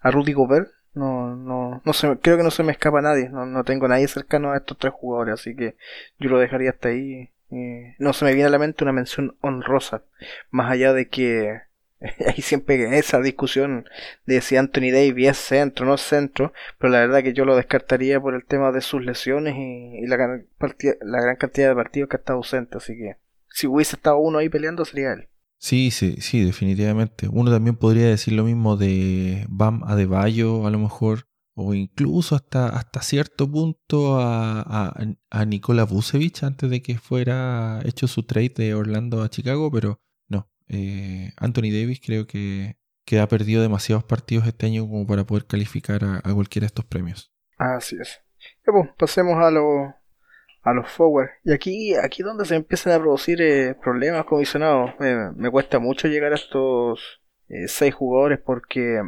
a 0.00 0.10
Rudy 0.10 0.32
Gobert. 0.32 0.68
No, 0.94 1.34
no, 1.34 1.82
no 1.84 1.92
se, 1.92 2.16
creo 2.18 2.36
que 2.36 2.42
no 2.42 2.50
se 2.50 2.62
me 2.62 2.72
escapa 2.72 3.02
nadie. 3.02 3.28
No, 3.28 3.46
no 3.46 3.64
tengo 3.64 3.88
nadie 3.88 4.08
cercano 4.08 4.52
a 4.52 4.56
estos 4.56 4.78
tres 4.78 4.92
jugadores, 4.92 5.34
así 5.34 5.54
que 5.56 5.76
yo 6.18 6.30
lo 6.30 6.38
dejaría 6.38 6.70
hasta 6.70 6.90
ahí. 6.90 7.30
no 7.98 8.12
se 8.12 8.24
me 8.24 8.32
viene 8.32 8.48
a 8.48 8.50
la 8.50 8.58
mente 8.58 8.84
una 8.84 8.92
mención 8.92 9.36
honrosa, 9.40 10.02
más 10.50 10.70
allá 10.70 10.92
de 10.92 11.08
que 11.08 11.60
hay 12.26 12.42
siempre 12.42 12.98
esa 12.98 13.20
discusión 13.20 13.86
de 14.26 14.40
si 14.40 14.56
Anthony 14.56 14.90
Davis 14.92 15.28
es 15.28 15.36
centro 15.38 15.86
o 15.86 15.88
no 15.88 15.94
es 15.94 16.02
centro, 16.02 16.52
pero 16.78 16.92
la 16.92 17.00
verdad 17.00 17.22
que 17.22 17.32
yo 17.32 17.44
lo 17.44 17.56
descartaría 17.56 18.20
por 18.20 18.34
el 18.34 18.44
tema 18.44 18.72
de 18.72 18.80
sus 18.80 19.04
lesiones 19.04 19.54
y, 19.56 20.06
la, 20.06 20.16
gran 20.16 20.46
la 21.02 21.20
gran 21.20 21.36
cantidad 21.36 21.68
de 21.68 21.74
partidos 21.74 22.08
que 22.08 22.16
ha 22.16 22.18
estado 22.18 22.38
ausente, 22.38 22.76
así 22.76 22.96
que 22.96 23.16
si 23.48 23.66
hubiese 23.66 23.96
estado 23.96 24.18
uno 24.18 24.38
ahí 24.38 24.48
peleando 24.48 24.84
sería 24.84 25.12
él. 25.12 25.28
Sí, 25.64 25.90
sí, 25.90 26.16
sí, 26.20 26.44
definitivamente. 26.44 27.26
Uno 27.32 27.50
también 27.50 27.76
podría 27.76 28.06
decir 28.06 28.34
lo 28.34 28.44
mismo 28.44 28.76
de 28.76 29.46
Bam 29.48 29.82
Adebayo, 29.84 30.66
a 30.66 30.70
lo 30.70 30.78
mejor, 30.78 31.26
o 31.54 31.72
incluso 31.72 32.34
hasta, 32.34 32.68
hasta 32.68 33.00
cierto 33.00 33.50
punto 33.50 34.20
a, 34.20 34.60
a, 34.60 34.94
a 35.30 35.40
antes 35.40 36.70
de 36.70 36.82
que 36.82 36.98
fuera 36.98 37.80
hecho 37.86 38.06
su 38.08 38.24
trade 38.24 38.52
de 38.54 38.74
Orlando 38.74 39.22
a 39.22 39.30
Chicago, 39.30 39.70
pero 39.70 40.02
eh, 40.68 41.32
Anthony 41.38 41.72
Davis 41.72 41.98
creo 42.04 42.26
que, 42.26 42.76
que, 43.06 43.20
ha 43.20 43.26
perdido 43.26 43.62
demasiados 43.62 44.04
partidos 44.04 44.46
este 44.46 44.66
año 44.66 44.86
como 44.86 45.06
para 45.06 45.24
poder 45.24 45.46
calificar 45.46 46.04
a, 46.04 46.34
cualquiera 46.34 46.64
de 46.64 46.68
estos 46.68 46.84
premios. 46.84 47.32
Así 47.56 47.96
es. 47.98 48.20
pues, 48.66 48.90
pasemos 48.98 49.42
a 49.42 49.50
los 49.50 49.94
a 50.64 50.72
los 50.72 50.90
forward. 50.90 51.28
Y 51.44 51.52
aquí, 51.52 51.94
aquí 51.94 52.22
donde 52.22 52.46
se 52.46 52.56
empiezan 52.56 52.94
a 52.94 52.98
producir 52.98 53.40
eh, 53.40 53.74
problemas 53.74 54.24
comisionados. 54.24 54.92
me 54.98 55.50
cuesta 55.50 55.78
mucho 55.78 56.08
llegar 56.08 56.32
a 56.32 56.36
estos 56.36 57.20
eh, 57.48 57.68
seis 57.68 57.94
jugadores 57.94 58.40
porque 58.40 59.00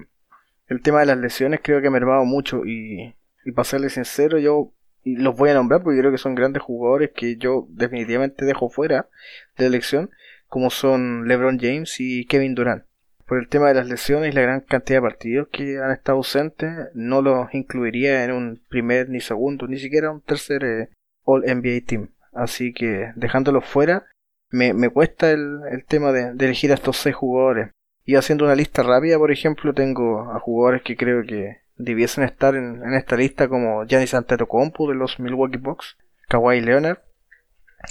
el 0.68 0.82
tema 0.82 1.00
de 1.00 1.06
las 1.06 1.18
lesiones 1.18 1.60
creo 1.62 1.80
que 1.80 1.88
ha 1.88 1.90
mermado 1.90 2.24
mucho 2.24 2.64
y, 2.64 3.16
y 3.44 3.52
para 3.52 3.64
serles 3.64 3.94
sincero 3.94 4.38
yo 4.38 4.72
y 5.02 5.16
los 5.16 5.36
voy 5.36 5.50
a 5.50 5.54
nombrar 5.54 5.82
porque 5.82 6.00
creo 6.00 6.10
que 6.10 6.18
son 6.18 6.34
grandes 6.34 6.62
jugadores 6.62 7.12
que 7.14 7.36
yo 7.36 7.66
definitivamente 7.70 8.44
dejo 8.44 8.68
fuera 8.68 9.08
de 9.56 9.66
elección 9.66 10.10
como 10.48 10.70
son 10.70 11.26
LeBron 11.26 11.58
James 11.58 11.96
y 12.00 12.26
Kevin 12.26 12.54
Durant. 12.54 12.84
Por 13.26 13.38
el 13.38 13.48
tema 13.48 13.68
de 13.68 13.74
las 13.74 13.88
lesiones 13.88 14.30
y 14.30 14.34
la 14.34 14.42
gran 14.42 14.60
cantidad 14.60 14.98
de 14.98 15.08
partidos 15.08 15.48
que 15.50 15.78
han 15.78 15.90
estado 15.90 16.18
ausentes, 16.18 16.70
no 16.94 17.22
los 17.22 17.52
incluiría 17.54 18.24
en 18.24 18.32
un 18.32 18.60
primer 18.68 19.08
ni 19.08 19.20
segundo, 19.20 19.66
ni 19.66 19.78
siquiera 19.78 20.12
un 20.12 20.20
tercer 20.20 20.64
eh, 20.64 20.88
All 21.26 21.42
NBA 21.42 21.84
Team. 21.86 22.08
Así 22.32 22.72
que 22.72 23.12
dejándolos 23.14 23.66
fuera, 23.66 24.06
me, 24.50 24.88
cuesta 24.88 25.30
el, 25.30 25.84
tema 25.86 26.12
de, 26.12 26.30
elegir 26.44 26.70
a 26.70 26.74
estos 26.74 26.96
seis 26.96 27.14
jugadores. 27.14 27.70
Y 28.04 28.14
haciendo 28.14 28.44
una 28.44 28.54
lista 28.54 28.82
rápida, 28.82 29.18
por 29.18 29.32
ejemplo, 29.32 29.74
tengo 29.74 30.32
a 30.32 30.40
jugadores 30.40 30.82
que 30.82 30.96
creo 30.96 31.22
que 31.24 31.62
debiesen 31.76 32.24
estar 32.24 32.54
en, 32.54 32.94
esta 32.94 33.16
lista 33.16 33.48
como 33.48 33.84
Giannis 33.84 34.14
Antetokounmpo 34.14 34.88
de 34.88 34.94
los 34.94 35.18
Milwaukee 35.18 35.58
Bucks, 35.58 35.98
Kawhi 36.28 36.60
Leonard, 36.60 36.98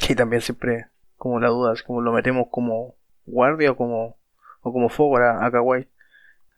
que 0.08 0.16
también 0.16 0.42
siempre 0.42 0.88
como 1.18 1.40
la 1.40 1.50
duda, 1.50 1.74
es 1.74 1.84
como 1.84 2.02
lo 2.02 2.12
metemos 2.12 2.48
como 2.50 2.96
guardia 3.26 3.72
o 3.72 3.76
como, 3.76 4.18
o 4.62 4.74
como 4.74 4.90
forward 4.90 5.24
a, 5.24 5.46
a 5.46 5.52
Kawhi. 5.52 5.88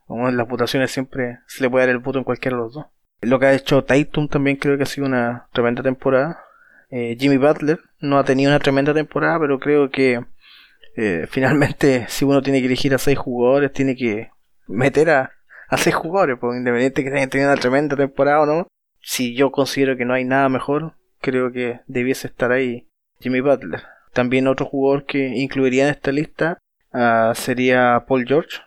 En 0.10 0.38
las 0.38 0.48
votaciones 0.48 0.92
siempre 0.92 1.40
se 1.48 1.64
le 1.64 1.70
puede 1.70 1.86
dar 1.86 1.96
el 1.96 2.00
voto 2.00 2.18
en 2.20 2.24
cualquiera 2.24 2.56
de 2.56 2.64
los 2.64 2.74
dos. 2.74 2.86
Lo 3.22 3.40
que 3.40 3.48
ha 3.48 3.54
hecho 3.54 3.84
Tatum 3.84 4.28
también 4.28 4.58
creo 4.58 4.78
que 4.78 4.84
ha 4.84 4.88
sido 4.88 5.08
una 5.08 5.48
tremenda 5.52 5.84
temporada. 5.84 6.44
Eh, 6.90 7.18
Jimmy 7.20 7.38
Butler 7.38 7.80
no 8.00 8.18
ha 8.18 8.24
tenido 8.24 8.50
una 8.50 8.60
tremenda 8.60 8.94
temporada, 8.94 9.40
pero 9.40 9.60
creo 9.60 9.90
que 9.90 10.24
eh, 10.96 11.28
finalmente 11.30 12.06
si 12.10 12.26
uno 12.26 12.42
tiene 12.42 12.60
que 12.60 12.68
elegir 12.68 12.94
a 12.94 12.98
seis 12.98 13.18
jugadores, 13.18 13.74
tiene 13.74 13.96
que 13.96 14.32
meter 14.68 15.10
a, 15.10 15.32
a 15.70 15.78
seis 15.78 15.96
jugadores, 15.96 16.38
porque 16.40 16.58
independiente 16.58 17.04
que 17.04 17.10
hayan 17.10 17.30
tenido 17.30 17.52
una 17.52 17.60
tremenda 17.60 17.96
temporada 17.96 18.42
o 18.42 18.46
no, 18.46 18.68
si 19.02 19.36
yo 19.36 19.52
considero 19.52 19.96
que 19.98 20.06
no 20.06 20.14
hay 20.14 20.26
nada 20.26 20.50
mejor, 20.50 20.96
creo 21.22 21.52
que 21.52 21.82
debiese 21.88 22.28
estar 22.28 22.52
ahí 22.52 22.88
Jimmy 23.20 23.42
Butler. 23.42 23.84
También 24.14 24.48
otro 24.48 24.66
jugador 24.66 25.06
que 25.06 25.28
incluiría 25.28 25.84
en 25.84 25.92
esta 25.92 26.12
lista 26.12 26.58
ah, 26.92 27.34
sería 27.36 28.06
Paul 28.08 28.26
George, 28.28 28.58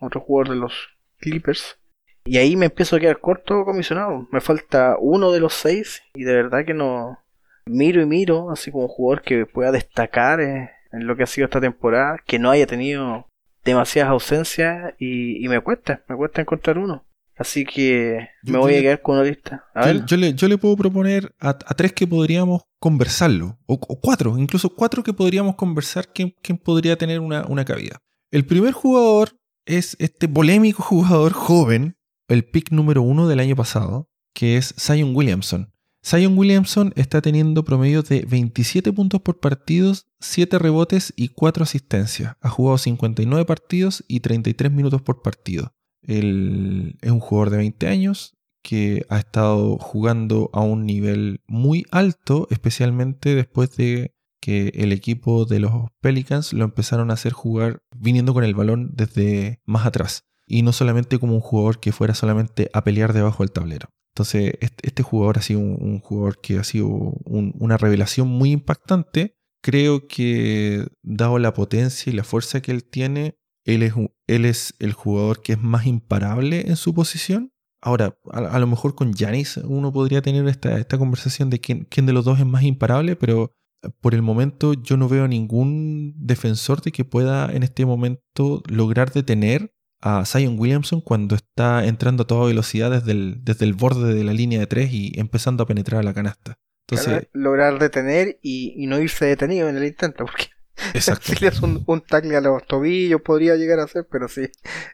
otro 0.00 0.20
jugador 0.20 0.54
de 0.54 0.60
los 0.60 0.88
Clippers. 1.18 1.78
Y 2.24 2.38
ahí 2.38 2.56
me 2.56 2.66
empiezo 2.66 2.96
a 2.96 3.00
quedar 3.00 3.20
corto 3.20 3.64
comisionado. 3.64 4.28
Me 4.30 4.40
falta 4.40 4.96
uno 5.00 5.32
de 5.32 5.40
los 5.40 5.54
seis 5.54 6.02
y 6.14 6.24
de 6.24 6.34
verdad 6.34 6.64
que 6.64 6.74
no 6.74 7.18
miro 7.66 8.02
y 8.02 8.06
miro, 8.06 8.50
así 8.50 8.70
como 8.70 8.84
un 8.84 8.90
jugador 8.90 9.22
que 9.22 9.46
pueda 9.46 9.72
destacar 9.72 10.40
eh, 10.40 10.70
en 10.92 11.06
lo 11.06 11.16
que 11.16 11.22
ha 11.22 11.26
sido 11.26 11.46
esta 11.46 11.60
temporada, 11.60 12.16
que 12.26 12.38
no 12.38 12.50
haya 12.50 12.66
tenido 12.66 13.26
demasiadas 13.64 14.10
ausencias 14.10 14.94
y, 14.98 15.46
me 15.48 15.60
cuesta, 15.60 16.02
me 16.08 16.16
cuesta 16.16 16.40
encontrar 16.40 16.78
uno. 16.78 17.04
Así 17.36 17.64
que 17.64 18.28
me 18.42 18.58
voy 18.58 18.74
a 18.74 18.80
quedar 18.82 19.00
con 19.00 19.16
una 19.16 19.24
lista. 19.24 19.64
yo, 20.04 20.16
le, 20.18 20.34
yo, 20.34 20.46
le, 20.46 20.58
puedo 20.58 20.76
proponer 20.76 21.34
a, 21.38 21.56
tres 21.56 21.94
que 21.94 22.06
podríamos 22.06 22.62
conversarlo, 22.78 23.58
o, 23.64 23.78
cuatro, 23.78 24.36
incluso 24.36 24.68
cuatro 24.68 25.02
que 25.02 25.14
podríamos 25.14 25.54
conversar 25.54 26.08
quién, 26.12 26.34
podría 26.62 26.96
tener 26.96 27.20
una, 27.20 27.46
una 27.46 27.64
cabida. 27.64 27.98
El 28.30 28.44
primer 28.44 28.72
jugador 28.72 29.30
es 29.64 29.96
este 30.00 30.28
polémico 30.28 30.82
jugador 30.82 31.32
joven, 31.32 31.96
el 32.28 32.44
pick 32.44 32.72
número 32.72 33.00
uno 33.00 33.26
del 33.26 33.40
año 33.40 33.56
pasado, 33.56 34.10
que 34.34 34.58
es 34.58 34.74
Zion 34.78 35.16
Williamson. 35.16 35.72
Zion 36.04 36.36
Williamson 36.36 36.92
está 36.96 37.20
teniendo 37.20 37.64
promedio 37.64 38.02
de 38.02 38.24
27 38.28 38.92
puntos 38.92 39.20
por 39.20 39.38
partidos, 39.38 40.06
7 40.20 40.58
rebotes 40.58 41.12
y 41.14 41.28
4 41.28 41.62
asistencias. 41.62 42.36
Ha 42.40 42.48
jugado 42.48 42.78
59 42.78 43.44
partidos 43.44 44.04
y 44.08 44.20
33 44.20 44.72
minutos 44.72 45.02
por 45.02 45.22
partido. 45.22 45.74
Él 46.02 46.96
es 47.02 47.10
un 47.10 47.20
jugador 47.20 47.50
de 47.50 47.58
20 47.58 47.86
años 47.88 48.36
que 48.62 49.04
ha 49.08 49.18
estado 49.18 49.78
jugando 49.78 50.50
a 50.52 50.60
un 50.60 50.84
nivel 50.86 51.42
muy 51.46 51.86
alto, 51.90 52.46
especialmente 52.50 53.34
después 53.34 53.76
de 53.76 54.14
que 54.40 54.72
el 54.74 54.92
equipo 54.92 55.44
de 55.44 55.60
los 55.60 55.72
Pelicans 56.00 56.54
lo 56.54 56.64
empezaron 56.64 57.10
a 57.10 57.14
hacer 57.14 57.32
jugar 57.32 57.82
viniendo 57.94 58.32
con 58.32 58.44
el 58.44 58.54
balón 58.54 58.92
desde 58.94 59.60
más 59.66 59.86
atrás. 59.86 60.24
Y 60.46 60.62
no 60.62 60.72
solamente 60.72 61.18
como 61.18 61.34
un 61.34 61.40
jugador 61.40 61.78
que 61.78 61.92
fuera 61.92 62.14
solamente 62.14 62.70
a 62.72 62.82
pelear 62.82 63.12
debajo 63.12 63.42
del 63.42 63.52
tablero. 63.52 63.90
Entonces, 64.20 64.52
este, 64.60 65.02
jugador 65.02 65.38
ha 65.38 65.42
sido 65.42 65.60
un, 65.60 66.00
jugador 66.00 66.42
que 66.42 66.58
ha 66.58 66.64
sido 66.64 66.88
una 67.24 67.78
revelación 67.78 68.28
muy 68.28 68.50
impactante. 68.50 69.34
Creo 69.62 70.06
que, 70.08 70.86
dado 71.02 71.38
la 71.38 71.54
potencia 71.54 72.12
y 72.12 72.16
la 72.16 72.22
fuerza 72.22 72.60
que 72.60 72.70
él 72.70 72.84
tiene, 72.84 73.38
él 73.64 73.82
es, 74.26 74.74
el 74.78 74.92
jugador 74.92 75.40
que 75.40 75.54
es 75.54 75.62
más 75.62 75.86
imparable 75.86 76.68
en 76.68 76.76
su 76.76 76.92
posición. 76.92 77.54
Ahora, 77.80 78.18
a, 78.30 78.58
lo 78.58 78.66
mejor 78.66 78.94
con 78.94 79.14
Janis 79.14 79.56
uno 79.56 79.90
podría 79.90 80.20
tener 80.20 80.46
esta, 80.46 80.98
conversación 80.98 81.48
de 81.48 81.60
quién, 81.60 81.86
quién, 81.88 82.04
de 82.04 82.12
los 82.12 82.26
dos 82.26 82.38
es 82.38 82.46
más 82.46 82.62
imparable, 82.62 83.16
pero 83.16 83.54
por 84.02 84.14
el 84.14 84.20
momento 84.20 84.74
yo 84.74 84.98
no 84.98 85.08
veo 85.08 85.28
ningún 85.28 86.12
defensor 86.14 86.82
de 86.82 86.92
que 86.92 87.06
pueda 87.06 87.50
en 87.50 87.62
este 87.62 87.86
momento 87.86 88.62
lograr 88.68 89.12
detener 89.12 89.72
a 90.00 90.24
Zion 90.24 90.58
Williamson 90.58 91.00
cuando 91.00 91.34
está 91.34 91.84
entrando 91.84 92.22
a 92.22 92.26
toda 92.26 92.46
velocidad 92.46 92.90
desde 92.90 93.12
el, 93.12 93.44
desde 93.44 93.66
el 93.66 93.74
borde 93.74 94.14
de 94.14 94.24
la 94.24 94.32
línea 94.32 94.58
de 94.58 94.66
tres 94.66 94.92
y 94.92 95.12
empezando 95.18 95.62
a 95.62 95.66
penetrar 95.66 96.00
a 96.00 96.04
la 96.04 96.14
canasta. 96.14 96.58
Entonces, 96.88 97.28
lograr 97.32 97.78
detener 97.78 98.38
y, 98.42 98.86
no 98.86 98.98
irse 99.00 99.26
detenido 99.26 99.68
en 99.68 99.76
el 99.76 99.84
intento, 99.84 100.24
porque 100.24 100.48
si 101.20 101.36
le 101.36 101.48
hace 101.48 101.64
un, 101.64 101.84
un, 101.86 102.00
tackle 102.00 102.36
a 102.36 102.40
los 102.40 102.66
tobillos 102.66 103.20
podría 103.22 103.56
llegar 103.56 103.78
a 103.78 103.86
ser, 103.86 104.08
pero 104.10 104.28
sí, 104.28 104.48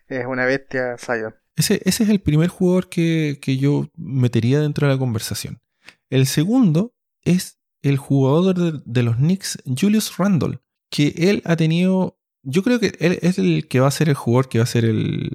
es 0.08 0.26
una 0.26 0.44
bestia 0.44 0.96
Zion. 0.98 1.34
Ese, 1.54 1.80
ese 1.84 2.02
es 2.02 2.10
el 2.10 2.20
primer 2.20 2.48
jugador 2.48 2.88
que, 2.88 3.38
que 3.40 3.56
yo 3.56 3.88
metería 3.96 4.60
dentro 4.60 4.86
de 4.86 4.92
la 4.92 4.98
conversación. 4.98 5.62
El 6.10 6.26
segundo 6.26 6.94
es 7.22 7.58
el 7.80 7.96
jugador 7.96 8.54
de, 8.58 8.82
de 8.84 9.02
los 9.02 9.16
Knicks, 9.16 9.58
Julius 9.64 10.18
Randle, 10.18 10.60
que 10.90 11.14
él 11.16 11.42
ha 11.46 11.56
tenido 11.56 12.15
yo 12.48 12.62
creo 12.62 12.78
que 12.78 12.92
él 13.00 13.18
es 13.22 13.38
el 13.38 13.66
que 13.66 13.80
va 13.80 13.88
a 13.88 13.90
ser 13.90 14.08
el 14.08 14.14
jugador 14.14 14.48
que 14.48 14.58
va 14.58 14.64
a 14.64 14.68
ser 14.68 14.84
el, 14.84 15.32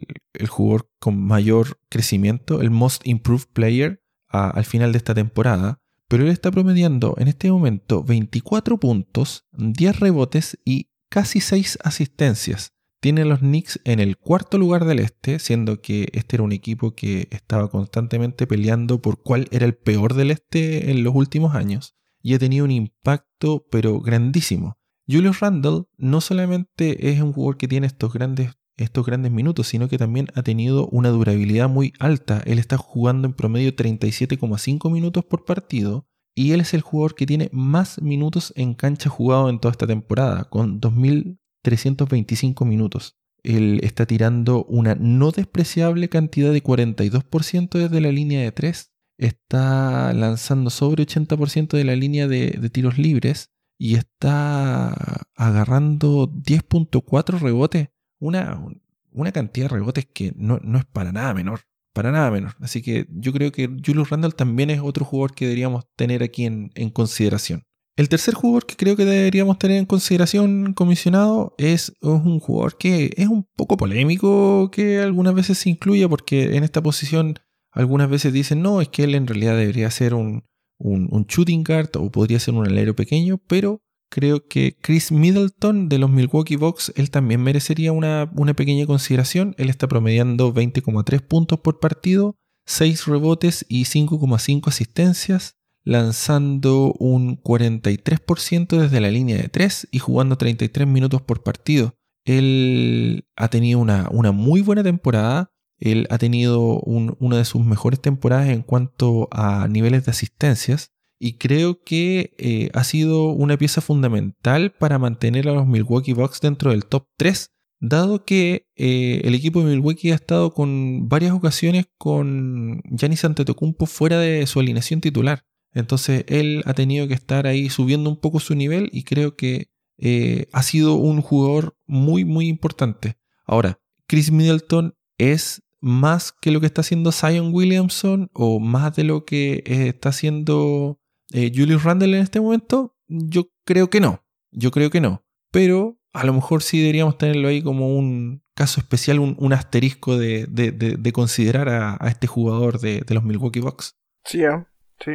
jugador 0.48 0.90
con 1.00 1.22
mayor 1.22 1.78
crecimiento, 1.90 2.62
el 2.62 2.72
most 2.72 3.06
improved 3.06 3.48
player 3.52 4.02
al 4.30 4.64
final 4.64 4.94
de 4.94 4.98
esta 4.98 5.14
temporada. 5.14 5.82
Pero 6.08 6.24
él 6.24 6.30
está 6.30 6.52
promediando 6.52 7.16
en 7.18 7.28
este 7.28 7.52
momento 7.52 8.04
24 8.04 8.80
puntos, 8.80 9.46
10 9.52 10.00
rebotes 10.00 10.58
y 10.66 10.90
casi 11.10 11.42
6 11.42 11.80
asistencias. 11.84 12.74
Tiene 13.02 13.22
a 13.22 13.26
los 13.26 13.40
Knicks 13.40 13.80
en 13.84 14.00
el 14.00 14.18
cuarto 14.18 14.58
lugar 14.58 14.86
del 14.86 15.00
este, 15.00 15.40
siendo 15.40 15.82
que 15.82 16.10
este 16.14 16.38
era 16.38 16.44
un 16.44 16.52
equipo 16.52 16.96
que 16.96 17.28
estaba 17.32 17.70
constantemente 17.70 18.48
peleando 18.48 19.02
por 19.02 19.22
cuál 19.22 19.48
era 19.52 19.66
el 19.66 19.76
peor 19.76 20.14
del 20.14 20.32
este 20.32 20.92
en 20.92 21.04
los 21.04 21.14
últimos 21.14 21.56
años. 21.56 21.96
Y 22.22 22.36
ha 22.36 22.40
tenido 22.40 22.66
un 22.66 22.72
impacto 22.72 23.66
pero 23.70 24.00
grandísimo. 24.00 24.81
Julius 25.12 25.42
Randle 25.42 25.84
no 25.98 26.22
solamente 26.22 27.10
es 27.10 27.20
un 27.22 27.34
jugador 27.34 27.58
que 27.58 27.68
tiene 27.68 27.88
estos 27.88 28.14
grandes, 28.14 28.52
estos 28.78 29.06
grandes 29.06 29.32
minutos, 29.32 29.68
sino 29.68 29.90
que 29.90 29.98
también 29.98 30.28
ha 30.36 30.44
tenido 30.44 30.88
una 30.88 31.10
durabilidad 31.10 31.68
muy 31.68 31.94
alta. 32.00 32.42
Él 32.46 32.60
está 32.60 32.78
jugando 32.78 33.28
en 33.28 33.34
promedio 33.34 33.76
37,5 33.76 34.90
minutos 34.90 35.26
por 35.26 35.44
partido 35.44 36.08
y 36.34 36.54
él 36.54 36.62
es 36.62 36.74
el 36.74 36.82
jugador 36.82 37.16
que 37.16 37.26
tiene 37.26 37.50
más 37.52 38.02
minutos 38.02 38.54
en 38.56 38.74
cancha 38.74 39.10
jugado 39.10 39.50
en 39.50 39.60
toda 39.60 39.74
esta 39.74 39.86
temporada, 39.86 40.46
con 40.46 40.80
2.325 40.80 42.66
minutos. 42.66 43.18
Él 43.44 43.82
está 43.84 44.06
tirando 44.06 44.64
una 44.66 44.96
no 44.96 45.32
despreciable 45.32 46.08
cantidad 46.08 46.54
de 46.54 46.64
42% 46.64 47.70
desde 47.72 48.00
la 48.00 48.12
línea 48.12 48.42
de 48.42 48.52
3. 48.52 48.92
Está 49.18 50.14
lanzando 50.14 50.70
sobre 50.70 51.04
80% 51.06 51.76
de 51.76 51.84
la 51.84 51.96
línea 51.96 52.28
de, 52.28 52.52
de 52.52 52.70
tiros 52.70 52.98
libres 52.98 53.52
y 53.84 53.96
está 53.96 54.94
agarrando 55.36 56.28
10.4 56.28 57.40
rebotes, 57.40 57.90
una, 58.20 58.64
una 59.12 59.32
cantidad 59.32 59.66
de 59.66 59.74
rebotes 59.74 60.06
que 60.06 60.34
no, 60.36 60.58
es 60.78 60.86
para 60.86 61.12
nada 61.12 61.34
menor, 61.34 61.62
para 61.92 62.12
nada 62.12 62.30
menor. 62.30 62.54
Así 62.60 62.84
que 62.84 63.08
yo 63.10 63.34
creo 63.34 63.52
que 63.52 63.66
Julius 63.84 64.12
Randle 64.12 64.34
también 64.34 64.70
es 64.70 64.82
otro 64.82 65.04
jugador 65.04 65.34
que 65.34 65.46
deberíamos 65.46 65.88
tener 65.96 66.22
aquí 66.22 66.46
en, 66.46 66.70
en 66.76 66.92
consideración. 66.92 67.64
El 67.96 68.08
tercer 68.08 68.36
jugador 68.36 68.68
que 68.68 68.76
creo 68.76 68.96
que 68.96 69.04
deberíamos 69.04 69.58
tener 69.58 69.78
en 69.78 69.88
consideración 69.88 70.74
comisionado 70.76 71.56
es 71.58 71.92
un 72.04 72.40
jugador 72.40 72.78
que 72.78 73.12
es 73.18 73.30
un 73.30 73.48
poco 73.56 73.78
polémico 73.78 74.70
que 74.70 75.00
algunas 75.00 75.34
veces 75.34 75.58
se 75.58 75.72
incluye 75.72 76.08
porque 76.08 76.56
en 76.56 76.64
esta 76.64 76.84
posición 76.84 77.40
algunas 77.72 78.12
veces 78.12 78.32
dicen 78.32 78.62
no, 78.62 78.80
es 78.80 78.90
que 78.90 79.06
él 79.06 79.16
en 79.16 79.26
realidad 79.26 79.58
debería 79.58 79.90
ser 79.90 80.14
un, 80.14 80.44
un, 80.84 81.26
shooting 81.28 81.64
guard 81.64 81.90
o 81.96 82.12
podría 82.12 82.40
ser 82.40 82.54
un 82.54 82.68
alero 82.68 82.96
pequeño, 82.96 83.38
pero 83.48 83.82
creo 84.10 84.48
que 84.48 84.78
Chris 84.82 85.12
Middleton 85.12 85.90
de 85.90 85.98
los 85.98 86.10
Milwaukee 86.10 86.58
Bucks, 86.58 86.92
él 86.96 87.10
también 87.10 87.42
merecería 87.42 87.92
una, 87.92 88.30
una 88.36 88.54
pequeña 88.54 88.86
consideración. 88.86 89.56
Él 89.58 89.70
está 89.70 89.88
promediando 89.88 90.54
20,3 90.54 91.22
puntos 91.22 91.60
por 91.60 91.80
partido, 91.80 92.36
6 92.66 93.06
rebotes 93.06 93.66
y 93.70 93.86
5,5 93.86 94.68
asistencias, 94.68 95.56
lanzando 95.84 96.94
un 97.00 97.42
43% 97.42 98.78
desde 98.78 99.02
la 99.02 99.12
línea 99.12 99.38
de 99.38 99.50
3 99.50 99.88
y 99.92 100.00
jugando 100.00 100.38
33 100.38 100.88
minutos 100.88 101.22
por 101.22 101.44
partido. 101.44 101.96
Él 102.26 103.26
ha 103.36 103.48
tenido 103.48 103.80
una, 103.80 104.08
una 104.12 104.32
muy 104.32 104.62
buena 104.62 104.84
temporada, 104.84 105.51
él 105.82 106.08
ha 106.12 106.18
tenido 106.20 106.80
una 106.80 107.38
de 107.38 107.46
sus 107.46 107.66
mejores 107.66 108.00
temporadas 108.00 108.50
en 108.50 108.62
cuanto 108.62 109.28
a 109.32 109.68
niveles 109.68 110.06
de 110.06 110.12
asistencias 110.12 110.92
y 111.20 111.34
creo 111.34 111.84
que 111.84 112.34
eh, 112.38 112.70
ha 112.74 112.84
sido 112.84 113.26
una 113.32 113.58
pieza 113.58 113.82
fundamental 113.82 114.72
para 114.72 115.00
mantener 115.00 115.50
a 115.50 115.54
los 115.54 115.68
Milwaukee 115.68 116.14
Bucks 116.14 116.40
dentro 116.40 116.72
del 116.72 116.86
top 116.86 117.08
3, 117.18 117.52
dado 117.80 118.26
que 118.26 118.68
eh, 118.76 119.22
el 119.24 119.34
equipo 119.34 119.60
de 119.60 119.72
Milwaukee 119.72 120.12
ha 120.12 120.16
estado 120.16 120.54
con 120.54 121.10
varias 121.10 121.34
ocasiones 121.34 121.86
con 121.98 122.82
Giannis 122.90 123.26
Antetokounmpo 123.26 123.88
fuera 123.88 124.20
de 124.20 124.46
su 124.46 124.60
alineación 124.60 125.02
titular. 125.02 125.46
Entonces 125.74 126.26
él 126.28 126.64
ha 126.66 126.74
tenido 126.74 127.08
que 127.08 127.14
estar 127.16 127.48
ahí 127.48 127.70
subiendo 127.70 128.10
un 128.10 128.20
poco 128.20 128.40
su 128.40 128.54
nivel 128.54 128.90
y 128.92 129.04
creo 129.04 129.36
que 129.36 129.70
eh, 129.98 130.48
ha 130.52 130.64
sido 130.64 130.96
un 130.96 131.22
jugador 131.22 131.76
muy 131.86 132.26
muy 132.26 132.48
importante. 132.48 133.18
Ahora, 133.46 133.80
Chris 134.08 134.32
Middleton 134.32 134.96
es 135.18 135.62
más 135.82 136.32
que 136.32 136.52
lo 136.52 136.60
que 136.60 136.68
está 136.68 136.82
haciendo 136.82 137.12
Zion 137.12 137.54
Williamson 137.54 138.30
o 138.34 138.60
más 138.60 138.96
de 138.96 139.04
lo 139.04 139.26
que 139.26 139.64
eh, 139.66 139.88
está 139.88 140.10
haciendo 140.10 141.00
eh, 141.34 141.52
Julius 141.54 141.84
Randle 141.84 142.16
en 142.16 142.24
este 142.24 142.40
momento? 142.40 142.96
Yo 143.08 143.50
creo 143.66 143.90
que 143.90 144.00
no. 144.00 144.24
Yo 144.52 144.72
creo 144.72 144.90
que 144.90 145.02
no. 145.02 145.24
Pero 145.52 145.98
a 146.14 146.24
lo 146.24 146.34
mejor 146.34 146.62
sí 146.62 146.80
deberíamos 146.80 147.18
tenerlo 147.18 147.48
ahí 147.48 147.64
como 147.64 147.98
un 147.98 148.44
caso 148.54 148.80
especial, 148.80 149.20
un, 149.20 149.54
asterisco 149.54 150.18
de, 150.18 151.12
considerar 151.14 151.70
a, 151.70 151.98
este 152.08 152.28
jugador 152.28 152.80
de, 152.80 153.04
los 153.10 153.24
Milwaukee 153.24 153.60
Bucks. 153.60 153.98
Sí, 154.24 154.44
¿eh? 154.44 154.66
sí. 155.04 155.12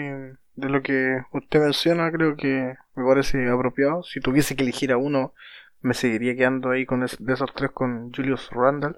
De 0.57 0.71
lo 0.71 0.83
que 0.83 1.21
usted 1.33 1.61
menciona, 1.61 2.11
creo 2.11 2.35
que 2.37 2.75
me 2.95 3.05
parece 3.05 3.49
apropiado. 3.49 4.03
Si 4.03 4.21
tuviese 4.21 4.57
que 4.57 4.65
elegir 4.65 4.91
a 4.91 4.97
uno, 4.97 5.35
me 5.81 5.95
seguiría 5.95 6.35
quedando 6.35 6.71
ahí 6.71 6.87
con 6.87 7.01
de 7.01 7.33
esos 7.33 7.55
tres 7.55 7.71
con 7.73 8.11
Julius 8.13 8.49
Randle 8.51 8.97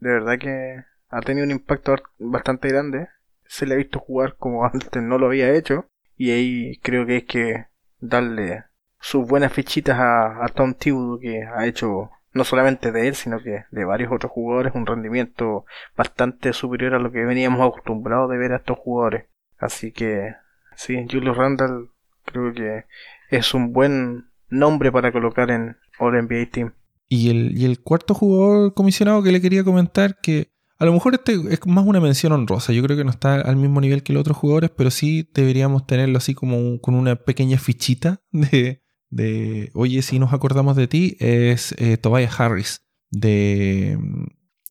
de 0.00 0.10
verdad 0.10 0.38
que 0.38 0.84
ha 1.08 1.20
tenido 1.20 1.44
un 1.44 1.52
impacto 1.52 1.96
bastante 2.18 2.68
grande. 2.68 3.08
Se 3.44 3.66
le 3.66 3.74
ha 3.74 3.78
visto 3.78 3.98
jugar 3.98 4.36
como 4.36 4.64
antes 4.72 5.02
no 5.02 5.18
lo 5.18 5.26
había 5.26 5.54
hecho. 5.54 5.86
Y 6.16 6.30
ahí 6.30 6.78
creo 6.82 7.06
que 7.06 7.18
es 7.18 7.24
que 7.24 7.66
darle 7.98 8.64
sus 8.98 9.26
buenas 9.26 9.52
fichitas 9.52 9.98
a, 9.98 10.46
Tom 10.54 10.74
Thibodeau 10.74 11.20
que 11.20 11.44
ha 11.44 11.66
hecho 11.66 12.10
no 12.32 12.44
solamente 12.44 12.92
de 12.92 13.08
él, 13.08 13.14
sino 13.14 13.40
que 13.40 13.64
de 13.70 13.84
varios 13.84 14.12
otros 14.12 14.32
jugadores, 14.32 14.74
un 14.74 14.86
rendimiento 14.86 15.64
bastante 15.96 16.52
superior 16.52 16.94
a 16.94 16.98
lo 16.98 17.10
que 17.10 17.24
veníamos 17.24 17.60
acostumbrados 17.60 18.30
de 18.30 18.36
ver 18.36 18.52
a 18.52 18.56
estos 18.56 18.78
jugadores. 18.78 19.26
Así 19.58 19.92
que, 19.92 20.34
sí, 20.74 21.06
Julius 21.10 21.36
Randall 21.36 21.90
creo 22.24 22.52
que 22.52 22.84
es 23.30 23.54
un 23.54 23.72
buen 23.72 24.28
nombre 24.48 24.92
para 24.92 25.12
colocar 25.12 25.50
en 25.50 25.78
All 25.98 26.14
NBA 26.14 26.50
Team. 26.50 26.74
Y 27.08 27.30
el, 27.30 27.56
y 27.56 27.64
el 27.64 27.80
cuarto 27.80 28.14
jugador 28.14 28.74
comisionado 28.74 29.22
que 29.22 29.32
le 29.32 29.40
quería 29.40 29.62
comentar, 29.62 30.18
que 30.20 30.50
a 30.78 30.84
lo 30.84 30.92
mejor 30.92 31.14
este 31.14 31.34
es 31.50 31.60
más 31.66 31.86
una 31.86 32.00
mención 32.00 32.32
honrosa. 32.32 32.72
Yo 32.72 32.82
creo 32.82 32.96
que 32.96 33.04
no 33.04 33.10
está 33.10 33.36
al 33.40 33.56
mismo 33.56 33.80
nivel 33.80 34.02
que 34.02 34.12
los 34.12 34.20
otros 34.20 34.36
jugadores, 34.36 34.70
pero 34.76 34.90
sí 34.90 35.28
deberíamos 35.32 35.86
tenerlo 35.86 36.18
así 36.18 36.34
como 36.34 36.80
con 36.80 36.94
una 36.94 37.16
pequeña 37.16 37.58
fichita 37.58 38.22
de, 38.32 38.82
de 39.08 39.70
oye, 39.74 40.02
si 40.02 40.18
nos 40.18 40.32
acordamos 40.32 40.76
de 40.76 40.88
ti, 40.88 41.16
es 41.18 41.74
eh, 41.78 41.96
Tobias 41.96 42.38
Harris 42.38 42.82
de, 43.10 43.98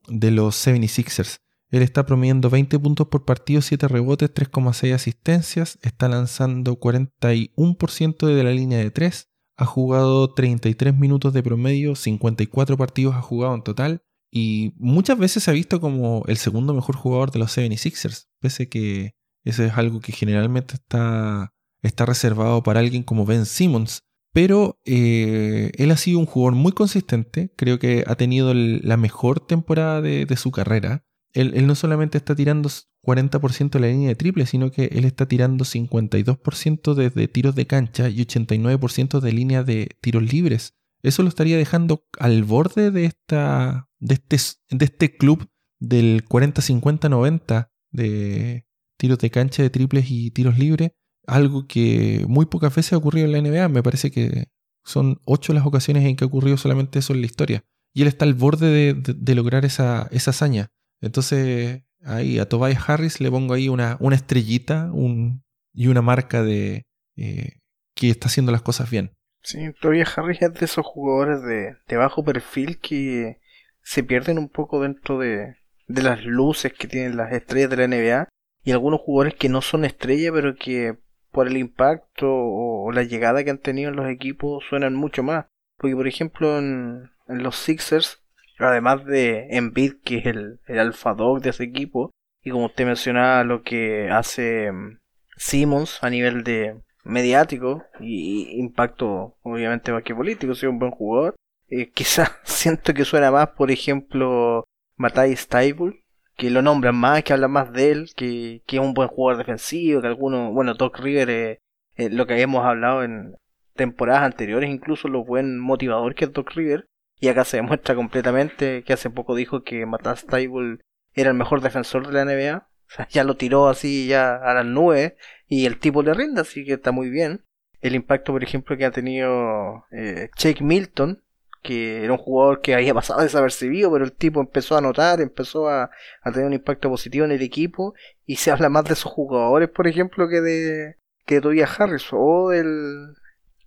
de 0.08 0.32
los 0.32 0.56
76ers. 0.56 1.40
Él 1.70 1.82
está 1.82 2.06
promediando 2.06 2.50
20 2.50 2.78
puntos 2.80 3.08
por 3.08 3.26
partido, 3.26 3.62
7 3.62 3.88
rebotes, 3.88 4.34
3,6 4.34 4.94
asistencias, 4.94 5.80
está 5.82 6.08
lanzando 6.08 6.80
41% 6.80 8.28
de 8.28 8.44
la 8.44 8.52
línea 8.52 8.78
de 8.78 8.92
3, 8.92 9.30
ha 9.58 9.66
jugado 9.66 10.34
33 10.34 10.98
minutos 10.98 11.34
de 11.34 11.44
promedio, 11.44 11.96
54 11.96 12.78
partidos 12.78 13.16
ha 13.16 13.22
jugado 13.22 13.56
en 13.56 13.64
total 13.64 14.02
y 14.32 14.74
muchas 14.78 15.18
veces 15.18 15.44
se 15.44 15.52
ha 15.52 15.54
visto 15.54 15.80
como 15.80 16.24
el 16.28 16.38
segundo 16.38 16.74
mejor 16.74 16.96
jugador 16.96 17.32
de 17.32 17.40
los 17.40 17.58
76ers, 17.58 18.28
pese 18.40 18.68
que 18.68 19.16
eso 19.46 19.64
es 19.64 19.78
algo 19.78 20.02
que 20.02 20.12
generalmente 20.12 20.74
está, 20.74 21.54
está 21.82 22.06
reservado 22.06 22.64
para 22.64 22.80
alguien 22.82 23.04
como 23.04 23.26
Ben 23.26 23.46
Simmons. 23.46 24.02
Pero 24.34 24.82
eh, 24.84 25.72
él 25.78 25.92
ha 25.92 25.98
sido 25.98 26.20
un 26.20 26.26
jugador 26.26 26.56
muy 26.56 26.74
consistente, 26.74 27.54
creo 27.56 27.80
que 27.80 28.04
ha 28.06 28.16
tenido 28.16 28.54
la 28.54 28.98
mejor 28.98 29.40
temporada 29.40 30.02
de, 30.02 30.36
su 30.36 30.52
carrera. 30.52 31.06
Él, 31.36 31.68
no 31.68 31.76
solamente 31.76 32.18
está 32.18 32.34
tirando 32.34 32.70
40% 33.04 33.70
de 33.70 33.80
la 33.80 33.88
línea 33.88 34.08
de 34.08 34.16
triple, 34.16 34.46
sino 34.46 34.72
que 34.72 34.86
él 34.86 35.06
está 35.06 35.28
tirando 35.28 35.66
52% 35.66 36.94
desde 36.94 37.28
tiros 37.28 37.56
de 37.56 37.68
cancha 37.68 38.10
y 38.10 38.26
89% 38.26 39.20
de 39.20 39.32
línea 39.34 39.64
de 39.64 39.90
tiros 40.02 40.24
libres. 40.24 40.76
Eso 41.04 41.22
lo 41.22 41.30
estaría 41.30 41.58
dejando 41.58 42.08
al 42.18 42.44
borde 42.46 42.90
de, 42.90 43.06
esta, 43.06 43.90
de, 44.00 44.16
este, 44.16 44.38
de 44.70 44.86
este 44.86 45.18
club 45.18 45.48
del 45.80 46.26
40-50-90 46.26 47.70
de 47.92 48.66
tiros 48.98 49.20
de 49.20 49.30
cancha, 49.30 49.62
de 49.62 49.70
triples 49.70 50.10
y 50.10 50.32
tiros 50.32 50.58
libres. 50.58 50.92
Algo 51.28 51.68
que 51.68 52.26
muy 52.28 52.46
pocas 52.46 52.74
veces 52.74 52.94
ha 52.94 52.98
ocurrido 52.98 53.28
en 53.28 53.34
la 53.34 53.42
NBA. 53.42 53.70
Me 53.70 53.84
parece 53.84 54.10
que 54.10 54.48
son 54.84 55.20
ocho 55.26 55.54
las 55.54 55.66
ocasiones 55.66 56.06
en 56.06 56.16
que 56.16 56.24
ha 56.24 56.28
ocurrido 56.28 56.58
solamente 56.58 57.00
eso 57.00 57.14
en 57.14 57.22
la 57.22 57.26
historia. 57.26 57.66
Y 57.94 58.02
él 58.02 58.08
está 58.08 58.26
al 58.26 58.34
borde 58.34 58.94
de, 58.94 59.36
lograr 59.36 59.66
esa, 59.66 60.08
esa, 60.12 60.32
hazaña. 60.32 60.72
Entonces, 61.02 61.84
ahí 62.04 62.40
a 62.40 62.48
Tobias 62.48 62.90
Harris 62.90 63.20
le 63.20 63.32
pongo 63.32 63.54
ahí 63.54 63.70
una, 63.70 63.98
una 64.00 64.16
estrellita 64.16 64.90
un, 64.92 65.44
y 65.74 65.88
una 65.88 66.02
marca 66.02 66.44
de 66.44 66.84
eh, 67.18 67.60
que 67.96 68.10
está 68.10 68.28
haciendo 68.28 68.52
las 68.52 68.62
cosas 68.62 68.90
bien. 68.90 69.12
Sí, 69.44 69.60
Tobias 69.80 70.18
Harris 70.18 70.42
es 70.42 70.54
de 70.54 70.66
esos 70.66 70.86
jugadores 70.86 71.42
de, 71.44 71.98
bajo 71.98 72.24
perfil 72.24 72.80
que 72.80 73.40
se 73.82 74.04
pierden 74.04 74.40
un 74.40 74.50
poco 74.50 74.82
dentro 74.82 75.20
de, 75.20 75.58
de 75.88 76.02
las 76.02 76.24
luces 76.24 76.74
que 76.74 76.88
tienen 76.88 77.18
las 77.18 77.32
estrellas 77.32 77.70
de 77.70 77.78
la 77.78 77.88
NBA 77.88 78.30
y 78.64 78.72
algunos 78.72 79.02
jugadores 79.02 79.36
que 79.36 79.50
no 79.50 79.62
son 79.62 79.86
estrellas 79.86 80.32
pero 80.34 80.56
que 80.56 80.98
por 81.32 81.48
el 81.48 81.58
impacto 81.58 82.28
o, 82.28 82.92
la 82.92 83.04
llegada 83.04 83.44
que 83.44 83.50
han 83.50 83.60
tenido 83.60 83.90
en 83.90 83.96
los 83.96 84.10
equipos 84.10 84.64
suenan 84.70 84.96
mucho 84.96 85.22
más. 85.22 85.46
Porque 85.78 85.96
por 85.96 86.08
ejemplo 86.08 86.58
en, 86.58 87.12
en 87.28 87.44
los 87.44 87.58
Sixers, 87.58 88.24
además 88.60 89.06
de 89.06 89.48
Embiid 89.52 89.96
que 90.04 90.18
es 90.18 90.26
el, 90.26 90.60
el 90.68 90.80
alfa 90.80 91.14
dog 91.14 91.42
de 91.42 91.50
ese 91.50 91.64
equipo, 91.64 92.12
y 92.44 92.52
como 92.52 92.66
usted 92.66 92.86
mencionaba 92.86 93.44
lo 93.44 93.64
que 93.64 94.10
hace 94.10 94.72
mm, 94.72 95.00
Simmons 95.38 96.00
a 96.02 96.10
nivel 96.10 96.44
de, 96.44 96.76
mediático 97.06 97.86
y 98.00 98.60
impacto 98.60 99.38
obviamente 99.44 99.94
más 99.94 100.04
que 100.04 100.16
político, 100.16 100.54
si 100.54 100.66
es 100.66 100.72
un 100.72 100.80
buen 100.80 100.92
jugador. 100.92 101.36
Eh, 101.70 101.90
quizás 101.94 102.32
siento 102.44 102.94
que 102.94 103.06
suena 103.06 103.32
más, 103.32 103.50
por 103.50 103.72
ejemplo, 103.72 104.66
Matai 104.98 105.36
Stable, 105.38 106.02
que 106.36 106.50
lo 106.50 106.62
nombran 106.62 106.96
más, 106.96 107.24
que 107.24 107.32
hablan 107.32 107.52
más 107.52 107.72
de 107.72 107.92
él, 107.92 108.10
que, 108.16 108.62
que 108.66 108.78
es 108.78 108.82
un 108.82 108.94
buen 108.94 109.08
jugador 109.08 109.38
defensivo, 109.38 110.02
que 110.02 110.08
algunos, 110.08 110.54
bueno, 110.54 110.74
Doc 110.74 111.00
River, 111.00 111.30
eh, 111.30 111.60
eh, 111.96 112.10
lo 112.10 112.26
que 112.26 112.34
habíamos 112.34 112.66
hablado 112.66 113.04
en 113.04 113.36
temporadas 113.76 114.24
anteriores, 114.24 114.70
incluso 114.70 115.08
lo 115.08 115.24
buen 115.24 115.60
motivador 115.60 116.16
que 116.16 116.26
es 116.26 116.34
Doc 116.34 116.52
River, 116.52 116.86
y 117.20 117.28
acá 117.30 117.46
se 117.46 117.58
demuestra 117.58 117.96
completamente 117.96 118.84
que 118.84 118.94
hace 118.94 119.10
poco 119.10 119.36
dijo 119.36 119.64
que 119.64 119.86
Matai 119.86 120.18
Stable 120.18 120.80
era 121.14 121.30
el 121.30 121.36
mejor 121.36 121.62
defensor 121.62 122.08
de 122.08 122.14
la 122.14 122.26
NBA, 122.26 122.58
o 122.58 122.92
sea, 122.96 123.08
ya 123.10 123.24
lo 123.24 123.36
tiró 123.38 123.68
así 123.68 124.08
ya 124.08 124.36
a 124.36 124.54
las 124.54 124.66
nubes 124.66 125.14
y 125.48 125.66
el 125.66 125.80
tipo 125.80 126.04
le 126.04 126.14
rinde, 126.14 126.42
así 126.42 126.66
que 126.66 126.74
está 126.74 126.92
muy 126.92 127.10
bien. 127.10 127.44
El 127.82 127.96
impacto, 127.96 128.32
por 128.32 128.44
ejemplo, 128.44 128.78
que 128.78 128.86
ha 128.86 128.92
tenido 128.92 129.86
eh, 129.92 130.30
Jake 130.38 130.64
Milton, 130.64 131.24
que 131.62 132.04
era 132.04 132.14
un 132.14 132.20
jugador 132.20 132.62
que 132.62 132.76
había 132.76 132.94
pasado 132.94 133.22
desapercibido, 133.22 133.92
pero 133.92 134.06
el 134.06 134.14
tipo 134.14 134.40
empezó 134.40 134.78
a 134.78 134.82
notar, 134.82 135.20
empezó 135.22 135.68
a, 135.68 135.90
tener 136.24 136.46
un 136.46 136.54
impacto 136.54 136.90
positivo 136.90 137.26
en 137.26 137.32
el 137.32 137.42
equipo 137.42 137.96
y 138.26 138.38
se 138.38 138.52
habla 138.52 138.70
más 138.70 138.86
de 138.86 138.94
esos 138.94 139.12
jugadores, 139.12 139.70
por 139.70 139.88
ejemplo, 139.88 140.28
que 140.30 140.42
de 140.42 140.96
que 141.26 141.36
de 141.36 141.42
Tobias 141.42 141.80
Harris 141.80 142.08
o 142.12 142.50
del 142.50 143.16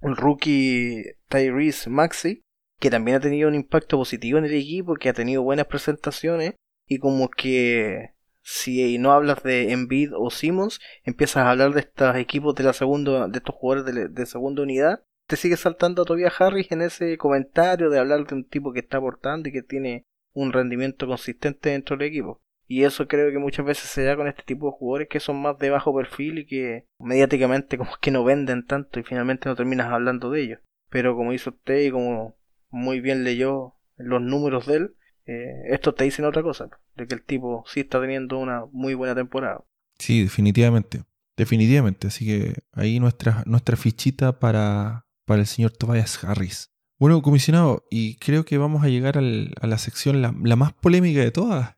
rookie 0.00 1.02
Tyrese 1.28 1.90
Maxey, 1.90 2.44
que 2.78 2.90
también 2.90 3.16
ha 3.16 3.20
tenido 3.20 3.48
un 3.48 3.54
impacto 3.54 3.96
positivo 3.96 4.38
en 4.38 4.44
el 4.44 4.54
equipo, 4.54 4.94
que 4.94 5.08
ha 5.08 5.14
tenido 5.14 5.42
buenas 5.42 5.66
presentaciones 5.66 6.54
y 6.86 6.98
como 6.98 7.28
que 7.28 8.14
si 8.42 8.96
no 8.96 9.12
hablas 9.12 9.42
de 9.42 9.72
Embiid 9.72 10.12
o 10.16 10.30
Simmons, 10.30 10.80
empiezas 11.04 11.44
a 11.44 11.50
hablar 11.50 11.74
de 11.74 11.80
estos 11.80 12.16
equipos 12.16 12.54
de 12.54 12.64
la 12.64 12.72
segunda, 12.72 13.28
de 13.28 13.38
estos 13.38 13.54
jugadores 13.54 14.14
de, 14.14 14.26
segunda 14.26 14.62
unidad, 14.62 15.02
te 15.26 15.36
sigue 15.36 15.58
saltando 15.58 16.06
todavía 16.06 16.32
Harris 16.36 16.72
en 16.72 16.80
ese 16.80 17.18
comentario 17.18 17.90
de 17.90 17.98
hablar 17.98 18.26
de 18.26 18.34
un 18.34 18.44
tipo 18.44 18.72
que 18.72 18.80
está 18.80 18.96
aportando 18.96 19.48
y 19.48 19.52
que 19.52 19.62
tiene 19.62 20.06
un 20.32 20.54
rendimiento 20.54 21.06
consistente 21.06 21.70
dentro 21.70 21.96
del 21.96 22.08
equipo. 22.08 22.40
Y 22.66 22.84
eso 22.84 23.06
creo 23.06 23.30
que 23.30 23.38
muchas 23.38 23.66
veces 23.66 23.90
se 23.90 24.04
da 24.04 24.16
con 24.16 24.28
este 24.28 24.42
tipo 24.44 24.66
de 24.66 24.76
jugadores 24.78 25.08
que 25.08 25.20
son 25.20 25.42
más 25.42 25.58
de 25.58 25.68
bajo 25.68 25.94
perfil 25.94 26.38
y 26.38 26.46
que 26.46 26.86
mediáticamente 26.98 27.76
como 27.76 27.90
que 28.00 28.10
no 28.10 28.24
venden 28.24 28.64
tanto 28.64 28.98
y 28.98 29.02
finalmente 29.02 29.48
no 29.48 29.56
terminas 29.56 29.92
hablando 29.92 30.30
de 30.30 30.42
ellos. 30.42 30.60
Pero 30.88 31.16
como 31.16 31.34
hizo 31.34 31.50
usted 31.50 31.80
y 31.80 31.90
como 31.90 32.37
muy 32.70 33.00
bien 33.00 33.24
leyó 33.24 33.74
los 33.96 34.20
números 34.20 34.66
de 34.66 34.76
él, 34.76 34.94
eh, 35.26 35.62
esto 35.70 35.94
te 35.94 36.04
dicen 36.04 36.24
otra 36.24 36.42
cosa, 36.42 36.68
de 36.96 37.06
que 37.06 37.14
el 37.14 37.22
tipo 37.22 37.64
sí 37.66 37.80
está 37.80 38.00
teniendo 38.00 38.38
una 38.38 38.64
muy 38.72 38.94
buena 38.94 39.14
temporada. 39.14 39.64
Sí, 39.98 40.22
definitivamente, 40.22 41.04
definitivamente. 41.36 42.06
Así 42.06 42.26
que 42.26 42.54
ahí 42.72 43.00
nuestra, 43.00 43.42
nuestra 43.46 43.76
fichita 43.76 44.38
para, 44.38 45.06
para 45.26 45.40
el 45.40 45.46
señor 45.46 45.72
Tobias 45.72 46.22
Harris. 46.24 46.70
Bueno, 46.98 47.22
comisionado, 47.22 47.86
y 47.90 48.16
creo 48.16 48.44
que 48.44 48.58
vamos 48.58 48.82
a 48.82 48.88
llegar 48.88 49.18
a 49.18 49.66
la 49.66 49.78
sección 49.78 50.20
la, 50.20 50.32
más 50.32 50.72
polémica 50.72 51.20
de 51.20 51.30
todas. 51.30 51.76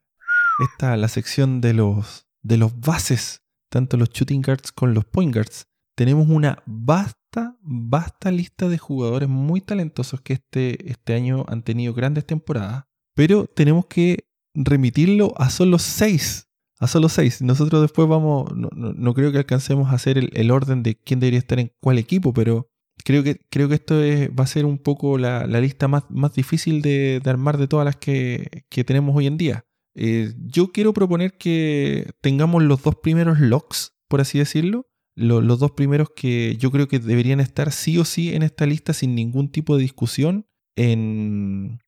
Esta, 0.73 0.97
la 0.97 1.09
sección 1.09 1.61
de 1.61 1.75
los, 1.75 2.27
de 2.43 2.57
los 2.57 2.81
bases, 2.81 3.43
tanto 3.69 3.97
los 3.97 4.11
shooting 4.11 4.41
guards 4.41 4.73
con 4.73 4.95
los 4.95 5.05
point 5.05 5.35
guards. 5.35 5.67
Tenemos 6.01 6.31
una 6.31 6.63
vasta, 6.65 7.59
vasta 7.61 8.31
lista 8.31 8.71
de 8.71 8.79
jugadores 8.79 9.29
muy 9.29 9.61
talentosos 9.61 10.23
que 10.23 10.33
este, 10.33 10.91
este 10.91 11.13
año 11.13 11.45
han 11.47 11.63
tenido 11.63 11.93
grandes 11.93 12.25
temporadas 12.25 12.87
pero 13.21 13.45
tenemos 13.45 13.85
que 13.85 14.25
remitirlo 14.55 15.35
a 15.37 15.51
solo 15.51 15.79
seis. 15.79 16.49
A 16.79 16.87
solo 16.87 17.11
seis. 17.11 17.43
Nosotros 17.43 17.83
después 17.83 18.09
vamos, 18.09 18.51
no, 18.57 19.13
creo 19.13 19.31
que 19.31 19.37
alcancemos 19.37 19.91
a 19.91 19.97
hacer 19.97 20.17
el, 20.17 20.51
orden 20.51 20.83
de 20.83 20.95
quién 20.95 21.21
debería 21.21 21.39
estar 21.39 21.61
en 21.61 21.71
cuál 21.83 21.99
equipo, 21.99 22.33
pero 22.33 22.71
creo 23.05 23.23
que, 23.23 23.39
creo 23.51 23.69
que 23.69 23.75
esto 23.75 23.95
va 23.95 24.45
a 24.45 24.47
ser 24.47 24.65
un 24.65 24.79
poco 24.79 25.19
la, 25.19 25.47
lista 25.47 25.87
más, 25.87 26.05
más 26.09 26.33
difícil 26.33 26.81
de, 26.81 27.21
armar 27.27 27.59
de 27.59 27.69
todas 27.69 27.85
las 27.85 27.97
que, 27.97 28.65
tenemos 28.87 29.15
hoy 29.15 29.27
en 29.27 29.37
día. 29.37 29.67
Eh, 29.95 30.33
yo 30.39 30.73
quiero 30.73 30.95
proponer 30.95 31.37
que 31.37 32.13
tengamos 32.23 32.63
los 32.63 32.83
dos 32.83 32.97
primeros 32.97 33.39
locks, 33.39 33.93
por 34.09 34.23
así 34.23 34.39
decirlo. 34.39 34.87
Los 35.17 35.59
dos 35.59 35.73
primeros 35.73 36.11
que 36.15 36.57
yo 36.57 36.71
creo 36.71 36.89
que 36.89 36.99
deberían 36.99 37.41
estar 37.41 37.73
sí 37.73 37.99
o 37.99 38.05
sí 38.05 38.35
en 38.35 38.43
esta 38.43 38.67
lista 38.67 38.93
sin 38.93 39.15
ningún 39.15 39.51
tipo 39.51 39.77
de 39.77 39.83
discusión 39.83 40.47
en, 40.77 41.81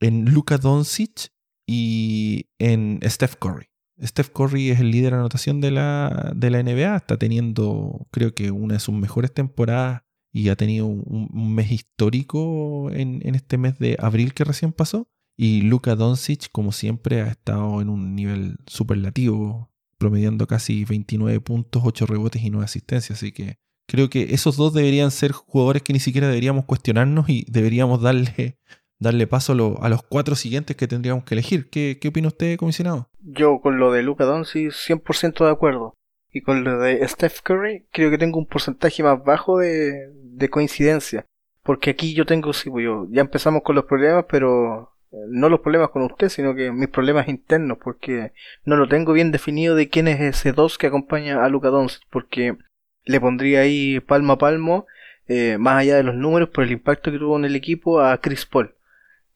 en 0.00 0.26
Luka 0.26 0.58
Doncic 0.58 1.32
y 1.66 2.46
en 2.58 3.00
Steph 3.04 3.36
Curry. 3.36 3.66
Steph 4.02 4.28
Curry 4.30 4.70
es 4.70 4.80
el 4.80 4.90
líder 4.90 5.12
de 5.12 5.18
anotación 5.18 5.60
de 5.60 5.70
la, 5.70 6.32
de 6.36 6.50
la 6.50 6.62
NBA, 6.62 6.96
está 6.96 7.16
teniendo 7.16 8.06
creo 8.10 8.34
que 8.34 8.50
una 8.50 8.74
de 8.74 8.80
sus 8.80 8.94
mejores 8.94 9.32
temporadas 9.32 10.02
y 10.36 10.50
ha 10.50 10.56
tenido 10.56 10.86
un, 10.86 11.54
mes 11.54 11.72
histórico 11.72 12.90
en, 12.90 13.22
este 13.34 13.56
mes 13.56 13.78
de 13.78 13.96
abril 13.98 14.34
que 14.34 14.44
recién 14.44 14.72
pasó. 14.72 15.08
Y 15.34 15.62
Luka 15.62 15.96
Doncic, 15.96 16.50
como 16.52 16.72
siempre, 16.72 17.22
ha 17.22 17.28
estado 17.28 17.80
en 17.80 17.88
un 17.88 18.14
nivel 18.14 18.58
superlativo, 18.66 19.70
promediando 19.98 20.46
casi 20.46 20.84
29 20.84 21.40
puntos, 21.40 21.82
8 21.84 22.06
rebotes 22.06 22.42
y 22.42 22.50
9 22.50 22.64
asistencias. 22.64 23.18
Así 23.18 23.32
que 23.32 23.58
creo 23.86 24.10
que 24.10 24.34
esos 24.34 24.56
dos 24.56 24.74
deberían 24.74 25.10
ser 25.10 25.32
jugadores 25.32 25.82
que 25.82 25.92
ni 25.92 26.00
siquiera 26.00 26.28
deberíamos 26.28 26.64
cuestionarnos 26.64 27.28
y 27.28 27.46
deberíamos 27.48 28.02
darle 28.02 28.58
darle 28.98 29.26
paso 29.26 29.52
a, 29.52 29.88
los 29.88 30.02
cuatro 30.02 30.34
siguientes 30.34 30.76
que 30.76 30.88
tendríamos 30.88 31.24
que 31.24 31.34
elegir. 31.34 31.68
¿Qué, 31.68 31.98
qué 32.00 32.08
opina 32.08 32.28
usted, 32.28 32.56
comisionado? 32.56 33.10
Yo 33.20 33.60
con 33.60 33.78
lo 33.78 33.92
de 33.92 34.02
Luca 34.02 34.24
Doncic 34.24 34.70
100% 34.70 35.44
de 35.44 35.50
acuerdo. 35.50 35.94
Y 36.32 36.42
con 36.42 36.64
lo 36.64 36.78
de 36.78 37.06
Steph 37.08 37.40
Curry 37.42 37.86
creo 37.92 38.10
que 38.10 38.18
tengo 38.18 38.38
un 38.38 38.46
porcentaje 38.46 39.02
más 39.02 39.22
bajo 39.24 39.58
de, 39.58 40.10
de 40.12 40.50
coincidencia. 40.50 41.26
Porque 41.62 41.90
aquí 41.90 42.14
yo 42.14 42.26
tengo, 42.26 42.52
sí, 42.52 42.70
pues 42.70 42.84
yo, 42.84 43.06
ya 43.10 43.22
empezamos 43.22 43.62
con 43.62 43.74
los 43.74 43.86
problemas, 43.86 44.26
pero 44.30 44.95
no 45.28 45.48
los 45.48 45.60
problemas 45.60 45.90
con 45.90 46.02
usted, 46.02 46.28
sino 46.28 46.54
que 46.54 46.72
mis 46.72 46.88
problemas 46.88 47.28
internos, 47.28 47.78
porque 47.82 48.32
no 48.64 48.76
lo 48.76 48.88
tengo 48.88 49.12
bien 49.12 49.32
definido 49.32 49.74
de 49.74 49.88
quién 49.88 50.08
es 50.08 50.20
ese 50.20 50.52
2 50.52 50.78
que 50.78 50.88
acompaña 50.88 51.44
a 51.44 51.48
Luca 51.48 51.68
Doncic, 51.68 52.02
porque 52.10 52.56
le 53.04 53.20
pondría 53.20 53.60
ahí 53.60 54.00
palmo 54.00 54.34
a 54.34 54.38
palmo, 54.38 54.86
eh, 55.28 55.56
más 55.58 55.80
allá 55.80 55.96
de 55.96 56.02
los 56.02 56.14
números, 56.14 56.50
por 56.50 56.64
el 56.64 56.72
impacto 56.72 57.10
que 57.10 57.18
tuvo 57.18 57.36
en 57.36 57.44
el 57.44 57.56
equipo 57.56 58.00
a 58.00 58.20
Chris 58.20 58.46
Paul. 58.46 58.74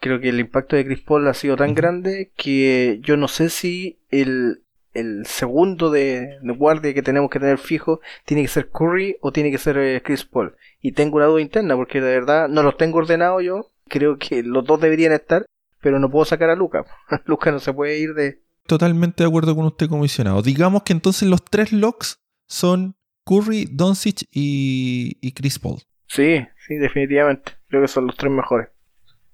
Creo 0.00 0.20
que 0.20 0.30
el 0.30 0.40
impacto 0.40 0.76
de 0.76 0.84
Chris 0.84 1.00
Paul 1.00 1.28
ha 1.28 1.34
sido 1.34 1.56
tan 1.56 1.74
grande 1.74 2.32
que 2.36 3.00
yo 3.02 3.16
no 3.16 3.28
sé 3.28 3.50
si 3.50 3.98
el, 4.10 4.62
el 4.94 5.26
segundo 5.26 5.90
de, 5.90 6.38
guardia 6.42 6.94
que 6.94 7.02
tenemos 7.02 7.30
que 7.30 7.38
tener 7.38 7.58
fijo 7.58 8.00
tiene 8.24 8.42
que 8.42 8.48
ser 8.48 8.70
Curry 8.70 9.16
o 9.20 9.32
tiene 9.32 9.50
que 9.50 9.58
ser 9.58 9.78
eh, 9.78 10.00
Chris 10.02 10.24
Paul. 10.24 10.56
Y 10.80 10.92
tengo 10.92 11.16
una 11.16 11.26
duda 11.26 11.42
interna 11.42 11.76
porque 11.76 12.00
de 12.00 12.10
verdad 12.10 12.48
no 12.48 12.62
los 12.62 12.76
tengo 12.76 12.98
ordenados 12.98 13.42
yo. 13.44 13.70
Creo 13.88 14.18
que 14.18 14.42
los 14.42 14.64
dos 14.64 14.80
deberían 14.80 15.12
estar, 15.12 15.44
pero 15.80 15.98
no 15.98 16.10
puedo 16.10 16.24
sacar 16.24 16.50
a 16.50 16.56
Luca. 16.56 16.84
Luca 17.26 17.50
no 17.50 17.58
se 17.58 17.72
puede 17.72 17.98
ir 17.98 18.14
de... 18.14 18.42
Totalmente 18.66 19.22
de 19.22 19.28
acuerdo 19.28 19.56
con 19.56 19.66
usted, 19.66 19.88
comisionado. 19.88 20.42
Digamos 20.42 20.82
que 20.82 20.92
entonces 20.92 21.28
los 21.28 21.44
tres 21.44 21.72
locks 21.72 22.22
son 22.46 22.96
Curry, 23.24 23.68
Doncic 23.70 24.22
y, 24.30 25.18
y 25.20 25.32
Chris 25.32 25.58
Paul. 25.58 25.80
Sí, 26.06 26.46
sí, 26.66 26.74
definitivamente. 26.76 27.52
Creo 27.68 27.82
que 27.82 27.88
son 27.88 28.06
los 28.06 28.16
tres 28.16 28.32
mejores. 28.32 28.68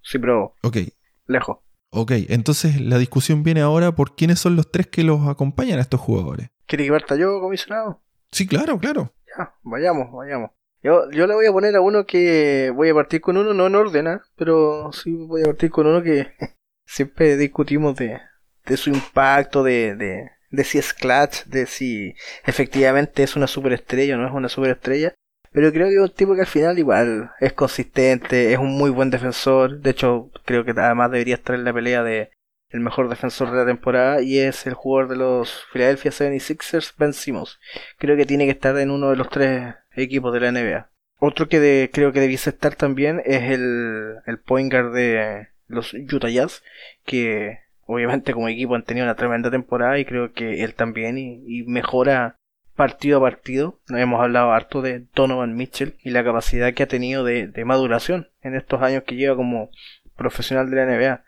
Sí, 0.03 0.19
pero... 0.19 0.55
Ok. 0.63 0.79
Lejos. 1.27 1.59
Ok, 1.91 2.13
entonces 2.29 2.81
la 2.81 2.99
discusión 2.99 3.43
viene 3.43 3.61
ahora 3.61 3.93
por 3.93 4.17
quiénes 4.17 4.39
son 4.39 4.57
los 4.57 4.71
tres 4.71 4.87
que 4.87 5.03
los 5.03 5.27
acompañan 5.29 5.79
a 5.79 5.83
estos 5.83 6.01
jugadores. 6.01 6.51
¿Quiere 6.67 6.85
que 6.85 6.91
parta 6.91 7.17
yo, 7.17 7.41
comisionado? 7.41 8.03
Sí, 8.31 8.47
claro, 8.47 8.79
claro. 8.79 9.15
Ya, 9.37 9.55
vayamos, 9.63 10.13
vayamos. 10.13 10.51
Yo, 10.87 11.11
yo 11.11 11.27
le 11.27 11.35
voy 11.35 11.47
a 11.47 11.53
poner 11.53 11.75
a 11.75 11.81
uno 11.81 12.07
que 12.07 12.71
voy 12.73 12.91
a 12.91 12.95
partir 12.95 13.21
con 13.21 13.37
uno, 13.37 13.53
no 13.53 13.67
en 13.67 13.75
orden, 13.75 14.21
pero 14.37 14.93
sí 14.93 15.11
voy 15.15 15.43
a 15.43 15.47
partir 15.47 15.69
con 15.69 15.89
uno 15.89 16.01
que 16.01 16.29
siempre 16.87 17.37
discutimos 17.37 17.97
de, 17.97 18.21
de 18.65 18.77
su 18.77 18.91
impacto, 18.91 19.65
de, 19.65 19.97
de, 19.97 20.31
de 20.49 20.65
si 20.65 20.79
es 20.79 20.95
clutch, 20.95 21.45
de 21.47 21.67
si 21.67 22.15
efectivamente 22.45 23.25
es 23.25 23.35
una 23.35 23.49
superestrella 23.49 24.15
o 24.15 24.19
no 24.19 24.29
es 24.29 24.33
una 24.33 24.49
superestrella. 24.49 25.13
Pero 25.51 25.73
creo 25.73 25.89
que 25.89 25.97
es 25.97 26.01
un 26.01 26.15
tipo 26.15 26.37
que 26.37 26.43
al 26.43 26.47
final 26.47 26.79
igual 26.79 27.33
es 27.41 27.53
consistente, 27.53 28.53
es 28.53 28.59
un 28.61 28.79
muy 28.79 28.91
buen 28.91 29.11
defensor. 29.11 29.81
De 29.81 29.91
hecho, 29.91 30.31
creo 30.45 30.65
que 30.65 30.71
además 30.71 31.11
debería 31.11 31.35
estar 31.35 31.57
en 31.57 31.65
la 31.65 31.75
pelea 31.75 32.05
de 32.05 32.31
el 32.69 32.79
mejor 32.81 33.09
defensor 33.09 33.51
de 33.51 33.57
la 33.57 33.67
temporada 33.67 34.23
y 34.23 34.39
es 34.39 34.69
el 34.69 34.75
jugador 34.75 35.09
de 35.09 35.17
los 35.17 35.65
Philadelphia 35.73 36.13
76ers, 36.13 36.95
Ben 36.97 37.13
Simmons. 37.13 37.59
Creo 37.99 38.17
que 38.17 38.27
tiene 38.27 38.45
que 38.45 38.53
estar 38.53 38.79
en 38.79 38.93
uno 38.93 39.11
de 39.11 39.17
los 39.17 39.29
tres 39.31 39.75
equipos 39.97 40.33
de 40.33 40.41
la 40.41 40.53
NBA. 40.53 40.89
Otro 41.19 41.49
que 41.49 41.91
creo 41.93 42.13
que 42.13 42.21
debiese 42.21 42.51
estar 42.51 42.75
también 42.75 43.23
es 43.25 43.51
el, 43.51 44.17
el 44.27 44.39
point 44.39 44.71
guard 44.71 44.93
de 44.93 45.49
los 45.67 45.95
Utah 45.95 46.29
Jazz, 46.29 46.63
que 47.05 47.61
obviamente 47.87 48.33
como 48.33 48.49
equipo 48.49 48.75
han 48.75 48.85
tenido 48.85 49.05
una 49.05 49.15
tremenda 49.15 49.51
temporada 49.51 49.99
y 49.99 50.05
creo 50.05 50.33
que 50.33 50.63
él 50.63 50.75
también 50.75 51.17
y 51.19 51.63
mejora 51.65 52.37
partido 52.77 53.19
a 53.19 53.23
partido. 53.23 53.81
Hemos 53.89 54.21
hablado 54.21 54.53
harto 54.53 54.83
de 54.83 55.05
Donovan 55.15 55.57
Mitchell 55.57 55.97
y 56.03 56.11
la 56.11 56.23
capacidad 56.23 56.73
que 56.75 56.85
ha 56.85 56.89
tenido 56.89 57.25
de, 57.25 57.51
maduración 57.65 58.29
en 58.43 58.55
estos 58.55 58.81
años 58.83 59.03
que 59.05 59.17
lleva 59.17 59.35
como 59.35 59.71
profesional 60.15 60.71
de 60.71 60.77
la 60.77 60.87
NBA. 60.87 61.25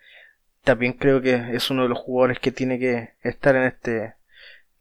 También 0.63 0.93
creo 0.93 1.21
que 1.21 1.35
es 1.53 1.71
uno 1.71 1.83
de 1.83 1.89
los 1.89 1.99
jugadores 1.99 2.39
que 2.39 2.53
tiene 2.53 2.79
que 2.79 3.15
estar 3.23 3.57
en 3.57 3.65
este 3.65 4.15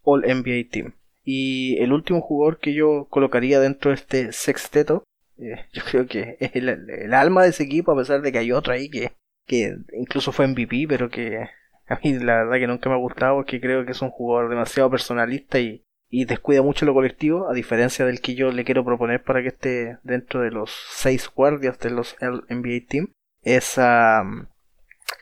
All 0.04 0.22
NBA 0.22 0.70
Team. 0.70 0.94
Y 1.30 1.78
el 1.80 1.92
último 1.92 2.22
jugador 2.22 2.58
que 2.58 2.74
yo 2.74 3.06
colocaría 3.10 3.60
dentro 3.60 3.92
de 3.92 3.96
este 3.96 4.32
sexteto, 4.32 5.04
eh, 5.38 5.66
yo 5.74 5.84
creo 5.84 6.08
que 6.08 6.38
es 6.40 6.56
el, 6.56 7.14
alma 7.14 7.44
de 7.44 7.50
ese 7.50 7.64
equipo, 7.64 7.92
a 7.92 7.98
pesar 7.98 8.22
de 8.22 8.32
que 8.32 8.38
hay 8.38 8.54
otro 8.54 8.72
ahí 8.72 8.90
que, 8.90 9.12
que 9.46 9.76
incluso 9.92 10.32
fue 10.32 10.48
MVP, 10.48 10.86
pero 10.88 11.10
que 11.10 11.50
a 11.90 12.00
mí 12.02 12.14
la 12.14 12.46
verdad 12.46 12.60
que 12.60 12.68
nunca 12.68 12.90
me 12.90 12.96
ha 12.96 13.00
gustado, 13.00 13.36
porque 13.36 13.60
creo 13.60 13.86
que 13.86 13.92
es 13.92 14.02
un 14.02 14.10
jugador 14.10 14.50
demasiado 14.50 14.90
personalista 14.90 15.60
y, 15.60 15.84
y 16.10 16.24
descuida 16.24 16.62
mucho 16.62 16.86
lo 16.86 16.94
colectivo, 16.94 17.50
a 17.50 17.54
diferencia 17.54 18.06
del 18.06 18.22
que 18.22 18.34
yo 18.36 18.54
le 18.54 18.64
quiero 18.64 18.86
proponer 18.86 19.22
para 19.22 19.42
que 19.42 19.50
esté 19.50 19.98
dentro 20.04 20.40
de 20.40 20.52
los 20.52 20.72
seis 20.92 21.28
guardias 21.28 21.78
de 21.80 21.90
los 21.90 22.16
NBA 22.22 22.88
Team, 22.88 23.12
es 23.42 23.78
a 23.78 24.24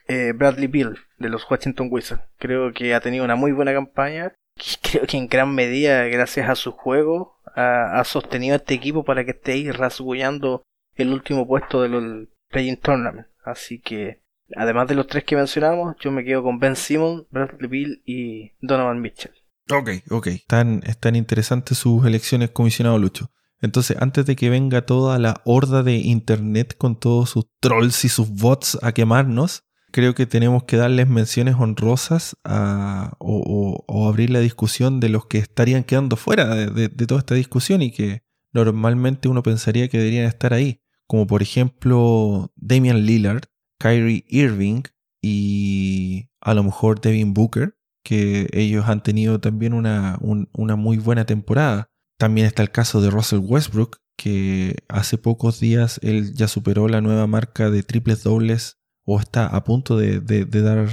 eh, 0.07 0.33
Bradley 0.35 0.67
Bill 0.67 0.97
de 1.17 1.29
los 1.29 1.49
Washington 1.49 1.87
Wizards. 1.89 2.21
Creo 2.37 2.73
que 2.73 2.93
ha 2.93 2.99
tenido 2.99 3.25
una 3.25 3.35
muy 3.35 3.53
buena 3.53 3.73
campaña. 3.73 4.33
Creo 4.81 5.05
que 5.05 5.17
en 5.17 5.27
gran 5.27 5.53
medida, 5.53 6.05
gracias 6.05 6.49
a 6.49 6.55
su 6.55 6.71
juego, 6.71 7.39
ha, 7.55 8.03
sostenido 8.05 8.53
a 8.53 8.57
este 8.57 8.73
equipo 8.73 9.03
para 9.03 9.25
que 9.25 9.31
esté 9.31 9.53
ahí 9.53 9.71
rasguñando 9.71 10.63
el 10.95 11.11
último 11.11 11.47
puesto 11.47 11.81
del 11.81 12.29
Playing 12.49 12.77
Tournament. 12.77 13.27
Así 13.43 13.79
que, 13.79 14.21
además 14.55 14.87
de 14.87 14.95
los 14.95 15.07
tres 15.07 15.23
que 15.23 15.35
mencionamos, 15.35 15.95
yo 15.99 16.11
me 16.11 16.23
quedo 16.23 16.43
con 16.43 16.59
Ben 16.59 16.75
Simmons, 16.75 17.25
Bradley 17.29 17.69
Bill 17.69 18.01
y 18.05 18.51
Donovan 18.61 19.01
Mitchell. 19.01 19.33
Ok, 19.69 19.89
ok. 20.09 20.27
Están, 20.27 20.81
están 20.85 21.15
interesantes 21.15 21.77
sus 21.77 22.05
elecciones, 22.05 22.51
comisionado 22.51 22.97
Lucho. 22.97 23.31
Entonces, 23.61 23.97
antes 23.99 24.25
de 24.25 24.35
que 24.35 24.49
venga 24.49 24.85
toda 24.85 25.17
la 25.17 25.41
horda 25.45 25.81
de 25.81 25.95
internet 25.95 26.75
con 26.77 26.99
todos 26.99 27.31
sus 27.31 27.45
trolls 27.59 28.05
y 28.05 28.09
sus 28.09 28.29
bots 28.29 28.77
a 28.81 28.91
quemarnos, 28.91 29.63
creo 29.95 30.13
que 30.13 30.25
tenemos 30.25 30.65
que 30.65 30.75
darles 30.75 31.07
menciones 31.07 31.55
honrosas 31.57 32.35
o, 32.43 34.09
abrir 34.09 34.29
la 34.29 34.41
discusión 34.41 34.99
de 34.99 35.07
los 35.07 35.25
que 35.27 35.37
estarían 35.37 35.85
quedando 35.85 36.17
fuera 36.17 36.53
de, 36.53 36.89
toda 36.89 37.19
esta 37.19 37.33
discusión 37.33 37.81
y 37.81 37.91
que 37.91 38.21
normalmente 38.51 39.29
uno 39.29 39.41
pensaría 39.41 39.87
que 39.87 39.97
deberían 39.97 40.25
estar 40.25 40.53
ahí. 40.53 40.81
Como 41.07 41.27
por 41.27 41.41
ejemplo 41.41 42.51
Damian 42.57 43.05
Lillard, 43.05 43.45
Kyrie 43.79 44.25
Irving 44.27 44.81
y 45.21 46.29
a 46.41 46.53
lo 46.53 46.65
mejor 46.65 46.99
Devin 46.99 47.33
Booker 47.33 47.77
que 48.03 48.49
ellos 48.51 48.89
han 48.89 49.01
tenido 49.01 49.39
también 49.39 49.73
una, 49.73 50.19
una 50.19 50.75
muy 50.75 50.97
buena 50.97 51.25
temporada. 51.25 51.89
También 52.19 52.47
está 52.47 52.63
el 52.63 52.71
caso 52.71 52.99
de 52.99 53.11
Russell 53.11 53.39
Westbrook, 53.39 53.99
que 54.17 54.75
hace 54.89 55.17
pocos 55.17 55.61
días 55.61 56.01
él 56.03 56.33
ya 56.33 56.49
superó 56.49 56.89
la 56.89 56.99
nueva 56.99 57.27
marca 57.27 57.69
de 57.69 57.81
triples 57.81 58.23
dobles 58.23 58.77
o 59.05 59.19
está 59.19 59.47
a 59.47 59.63
punto 59.63 59.97
de, 59.97 60.19
dar 60.45 60.87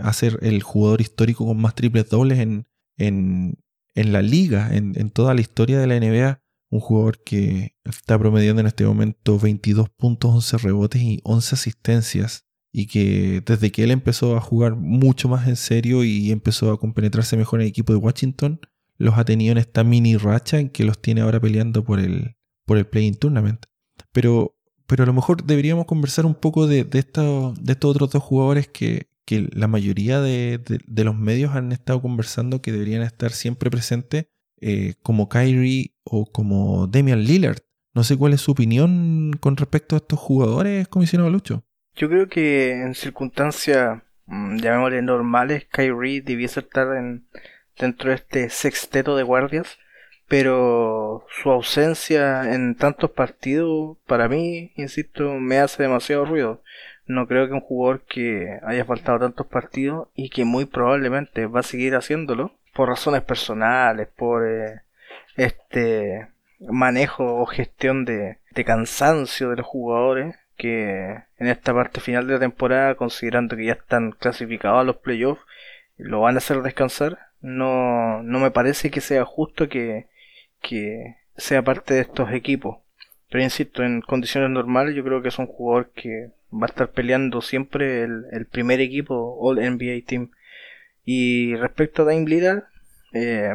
a 0.00 0.12
ser 0.12 0.38
el 0.42 0.62
jugador 0.62 1.00
histórico 1.00 1.44
con 1.44 1.60
más 1.60 1.74
triples 1.74 2.08
dobles 2.08 2.38
en, 2.38 2.66
en, 2.96 3.58
en 3.94 4.12
la 4.12 4.22
liga, 4.22 4.74
en, 4.74 4.92
en, 4.98 5.10
toda 5.10 5.34
la 5.34 5.40
historia 5.40 5.78
de 5.78 5.86
la 5.86 5.98
NBA. 5.98 6.42
Un 6.68 6.80
jugador 6.80 7.22
que 7.22 7.76
está 7.84 8.18
promediando 8.18 8.60
en 8.60 8.66
este 8.66 8.84
momento 8.84 9.38
22 9.38 9.88
puntos, 9.90 10.34
11 10.34 10.58
rebotes 10.58 11.02
y 11.02 11.20
11 11.24 11.54
asistencias 11.54 12.46
y 12.78 12.88
que 12.88 13.42
desde 13.46 13.72
que 13.72 13.84
él 13.84 13.90
empezó 13.90 14.36
a 14.36 14.40
jugar 14.42 14.76
mucho 14.76 15.30
más 15.30 15.48
en 15.48 15.56
serio 15.56 16.04
y 16.04 16.30
empezó 16.30 16.70
a 16.70 16.78
compenetrarse 16.78 17.36
mejor 17.38 17.60
en 17.60 17.64
el 17.64 17.70
equipo 17.70 17.94
de 17.94 17.98
Washington, 17.98 18.60
los 18.98 19.16
ha 19.16 19.24
tenido 19.24 19.52
en 19.52 19.56
esta 19.58 19.82
mini 19.82 20.18
racha 20.18 20.58
en 20.58 20.68
que 20.68 20.84
los 20.84 21.00
tiene 21.00 21.22
ahora 21.22 21.40
peleando 21.40 21.84
por 21.84 22.00
el, 22.00 22.36
por 22.66 22.76
el 22.76 22.86
Playing 22.86 23.14
Tournament. 23.14 23.64
Pero, 24.12 24.55
pero 24.86 25.02
a 25.02 25.06
lo 25.06 25.12
mejor 25.12 25.44
deberíamos 25.44 25.86
conversar 25.86 26.26
un 26.26 26.34
poco 26.34 26.66
de, 26.66 26.84
de, 26.84 27.02
de 27.02 27.72
estos 27.72 27.90
otros 27.90 28.10
dos 28.10 28.22
jugadores 28.22 28.68
que, 28.68 29.08
la 29.28 29.66
mayoría 29.66 30.20
de, 30.20 30.60
de, 30.86 31.04
los 31.04 31.16
medios 31.16 31.56
han 31.56 31.72
estado 31.72 32.00
conversando 32.00 32.62
que 32.62 32.70
deberían 32.70 33.02
estar 33.02 33.32
siempre 33.32 33.70
presentes, 33.70 34.26
eh, 34.60 34.94
como 35.02 35.28
Kyrie 35.28 35.96
o 36.04 36.30
como 36.30 36.86
Damian 36.86 37.24
Lillard. 37.24 37.58
No 37.92 38.04
sé 38.04 38.16
cuál 38.16 38.34
es 38.34 38.42
su 38.42 38.52
opinión 38.52 39.32
con 39.40 39.56
respecto 39.56 39.96
a 39.96 39.98
estos 39.98 40.20
jugadores, 40.20 40.86
comisionado 40.86 41.30
Lucho. 41.30 41.64
Yo 41.96 42.08
creo 42.08 42.28
que 42.28 42.70
en 42.82 42.94
circunstancias, 42.94 44.00
mm, 44.26 44.58
llamémosle 44.58 45.02
normales, 45.02 45.66
Kyrie 45.72 46.20
debiese 46.20 46.60
estar 46.60 46.94
en, 46.96 47.26
dentro 47.76 48.10
de 48.10 48.16
este 48.16 48.50
sexteto 48.50 49.16
de 49.16 49.22
guardias, 49.22 49.78
pero 50.28 51.26
su 51.30 51.50
ausencia 51.50 52.52
en 52.52 52.74
tantos 52.74 53.10
partidos, 53.10 53.96
para 54.06 54.28
mí, 54.28 54.72
insisto, 54.76 55.34
me 55.34 55.58
hace 55.58 55.84
demasiado 55.84 56.24
ruido. 56.24 56.62
No 57.06 57.28
creo 57.28 57.46
que 57.46 57.54
un 57.54 57.60
jugador 57.60 58.02
que 58.02 58.58
haya 58.64 58.84
faltado 58.84 59.20
tantos 59.20 59.46
partidos 59.46 60.08
y 60.14 60.30
que 60.30 60.44
muy 60.44 60.64
probablemente 60.64 61.46
va 61.46 61.60
a 61.60 61.62
seguir 61.62 61.94
haciéndolo 61.94 62.52
por 62.74 62.88
razones 62.88 63.22
personales, 63.22 64.08
por 64.16 64.46
eh, 64.46 64.82
este 65.36 66.28
manejo 66.60 67.40
o 67.40 67.46
gestión 67.46 68.04
de, 68.04 68.38
de 68.52 68.64
cansancio 68.64 69.50
de 69.50 69.56
los 69.56 69.66
jugadores, 69.66 70.36
que 70.56 71.22
en 71.38 71.46
esta 71.46 71.72
parte 71.74 72.00
final 72.00 72.26
de 72.26 72.34
la 72.34 72.40
temporada, 72.40 72.94
considerando 72.96 73.56
que 73.56 73.66
ya 73.66 73.74
están 73.74 74.12
clasificados 74.12 74.80
a 74.80 74.84
los 74.84 74.96
playoffs, 74.96 75.42
lo 75.96 76.20
van 76.20 76.34
a 76.34 76.38
hacer 76.38 76.62
descansar. 76.62 77.18
No, 77.40 78.22
no 78.22 78.40
me 78.40 78.50
parece 78.50 78.90
que 78.90 79.00
sea 79.00 79.24
justo 79.24 79.68
que, 79.68 80.06
que 80.66 81.16
sea 81.36 81.62
parte 81.62 81.94
de 81.94 82.00
estos 82.00 82.32
equipos. 82.32 82.78
Pero 83.30 83.44
insisto, 83.44 83.82
en 83.82 84.00
condiciones 84.00 84.50
normales 84.50 84.94
yo 84.94 85.04
creo 85.04 85.22
que 85.22 85.28
es 85.28 85.38
un 85.38 85.46
jugador 85.46 85.90
que 85.94 86.30
va 86.52 86.66
a 86.66 86.66
estar 86.66 86.90
peleando 86.90 87.40
siempre 87.40 88.02
el, 88.02 88.46
primer 88.50 88.80
equipo 88.80 89.36
All 89.40 89.56
NBA 89.56 90.04
Team. 90.06 90.30
Y 91.04 91.54
respecto 91.56 92.02
a 92.02 92.06
Dame 92.06 92.26
Lillard, 92.26 92.64
eh, 93.12 93.52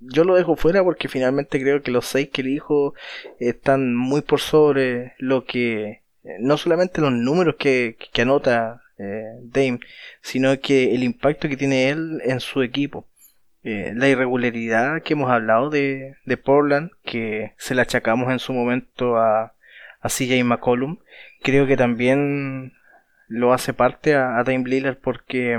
yo 0.00 0.24
lo 0.24 0.34
dejo 0.34 0.56
fuera 0.56 0.82
porque 0.82 1.08
finalmente 1.08 1.60
creo 1.60 1.82
que 1.82 1.90
los 1.90 2.06
seis 2.06 2.28
que 2.30 2.42
elijo 2.42 2.94
están 3.38 3.94
muy 3.94 4.22
por 4.22 4.40
sobre 4.40 5.14
lo 5.18 5.44
que 5.44 6.02
eh, 6.24 6.36
no 6.40 6.56
solamente 6.56 7.00
los 7.00 7.12
números 7.12 7.56
que, 7.58 7.96
que 8.12 8.22
anota 8.22 8.82
eh, 8.98 9.38
Dame, 9.42 9.80
sino 10.22 10.58
que 10.60 10.94
el 10.94 11.02
impacto 11.02 11.48
que 11.48 11.56
tiene 11.56 11.88
él 11.88 12.20
en 12.24 12.40
su 12.40 12.62
equipo. 12.62 13.06
Eh, 13.62 13.92
la 13.94 14.08
irregularidad 14.08 15.02
que 15.02 15.12
hemos 15.12 15.30
hablado 15.30 15.68
de, 15.68 16.16
de, 16.24 16.36
Portland, 16.38 16.90
que 17.04 17.52
se 17.58 17.74
la 17.74 17.82
achacamos 17.82 18.30
en 18.32 18.38
su 18.38 18.54
momento 18.54 19.18
a, 19.18 19.54
a 20.00 20.08
CJ 20.08 20.42
McCollum, 20.44 20.98
creo 21.42 21.66
que 21.66 21.76
también 21.76 22.72
lo 23.28 23.52
hace 23.52 23.74
parte 23.74 24.14
a, 24.14 24.38
a 24.38 24.44
Dame 24.44 24.94
porque 24.94 25.58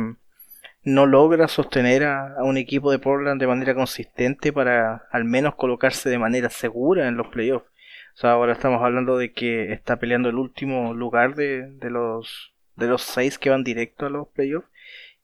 no 0.83 1.05
logra 1.05 1.47
sostener 1.47 2.03
a, 2.03 2.37
un 2.43 2.57
equipo 2.57 2.91
de 2.91 2.99
Portland 2.99 3.39
de 3.39 3.47
manera 3.47 3.75
consistente 3.75 4.51
para 4.51 5.07
al 5.11 5.25
menos 5.25 5.55
colocarse 5.55 6.09
de 6.09 6.17
manera 6.17 6.49
segura 6.49 7.07
en 7.07 7.17
los 7.17 7.27
playoffs. 7.27 7.67
O 8.15 8.17
sea, 8.17 8.31
ahora 8.31 8.53
estamos 8.53 8.83
hablando 8.83 9.17
de 9.17 9.31
que 9.31 9.71
está 9.71 9.97
peleando 9.97 10.29
el 10.29 10.35
último 10.35 10.93
lugar 10.93 11.35
de, 11.35 11.71
de 11.71 11.89
los 11.89 12.53
de 12.75 12.87
los 12.87 13.03
seis 13.03 13.37
que 13.37 13.49
van 13.49 13.63
directo 13.63 14.05
a 14.05 14.09
los 14.09 14.27
playoffs 14.29 14.67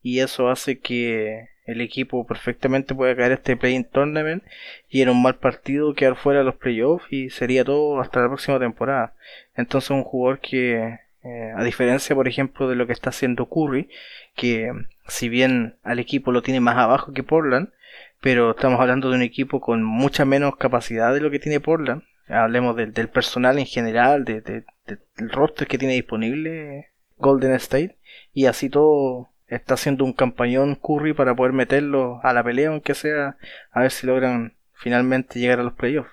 y 0.02 0.20
eso 0.20 0.48
hace 0.48 0.78
que 0.78 1.48
el 1.68 1.82
equipo 1.82 2.26
perfectamente 2.26 2.94
pueda 2.94 3.14
caer 3.14 3.32
este 3.32 3.56
play-in 3.56 3.84
tournament 3.84 4.42
y 4.88 5.02
en 5.02 5.10
un 5.10 5.22
mal 5.22 5.36
partido 5.36 5.92
quedar 5.92 6.16
fuera 6.16 6.38
de 6.38 6.46
los 6.46 6.54
playoffs 6.54 7.04
y 7.10 7.28
sería 7.28 7.62
todo 7.62 8.00
hasta 8.00 8.20
la 8.20 8.28
próxima 8.28 8.58
temporada. 8.58 9.12
Entonces 9.54 9.90
un 9.90 10.02
jugador 10.02 10.40
que, 10.40 10.98
eh, 11.24 11.52
a 11.54 11.62
diferencia 11.62 12.16
por 12.16 12.26
ejemplo 12.26 12.70
de 12.70 12.74
lo 12.74 12.86
que 12.86 12.94
está 12.94 13.10
haciendo 13.10 13.46
Curry, 13.46 13.90
que 14.34 14.72
si 15.08 15.28
bien 15.28 15.76
al 15.82 15.98
equipo 15.98 16.32
lo 16.32 16.40
tiene 16.40 16.60
más 16.60 16.78
abajo 16.78 17.12
que 17.12 17.22
Portland, 17.22 17.68
pero 18.22 18.52
estamos 18.52 18.80
hablando 18.80 19.10
de 19.10 19.16
un 19.16 19.22
equipo 19.22 19.60
con 19.60 19.84
mucha 19.84 20.24
menos 20.24 20.56
capacidad 20.56 21.12
de 21.12 21.20
lo 21.20 21.30
que 21.30 21.38
tiene 21.38 21.60
Portland. 21.60 22.02
Hablemos 22.28 22.76
del, 22.76 22.92
personal 23.08 23.58
en 23.58 23.66
general, 23.66 24.24
de, 24.24 24.40
del 24.40 25.30
roster 25.30 25.68
que 25.68 25.78
tiene 25.78 25.94
disponible 25.94 26.88
Golden 27.18 27.52
State. 27.52 27.96
Y 28.32 28.46
así 28.46 28.68
todo 28.68 29.30
está 29.48 29.74
haciendo 29.74 30.04
un 30.04 30.12
campañón 30.12 30.76
Curry 30.76 31.14
para 31.14 31.34
poder 31.34 31.52
meterlo 31.52 32.20
a 32.22 32.32
la 32.32 32.44
pelea, 32.44 32.68
aunque 32.68 32.94
sea, 32.94 33.36
a 33.70 33.80
ver 33.80 33.90
si 33.90 34.06
logran 34.06 34.54
finalmente 34.72 35.40
llegar 35.40 35.60
a 35.60 35.64
los 35.64 35.74
playoffs. 35.74 36.10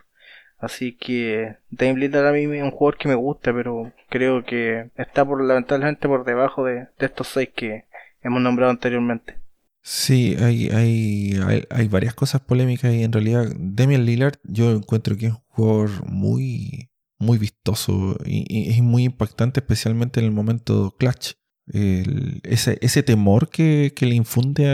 Así 0.58 0.96
que 0.96 1.58
Dame 1.70 2.00
Lillard 2.00 2.28
a 2.28 2.32
mí 2.32 2.44
es 2.44 2.64
un 2.64 2.72
jugador 2.72 2.98
que 2.98 3.10
me 3.10 3.16
gusta, 3.16 3.54
pero 3.54 3.94
creo 4.10 4.44
que 4.44 4.90
está 4.96 5.26
por 5.26 5.44
lamentablemente 5.44 6.08
por 6.08 6.26
debajo 6.26 6.64
de 6.64 6.88
estos 6.98 7.28
seis 7.28 7.50
que, 7.56 7.86
hemos 8.26 8.42
nombrado 8.42 8.72
anteriormente. 8.72 9.40
Sí, 9.82 10.36
hay, 10.40 10.70
hay, 10.70 11.40
hay, 11.70 11.88
varias 11.88 12.16
cosas 12.16 12.42
polémicas 12.42 12.92
y 12.92 13.04
en 13.04 13.12
realidad 13.12 13.46
Damian 13.56 14.04
Lillard 14.04 14.40
yo 14.44 14.72
encuentro 14.72 15.16
que 15.16 15.28
es 15.28 15.34
un 15.34 15.44
jugador 15.50 16.10
muy, 16.10 16.90
muy 17.20 17.38
vistoso 17.38 18.18
y, 18.26 18.72
es 18.72 18.82
muy 18.82 19.04
impactante 19.04 19.60
especialmente 19.60 20.20
en 20.20 20.26
el 20.26 20.32
momento 20.32 20.96
clutch. 20.98 21.34
Ese, 21.68 22.78
ese 22.82 23.04
temor 23.04 23.50
que, 23.50 23.94
le 24.00 24.16
infunde 24.16 24.70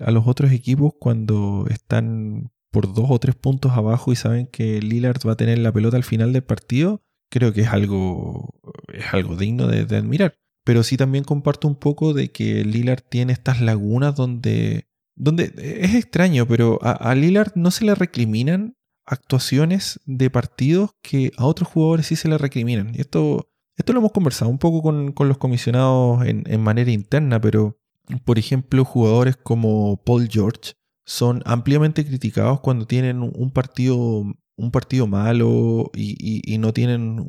a 0.00 0.10
los 0.10 0.26
otros 0.26 0.52
equipos 0.52 0.92
cuando 0.98 1.66
están 1.70 2.50
por 2.70 2.92
dos 2.92 3.06
o 3.08 3.18
tres 3.18 3.34
puntos 3.34 3.72
abajo 3.72 4.12
y 4.12 4.16
saben 4.16 4.46
que 4.46 4.80
Lillard 4.80 5.26
va 5.26 5.32
a 5.32 5.36
tener 5.36 5.58
la 5.58 5.72
pelota 5.72 5.96
al 5.96 6.04
final 6.04 6.32
del 6.32 6.44
partido, 6.44 7.02
creo 7.30 7.52
que 7.52 7.62
es 7.62 7.68
algo, 7.68 8.54
es 8.92 9.12
algo 9.12 9.36
digno 9.36 9.66
de 9.66 9.96
admirar. 9.96 10.34
Pero 10.66 10.82
sí 10.82 10.96
también 10.96 11.22
comparto 11.22 11.68
un 11.68 11.76
poco 11.76 12.12
de 12.12 12.32
que 12.32 12.64
Lillard 12.64 13.00
tiene 13.00 13.32
estas 13.32 13.60
lagunas 13.60 14.16
donde, 14.16 14.88
donde 15.14 15.52
es 15.56 15.94
extraño, 15.94 16.44
pero 16.48 16.80
a, 16.82 17.14
Lillard 17.14 17.52
no 17.54 17.70
se 17.70 17.84
le 17.84 17.94
recriminan 17.94 18.76
actuaciones 19.04 20.00
de 20.06 20.28
partidos 20.28 20.90
que 21.02 21.30
a 21.36 21.46
otros 21.46 21.68
jugadores 21.68 22.08
sí 22.08 22.16
se 22.16 22.26
le 22.26 22.36
recriminan. 22.36 22.92
Y 22.96 23.00
esto, 23.00 23.48
esto 23.76 23.92
lo 23.92 23.98
hemos 24.00 24.12
conversado 24.12 24.50
un 24.50 24.58
poco 24.58 24.82
con, 24.82 25.14
los 25.28 25.38
comisionados 25.38 26.24
en, 26.26 26.44
en, 26.46 26.60
manera 26.62 26.90
interna, 26.90 27.40
pero 27.40 27.78
por 28.24 28.38
ejemplo 28.38 28.84
jugadores 28.84 29.36
como 29.36 30.02
Paul 30.04 30.28
George 30.30 30.72
son 31.04 31.42
ampliamente 31.46 32.04
criticados 32.04 32.60
cuando 32.60 32.86
tienen 32.86 33.22
un 33.22 33.50
partido, 33.52 34.24
un 34.56 34.70
partido 34.72 35.06
malo 35.06 35.90
y, 35.94 36.56
no 36.58 36.72
tienen 36.72 37.24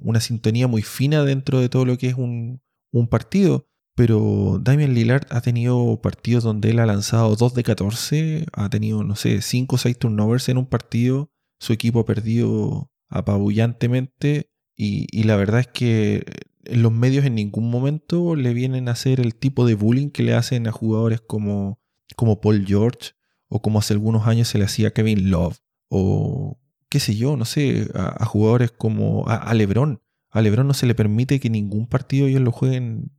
una 0.00 0.20
sintonía 0.20 0.66
muy 0.66 0.82
fina 0.82 1.24
dentro 1.24 1.60
de 1.60 1.68
todo 1.68 1.84
lo 1.84 1.98
que 1.98 2.08
es 2.08 2.14
un, 2.14 2.62
un 2.90 3.08
partido, 3.08 3.66
pero 3.94 4.58
Damian 4.62 4.94
Lillard 4.94 5.26
ha 5.30 5.42
tenido 5.42 6.00
partidos 6.00 6.44
donde 6.44 6.70
él 6.70 6.78
ha 6.78 6.86
lanzado 6.86 7.36
2 7.36 7.54
de 7.54 7.62
14, 7.62 8.46
ha 8.52 8.70
tenido, 8.70 9.04
no 9.04 9.14
sé, 9.14 9.42
5 9.42 9.74
o 9.74 9.78
6 9.78 9.98
turnovers 9.98 10.48
en 10.48 10.56
un 10.56 10.66
partido, 10.66 11.30
su 11.60 11.72
equipo 11.72 12.00
ha 12.00 12.06
perdido 12.06 12.90
apabullantemente 13.08 14.50
y, 14.80 15.24
la 15.24 15.36
verdad 15.36 15.60
es 15.60 15.66
que 15.66 16.24
los 16.64 16.92
medios 16.92 17.24
en 17.24 17.34
ningún 17.34 17.70
momento 17.70 18.36
le 18.36 18.54
vienen 18.54 18.88
a 18.88 18.92
hacer 18.92 19.20
el 19.20 19.34
tipo 19.34 19.66
de 19.66 19.74
bullying 19.74 20.10
que 20.10 20.22
le 20.22 20.34
hacen 20.34 20.68
a 20.68 20.72
jugadores 20.72 21.20
como, 21.20 21.80
como 22.14 22.40
Paul 22.40 22.64
George 22.64 23.12
o 23.48 23.60
como 23.60 23.80
hace 23.80 23.94
algunos 23.94 24.26
años 24.26 24.48
se 24.48 24.58
le 24.58 24.64
hacía 24.64 24.88
a 24.88 24.90
Kevin 24.92 25.30
Love 25.30 25.58
o 25.88 26.58
qué 26.88 27.00
sé 27.00 27.16
yo, 27.16 27.36
no 27.36 27.44
sé, 27.44 27.88
a, 27.94 28.24
jugadores 28.24 28.70
como 28.70 29.26
a 29.26 29.52
LeBron 29.52 30.00
a 30.30 30.42
Lebron 30.42 30.66
no 30.66 30.74
se 30.74 30.86
le 30.86 30.94
permite 30.94 31.40
que 31.40 31.50
ningún 31.50 31.86
partido 31.86 32.26
ellos 32.26 32.42
lo 32.42 32.52
jueguen 32.52 33.10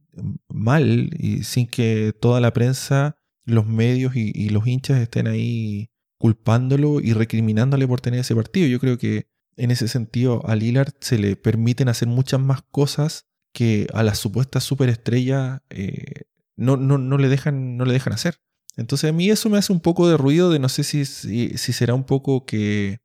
mal 0.48 1.10
y 1.18 1.44
sin 1.44 1.68
que 1.68 2.14
toda 2.20 2.40
la 2.40 2.54
prensa, 2.54 3.18
los 3.46 3.66
medios 3.66 4.16
y, 4.16 4.50
los 4.50 4.68
hinchas 4.68 5.00
estén 5.00 5.28
ahí 5.28 5.90
culpándolo 6.18 7.00
y 7.00 7.14
recriminándole 7.14 7.88
por 7.88 8.02
tener 8.02 8.20
ese 8.20 8.36
partido. 8.36 8.68
Yo 8.68 8.80
creo 8.80 8.98
que 8.98 9.28
en 9.60 9.72
ese 9.72 9.88
sentido 9.88 10.42
a 10.48 10.56
Lillard 10.56 10.94
se 11.02 11.18
le 11.18 11.36
permiten 11.36 11.90
hacer 11.90 12.08
muchas 12.08 12.40
más 12.40 12.62
cosas 12.62 13.28
que 13.54 13.88
a 13.94 14.04
las 14.04 14.18
supuestas 14.18 14.64
superestrellas 14.64 15.62
eh, 15.70 16.24
no, 16.56 16.78
no, 16.78 16.98
no, 16.98 17.18
le 17.18 17.30
dejan, 17.30 17.78
no 17.78 17.86
le 17.86 17.94
dejan 17.94 18.14
hacer. 18.14 18.40
Entonces 18.78 19.10
a 19.10 19.14
mí 19.14 19.30
eso 19.30 19.50
me 19.50 19.58
hace 19.58 19.74
un 19.74 19.80
poco 19.82 20.08
de 20.08 20.18
ruido 20.18 20.50
de 20.50 20.60
no 20.60 20.70
sé 20.70 20.84
si, 20.84 21.06
si 21.06 21.74
será 21.74 21.94
un 21.94 22.06
poco 22.06 22.46
que 22.46 23.02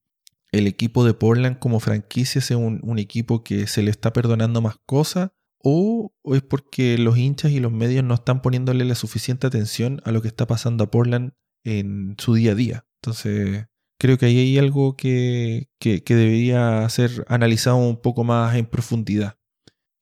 el 0.52 0.66
equipo 0.66 1.04
de 1.04 1.14
Portland 1.14 1.58
como 1.58 1.80
franquicia 1.80 2.40
sea 2.40 2.56
un, 2.56 2.98
equipo 2.98 3.42
que 3.42 3.66
se 3.66 3.82
le 3.82 3.90
está 3.90 4.12
perdonando 4.12 4.60
más 4.60 4.76
cosas 4.86 5.32
o, 5.58 6.14
es 6.24 6.42
porque 6.42 6.98
los 6.98 7.16
hinchas 7.18 7.50
y 7.50 7.58
los 7.58 7.72
medios 7.72 8.04
no 8.04 8.14
están 8.14 8.42
poniéndole 8.42 8.84
la 8.84 8.94
suficiente 8.94 9.46
atención 9.46 10.00
a 10.04 10.12
lo 10.12 10.22
que 10.22 10.28
está 10.28 10.46
pasando 10.46 10.84
a 10.84 10.90
Portland 10.90 11.32
en 11.64 12.14
su 12.18 12.34
día 12.34 12.52
a 12.52 12.54
día. 12.54 12.86
Entonces, 13.02 13.66
creo 13.98 14.18
que 14.18 14.26
ahí 14.26 14.38
hay 14.38 14.58
algo 14.58 14.96
que, 14.96 15.68
debería 15.80 16.88
ser 16.88 17.24
analizado 17.28 17.76
un 17.76 18.00
poco 18.00 18.24
más 18.24 18.54
en 18.56 18.66
profundidad. 18.66 19.38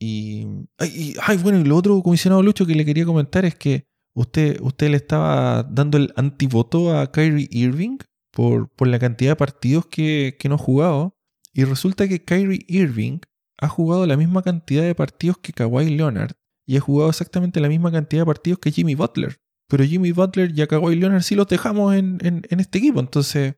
Y, 0.00 0.46
ay, 0.78 1.36
bueno, 1.42 1.60
y 1.60 1.64
lo 1.64 1.76
otro, 1.76 2.02
comisionado 2.02 2.42
Lucho, 2.42 2.66
que 2.66 2.74
le 2.74 2.84
quería 2.84 3.04
comentar 3.04 3.44
es 3.44 3.54
que 3.54 3.86
usted, 4.14 4.60
usted 4.60 4.90
le 4.90 4.96
estaba 4.96 5.62
dando 5.62 5.98
el 5.98 6.12
antivoto 6.16 6.96
a 6.96 7.12
Kyrie 7.12 7.48
Irving 7.50 7.98
por, 8.32 8.70
la 8.86 8.98
cantidad 8.98 9.32
de 9.32 9.36
partidos 9.36 9.86
que, 9.86 10.36
no 10.48 10.56
ha 10.56 10.58
jugado. 10.58 11.16
Y 11.52 11.64
resulta 11.64 12.08
que 12.08 12.24
Kyrie 12.24 12.64
Irving 12.66 13.20
ha 13.58 13.68
jugado 13.68 14.06
la 14.06 14.16
misma 14.16 14.42
cantidad 14.42 14.82
de 14.82 14.94
partidos 14.94 15.38
que 15.38 15.52
Kawhi 15.52 15.90
Leonard 15.90 16.32
y 16.66 16.76
ha 16.76 16.80
jugado 16.80 17.10
exactamente 17.10 17.60
la 17.60 17.68
misma 17.68 17.92
cantidad 17.92 18.22
de 18.22 18.26
partidos 18.26 18.58
que 18.58 18.72
Jimmy 18.72 18.94
Butler. 18.94 19.38
Pero 19.68 19.84
Jimmy 19.84 20.12
Butler 20.12 20.52
y 20.54 20.62
a 20.62 20.66
Kawhi 20.66 20.96
Leonard 20.96 21.22
sí 21.22 21.34
los 21.34 21.46
dejamos 21.46 21.94
en, 21.94 22.18
este 22.50 22.78
equipo. 22.78 23.00
Entonces, 23.00 23.54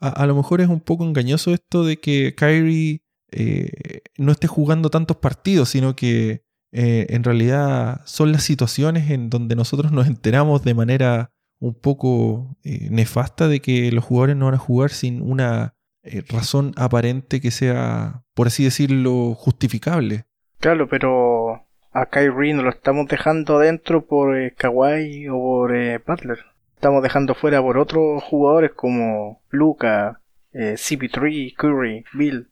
a, 0.00 0.26
lo 0.26 0.34
mejor 0.34 0.60
es 0.60 0.68
un 0.68 0.80
poco 0.80 1.04
engañoso 1.04 1.52
esto 1.52 1.84
de 1.84 1.98
que 1.98 2.34
Kyrie 2.34 3.02
eh, 3.30 4.02
no 4.16 4.32
esté 4.32 4.46
jugando 4.46 4.90
tantos 4.90 5.16
partidos, 5.16 5.70
sino 5.70 5.96
que 5.96 6.44
eh, 6.70 7.06
en 7.10 7.24
realidad 7.24 8.02
son 8.04 8.32
las 8.32 8.42
situaciones 8.42 9.10
en 9.10 9.30
donde 9.30 9.56
nosotros 9.56 9.90
nos 9.90 10.06
enteramos 10.06 10.64
de 10.64 10.74
manera 10.74 11.32
un 11.60 11.74
poco 11.74 12.56
eh, 12.62 12.88
nefasta 12.90 13.48
de 13.48 13.60
que 13.60 13.90
los 13.90 14.04
jugadores 14.04 14.36
no 14.36 14.46
van 14.46 14.54
a 14.54 14.58
jugar 14.58 14.90
sin 14.90 15.22
una 15.22 15.74
eh, 16.02 16.22
razón 16.28 16.72
aparente 16.76 17.40
que 17.40 17.50
sea, 17.50 18.22
por 18.34 18.48
así 18.48 18.64
decirlo, 18.64 19.34
justificable. 19.34 20.26
Claro, 20.60 20.88
pero 20.88 21.66
a 21.92 22.06
Kyrie 22.06 22.54
no 22.54 22.62
lo 22.62 22.70
estamos 22.70 23.08
dejando 23.08 23.58
dentro 23.58 24.06
por 24.06 24.36
Kawhi 24.54 25.28
o 25.28 25.34
por 25.34 25.72
Butler. 26.06 26.38
Estamos 26.78 27.02
dejando 27.02 27.34
fuera 27.34 27.60
por 27.60 27.76
otros 27.76 28.22
jugadores 28.22 28.70
como 28.70 29.42
Luca, 29.50 30.20
CP3, 30.52 31.56
Curry, 31.56 32.04
Bill. 32.12 32.46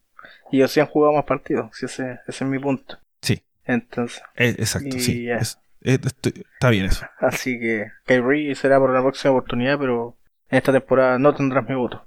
Y 0.51 0.57
ellos 0.57 0.72
sí 0.72 0.81
han 0.81 0.89
jugado 0.89 1.12
más 1.12 1.24
partidos, 1.27 1.81
ese, 1.81 2.18
es 2.27 2.43
mi 2.43 2.59
punto. 2.59 2.99
Sí. 3.20 3.41
Entonces. 3.64 4.20
exacto, 4.35 4.99
sí. 4.99 5.29
Eh, 5.31 5.39
está 5.81 6.70
bien 6.70 6.87
eso. 6.87 7.07
Así 7.20 7.61
que 7.61 7.93
Kyrie 8.05 8.57
será 8.57 8.81
por 8.81 8.93
la 8.93 9.01
próxima 9.01 9.31
oportunidad, 9.31 9.79
pero 9.79 10.16
en 10.51 10.59
esta 10.59 10.72
temporada 10.72 11.20
no 11.20 11.33
tendrás 11.33 11.68
mi 11.68 11.77
voto. 11.77 12.05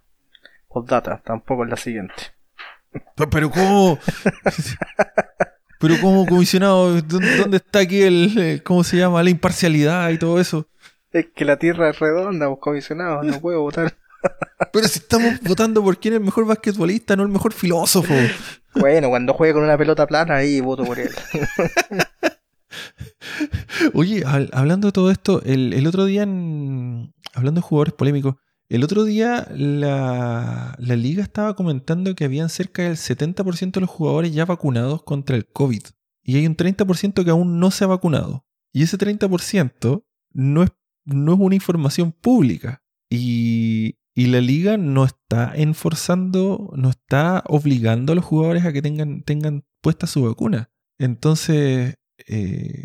data 0.88 1.22
tampoco 1.24 1.64
en 1.64 1.70
la 1.70 1.78
siguiente. 1.78 2.34
Pero, 3.32 3.50
¿cómo? 3.50 3.98
Pero 5.80 5.96
como 6.02 6.26
comisionado, 6.26 7.02
¿dónde 7.02 7.56
está 7.56 7.80
aquí 7.80 8.02
el, 8.02 8.62
cómo 8.66 8.84
se 8.84 8.98
llama, 8.98 9.24
la 9.24 9.30
imparcialidad 9.30 10.10
y 10.10 10.18
todo 10.18 10.38
eso? 10.42 10.68
Es 11.12 11.28
que 11.34 11.46
la 11.46 11.58
tierra 11.58 11.90
es 11.90 12.00
redonda, 12.00 12.48
vos 12.48 12.60
comisionado, 12.60 13.24
no 13.24 13.40
puedo 13.42 13.62
votar. 13.62 13.96
Pero 14.74 14.88
si 14.88 15.00
estamos 15.00 15.40
votando 15.42 15.82
por 15.82 15.98
quién 15.98 16.14
es 16.14 16.20
el 16.20 16.26
mejor 16.26 16.46
basquetbolista, 16.46 17.16
no 17.16 17.24
el 17.24 17.30
mejor 17.30 17.54
filósofo. 17.54 18.14
Bueno, 18.76 19.10
cuando 19.10 19.34
juegue 19.34 19.54
con 19.54 19.64
una 19.64 19.78
pelota 19.78 20.06
plana, 20.06 20.36
ahí 20.36 20.60
voto 20.60 20.84
por 20.84 21.00
él. 21.00 21.10
Oye, 23.94 24.24
hablando 24.26 24.88
de 24.88 24.92
todo 24.92 25.10
esto, 25.10 25.42
el, 25.44 25.88
otro 25.88 26.06
día, 26.06 26.24
hablando 26.24 27.62
de 27.62 27.62
jugadores 27.62 27.94
polémicos, 27.94 28.36
el 28.68 28.84
otro 28.84 29.04
día 29.04 29.48
la, 29.52 30.76
la, 30.78 30.96
liga 30.96 31.24
estaba 31.24 31.56
comentando 31.56 32.14
que 32.14 32.26
habían 32.26 32.50
cerca 32.50 32.84
del 32.84 32.98
70% 32.98 33.72
de 33.72 33.82
los 33.82 33.90
jugadores 33.90 34.34
ya 34.34 34.46
vacunados 34.46 35.02
contra 35.04 35.36
el 35.36 35.48
COVID. 35.48 35.82
Y 36.22 36.38
hay 36.38 36.46
un 36.46 36.56
30% 36.56 37.24
que 37.24 37.32
aún 37.32 37.60
no 37.60 37.72
se 37.72 37.86
ha 37.86 37.88
vacunado. 37.88 38.46
Y 38.72 38.84
ese 38.84 39.00
30% 39.00 40.04
no 40.34 40.64
es, 40.64 40.70
no 41.06 41.34
es 41.34 41.40
una 41.40 41.56
información 41.56 42.12
pública. 42.12 42.84
Y, 43.10 43.98
y 44.14 44.28
la 44.28 44.42
liga 44.42 44.78
no 44.78 45.06
está 45.06 45.54
enforzando, 45.56 46.72
no 46.76 46.90
está 46.90 47.44
obligando 47.48 48.14
a 48.14 48.16
los 48.16 48.26
jugadores 48.26 48.66
a 48.66 48.74
que 48.74 48.82
tengan, 48.82 49.24
tengan 49.24 49.64
puesta 49.82 50.08
su 50.08 50.24
vacuna. 50.24 50.70
Entonces, 50.98 51.96
eh, 52.28 52.84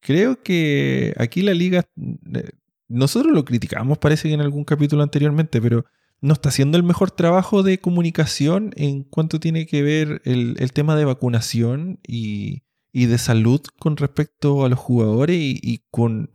creo 0.00 0.42
que 0.42 1.14
aquí 1.18 1.42
la 1.42 1.54
liga, 1.54 1.88
eh, 2.34 2.50
nosotros 2.88 3.32
lo 3.32 3.44
criticamos, 3.44 3.98
parece 3.98 4.28
que 4.28 4.34
en 4.34 4.40
algún 4.40 4.64
capítulo 4.64 5.02
anteriormente, 5.02 5.60
pero 5.60 5.84
no 6.20 6.34
está 6.34 6.50
haciendo 6.50 6.76
el 6.76 6.84
mejor 6.84 7.10
trabajo 7.10 7.62
de 7.62 7.80
comunicación 7.80 8.72
en 8.76 9.04
cuanto 9.04 9.40
tiene 9.40 9.66
que 9.66 9.82
ver 9.82 10.22
el, 10.24 10.72
tema 10.72 10.96
de 10.96 11.04
vacunación 11.04 11.98
y, 12.06 12.62
de 12.92 13.18
salud 13.18 13.60
con 13.78 13.96
respecto 13.96 14.64
a 14.64 14.68
los 14.68 14.78
jugadores 14.78 15.36
y, 15.40 15.82
con 15.90 16.30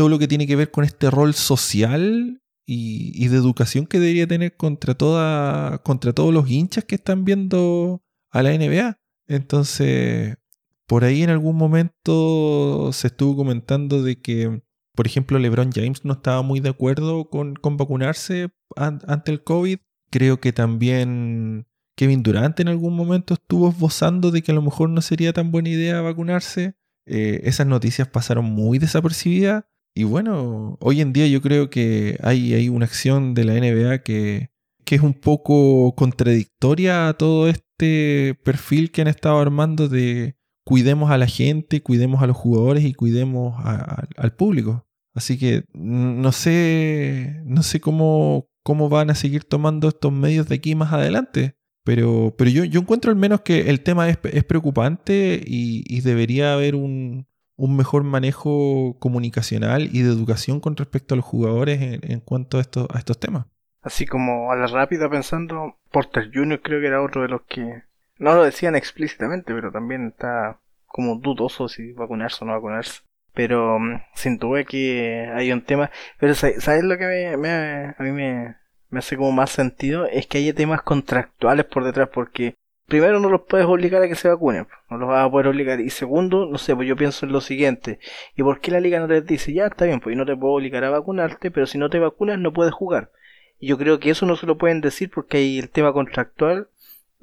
todo 0.00 0.08
lo 0.08 0.18
que 0.18 0.28
tiene 0.28 0.46
que 0.46 0.56
ver 0.56 0.70
con 0.70 0.82
este 0.82 1.10
rol 1.10 1.34
social 1.34 2.40
y, 2.66 3.28
de 3.28 3.36
educación 3.36 3.84
que 3.84 4.00
debería 4.00 4.26
tener 4.26 4.56
contra, 4.56 4.94
toda, 4.94 5.82
contra 5.82 6.14
todos 6.14 6.32
los 6.32 6.50
hinchas 6.50 6.84
que 6.84 6.94
están 6.94 7.26
viendo 7.26 8.02
a 8.30 8.42
la 8.42 8.56
NBA. 8.56 8.98
Entonces, 9.28 10.38
por 10.86 11.04
ahí 11.04 11.22
en 11.22 11.28
algún 11.28 11.54
momento 11.54 12.94
se 12.94 13.08
estuvo 13.08 13.36
comentando 13.36 14.02
de 14.02 14.22
que, 14.22 14.62
por 14.94 15.06
ejemplo, 15.06 15.38
LeBron 15.38 15.70
James 15.70 16.02
no 16.02 16.14
estaba 16.14 16.40
muy 16.40 16.60
de 16.60 16.70
acuerdo 16.70 17.28
con, 17.28 17.58
vacunarse 17.76 18.48
ante 18.76 19.32
el 19.32 19.44
COVID. 19.44 19.80
Creo 20.10 20.40
que 20.40 20.54
también 20.54 21.66
Kevin 21.94 22.22
Durant 22.22 22.58
en 22.58 22.68
algún 22.68 22.96
momento 22.96 23.34
estuvo 23.34 23.68
esbozando 23.68 24.30
de 24.30 24.40
que 24.40 24.52
a 24.52 24.54
lo 24.54 24.62
mejor 24.62 24.88
no 24.88 25.02
sería 25.02 25.34
tan 25.34 25.52
buena 25.52 25.68
idea 25.68 26.00
vacunarse. 26.00 26.74
Eh, 27.04 27.42
esas 27.44 27.66
noticias 27.66 28.08
pasaron 28.08 28.46
muy 28.46 28.78
desapercibidas 28.78 29.64
y 29.94 30.04
bueno, 30.04 30.78
hoy 30.80 31.00
en 31.00 31.12
día 31.12 31.26
yo 31.26 31.40
creo 31.40 31.70
que 31.70 32.18
hay, 32.22 32.54
hay 32.54 32.68
una 32.68 32.86
acción 32.86 33.34
de 33.34 33.44
la 33.44 33.54
NBA 33.54 34.02
que, 34.02 34.50
que 34.84 34.94
es 34.94 35.02
un 35.02 35.14
poco 35.14 35.94
contradictoria 35.94 37.08
a 37.08 37.14
todo 37.14 37.48
este 37.48 38.34
perfil 38.44 38.90
que 38.90 39.02
han 39.02 39.08
estado 39.08 39.38
armando 39.38 39.88
de 39.88 40.36
cuidemos 40.64 41.10
a 41.10 41.18
la 41.18 41.26
gente, 41.26 41.82
cuidemos 41.82 42.22
a 42.22 42.26
los 42.26 42.36
jugadores 42.36 42.84
y 42.84 42.94
cuidemos 42.94 43.54
al 43.64 44.36
público. 44.36 44.86
Así 45.14 45.38
que 45.38 45.64
no 45.72 46.30
sé, 46.32 47.42
no 47.44 47.62
sé 47.62 47.80
cómo, 47.80 48.48
cómo 48.62 48.88
van 48.88 49.10
a 49.10 49.14
seguir 49.14 49.44
tomando 49.44 49.88
estos 49.88 50.12
medios 50.12 50.48
de 50.48 50.56
aquí 50.56 50.74
más 50.74 50.92
adelante. 50.92 51.56
Pero, 51.84 52.34
pero 52.36 52.50
yo, 52.50 52.64
yo 52.64 52.80
encuentro 52.80 53.10
al 53.10 53.16
menos 53.16 53.40
que 53.40 53.70
el 53.70 53.80
tema 53.80 54.08
es, 54.08 54.18
es 54.32 54.44
preocupante 54.44 55.42
y, 55.44 55.82
y, 55.86 56.02
debería 56.02 56.52
haber 56.52 56.74
un, 56.74 57.26
un 57.60 57.76
mejor 57.76 58.04
manejo 58.04 58.96
comunicacional 58.98 59.90
y 59.92 60.00
de 60.00 60.08
educación 60.08 60.60
con 60.60 60.76
respecto 60.76 61.14
a 61.14 61.16
los 61.16 61.26
jugadores 61.26 61.78
en, 61.80 62.20
cuanto 62.20 62.56
a 62.56 62.62
estos, 62.62 63.20
temas. 63.20 63.46
Así 63.82 64.06
como 64.06 64.50
a 64.50 64.56
la 64.56 64.66
rápida 64.66 65.10
pensando, 65.10 65.76
Porter 65.92 66.30
Jr. 66.32 66.62
creo 66.62 66.80
que 66.80 66.86
era 66.86 67.02
otro 67.02 67.22
de 67.22 67.28
los 67.28 67.42
que 67.42 67.82
no 68.18 68.34
lo 68.34 68.44
decían 68.44 68.76
explícitamente, 68.76 69.52
pero 69.52 69.70
también 69.70 70.08
está 70.08 70.58
como 70.86 71.16
dudoso 71.16 71.68
si 71.68 71.92
vacunarse 71.92 72.44
o 72.44 72.46
no 72.46 72.54
vacunarse. 72.54 73.02
Pero 73.34 73.78
mm, 73.78 74.00
sin 74.14 74.38
duda 74.38 74.64
que 74.64 75.30
hay 75.34 75.52
un 75.52 75.62
tema. 75.62 75.90
Pero 76.18 76.34
¿sabes 76.34 76.82
lo 76.82 76.96
que 76.96 77.36
me, 77.38 77.94
a 77.96 78.02
mí 78.02 78.10
me, 78.10 78.56
me 78.88 78.98
hace 78.98 79.18
como 79.18 79.32
más 79.32 79.50
sentido? 79.50 80.06
Es 80.06 80.26
que 80.26 80.38
hay 80.38 80.52
temas 80.54 80.82
contractuales 80.82 81.66
por 81.66 81.84
detrás, 81.84 82.08
porque 82.12 82.54
primero 82.90 83.20
no 83.20 83.30
los 83.30 83.42
puedes 83.48 83.66
obligar 83.66 84.02
a 84.02 84.08
que 84.08 84.14
se 84.14 84.28
vacunen, 84.28 84.66
no 84.90 84.98
los 84.98 85.08
vas 85.08 85.26
a 85.26 85.30
poder 85.30 85.46
obligar. 85.46 85.80
Y 85.80 85.88
segundo, 85.88 86.46
no 86.46 86.58
sé, 86.58 86.76
pues 86.76 86.86
yo 86.86 86.96
pienso 86.96 87.24
en 87.24 87.32
lo 87.32 87.40
siguiente. 87.40 87.98
¿Y 88.36 88.42
por 88.42 88.60
qué 88.60 88.70
la 88.70 88.80
liga 88.80 89.00
no 89.00 89.06
les 89.06 89.24
dice, 89.24 89.54
ya 89.54 89.66
está 89.66 89.86
bien, 89.86 90.00
pues 90.00 90.14
yo 90.14 90.18
no 90.18 90.26
te 90.26 90.36
puedo 90.36 90.54
obligar 90.54 90.84
a 90.84 90.90
vacunarte, 90.90 91.50
pero 91.50 91.66
si 91.66 91.78
no 91.78 91.88
te 91.88 91.98
vacunas 91.98 92.38
no 92.38 92.52
puedes 92.52 92.74
jugar? 92.74 93.10
Y 93.58 93.68
yo 93.68 93.78
creo 93.78 93.98
que 94.00 94.10
eso 94.10 94.26
no 94.26 94.36
se 94.36 94.46
lo 94.46 94.58
pueden 94.58 94.82
decir 94.82 95.10
porque 95.14 95.38
hay 95.38 95.58
el 95.58 95.70
tema 95.70 95.92
contractual. 95.92 96.68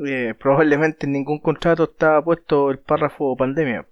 Eh, 0.05 0.33
probablemente 0.39 1.05
en 1.05 1.13
ningún 1.13 1.39
contrato 1.39 1.83
estaba 1.85 2.23
puesto 2.23 2.71
el 2.71 2.79
párrafo 2.79 3.35
pandemia. 3.35 3.85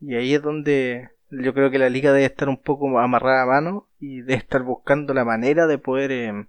Y 0.00 0.14
ahí 0.14 0.34
es 0.34 0.42
donde 0.42 1.10
yo 1.30 1.54
creo 1.54 1.70
que 1.70 1.78
la 1.78 1.88
liga 1.88 2.12
debe 2.12 2.26
estar 2.26 2.48
un 2.48 2.58
poco 2.58 2.98
amarrada 2.98 3.42
a 3.42 3.46
mano 3.46 3.88
y 3.98 4.20
debe 4.20 4.34
estar 4.34 4.62
buscando 4.62 5.14
la 5.14 5.24
manera 5.24 5.66
de 5.66 5.78
poder 5.78 6.12
eh, 6.12 6.46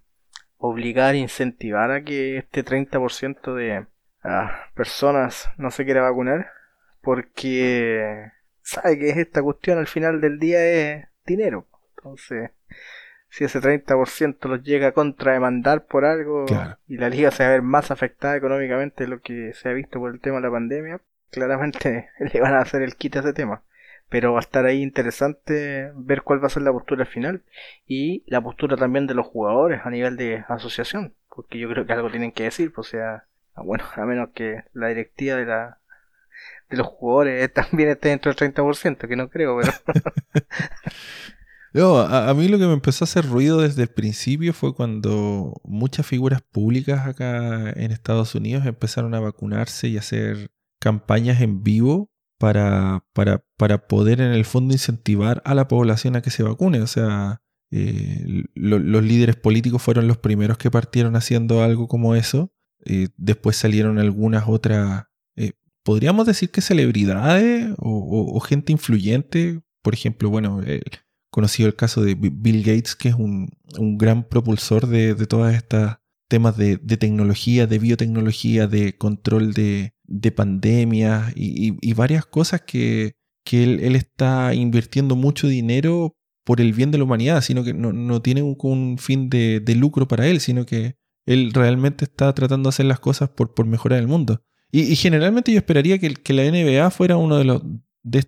obligar, 0.57 1.15
incentivar 1.15 1.91
a 1.91 2.03
que 2.03 2.37
este 2.37 2.63
30% 2.65 3.53
de 3.55 3.85
personas 4.73 5.49
no 5.57 5.71
se 5.71 5.85
quiere 5.85 6.01
vacunar 6.01 6.51
porque 7.01 8.31
sabe 8.61 8.99
que 8.99 9.09
esta 9.21 9.41
cuestión 9.41 9.77
al 9.77 9.87
final 9.87 10.19
del 10.21 10.39
día 10.39 10.65
es 10.65 11.07
dinero. 11.25 11.67
Entonces, 11.95 12.51
si 13.29 13.43
ese 13.43 13.59
30% 13.59 14.47
los 14.47 14.63
llega 14.63 14.87
a 14.87 14.91
contrademandar 14.91 15.85
por 15.85 16.05
algo 16.05 16.45
y 16.87 16.97
la 16.97 17.09
liga 17.09 17.31
se 17.31 17.43
va 17.43 17.49
a 17.49 17.53
ver 17.53 17.61
más 17.61 17.91
afectada 17.91 18.35
económicamente 18.35 19.03
de 19.05 19.09
lo 19.09 19.21
que 19.21 19.53
se 19.53 19.69
ha 19.69 19.73
visto 19.73 19.99
por 19.99 20.13
el 20.13 20.19
tema 20.19 20.37
de 20.37 20.43
la 20.43 20.51
pandemia, 20.51 21.01
claramente 21.31 22.09
le 22.19 22.41
van 22.41 22.55
a 22.55 22.61
hacer 22.61 22.81
el 22.81 22.95
quite 22.95 23.19
a 23.19 23.21
ese 23.21 23.33
tema. 23.33 23.63
Pero 24.09 24.31
va 24.31 24.39
a 24.39 24.41
estar 24.41 24.65
ahí 24.65 24.81
interesante 24.81 25.91
ver 25.95 26.21
cuál 26.21 26.41
va 26.41 26.47
a 26.47 26.49
ser 26.49 26.63
la 26.63 26.71
postura 26.71 27.05
final 27.05 27.43
y 27.85 28.23
la 28.27 28.39
postura 28.39 28.77
también 28.77 29.05
de 29.05 29.13
los 29.13 29.27
jugadores 29.27 29.81
a 29.83 29.89
nivel 29.89 30.15
de 30.15 30.45
asociación, 30.47 31.13
porque 31.29 31.59
yo 31.59 31.69
creo 31.69 31.85
que 31.85 31.91
algo 31.91 32.09
tienen 32.09 32.31
que 32.31 32.43
decir, 32.43 32.71
pues, 32.71 32.87
o 32.87 32.91
sea, 32.91 33.25
Ah, 33.27 33.36
bueno, 33.63 33.83
a 33.95 34.05
menos 34.05 34.29
que 34.33 34.63
la 34.73 34.87
directiva 34.87 35.37
de 35.37 35.45
la 35.45 35.79
de 36.69 36.77
los 36.77 36.87
jugadores 36.87 37.53
también 37.53 37.89
esté 37.89 38.09
dentro 38.09 38.33
del 38.33 38.53
30%, 38.53 39.07
que 39.07 39.15
no 39.15 39.29
creo, 39.29 39.57
pero... 39.59 39.73
no, 41.73 41.99
a, 41.99 42.33
mí 42.33 42.47
lo 42.47 42.57
que 42.57 42.67
me 42.67 42.73
empezó 42.73 43.03
a 43.03 43.07
hacer 43.07 43.25
ruido 43.25 43.61
desde 43.61 43.83
el 43.83 43.89
principio 43.89 44.53
fue 44.53 44.73
cuando 44.73 45.61
muchas 45.63 46.05
figuras 46.05 46.41
públicas 46.41 47.07
acá 47.07 47.71
en 47.71 47.91
Estados 47.91 48.35
Unidos 48.35 48.65
empezaron 48.65 49.13
a 49.15 49.19
vacunarse 49.19 49.87
y 49.87 49.97
hacer 49.97 50.51
campañas 50.79 51.41
en 51.41 51.63
vivo 51.63 52.11
para, 52.37 53.03
para, 53.13 53.43
para 53.57 53.87
poder 53.87 54.21
en 54.21 54.31
el 54.31 54.45
fondo 54.45 54.73
incentivar 54.73 55.41
a 55.43 55.55
la 55.55 55.67
población 55.67 56.15
a 56.15 56.21
que 56.21 56.29
se 56.29 56.43
vacune. 56.43 56.81
O 56.81 56.87
sea, 56.87 57.41
eh, 57.71 58.43
los 58.53 59.03
líderes 59.03 59.35
políticos 59.35 59.81
fueron 59.81 60.07
los 60.07 60.17
primeros 60.17 60.57
que 60.57 60.69
partieron 60.69 61.15
haciendo 61.15 61.63
algo 61.63 61.87
como 61.87 62.13
eso 62.13 62.51
eh, 62.87 63.09
después 63.17 63.57
salieron 63.57 63.99
algunas 63.99 64.45
otras, 64.47 65.05
eh, 65.35 65.53
podríamos 65.83 66.25
decir 66.25 66.49
que 66.51 66.61
celebridades 66.61 67.73
o, 67.77 68.39
gente 68.39 68.71
influyente. 68.71 69.61
Por 69.81 69.93
ejemplo, 69.93 70.29
bueno, 70.29 70.61
conocido 71.29 71.67
el 71.67 71.75
caso 71.75 72.01
de 72.01 72.15
Bill 72.15 72.63
Gates, 72.63 72.95
que 72.95 73.09
es 73.09 73.15
un, 73.15 73.49
gran 73.97 74.27
propulsor 74.27 74.87
de, 74.87 75.15
de 75.15 75.27
todas 75.27 75.55
estas 75.55 75.97
temas 76.27 76.57
de, 76.57 76.77
tecnología, 76.77 77.67
de 77.67 77.79
biotecnología, 77.79 78.67
de 78.67 78.97
control 78.97 79.53
de, 79.53 79.93
de 80.03 80.31
pandemias 80.31 81.31
y, 81.35 81.93
varias 81.93 82.25
cosas 82.25 82.61
que, 82.61 83.15
él, 83.51 83.95
está 83.95 84.53
invirtiendo 84.53 85.15
mucho 85.15 85.47
dinero 85.47 86.15
por 86.45 86.61
el 86.61 86.73
bien 86.73 86.91
de 86.91 86.97
la 86.97 87.05
humanidad, 87.05 87.41
sino 87.41 87.63
que 87.63 87.73
no, 87.73 88.21
tiene 88.21 88.41
un, 88.43 88.97
fin 88.97 89.29
de, 89.29 89.61
lucro 89.75 90.07
para 90.07 90.27
él, 90.27 90.39
sino 90.39 90.65
que 90.65 90.95
él 91.27 91.51
realmente 91.53 92.05
está 92.05 92.33
tratando 92.33 92.67
de 92.67 92.71
hacer 92.71 92.87
las 92.87 92.99
cosas 92.99 93.29
por, 93.29 93.53
por 93.53 93.67
mejorar 93.67 93.99
el 93.99 94.07
mundo. 94.07 94.41
Y, 94.71 94.95
generalmente 94.95 95.51
yo 95.51 95.59
esperaría 95.59 95.99
que, 95.99 96.13
que, 96.13 96.33
la 96.33 96.43
NBA 96.43 96.89
fuera 96.89 97.17
uno 97.17 97.37
de, 97.37 97.45
los, 97.45 97.61
de, 98.03 98.27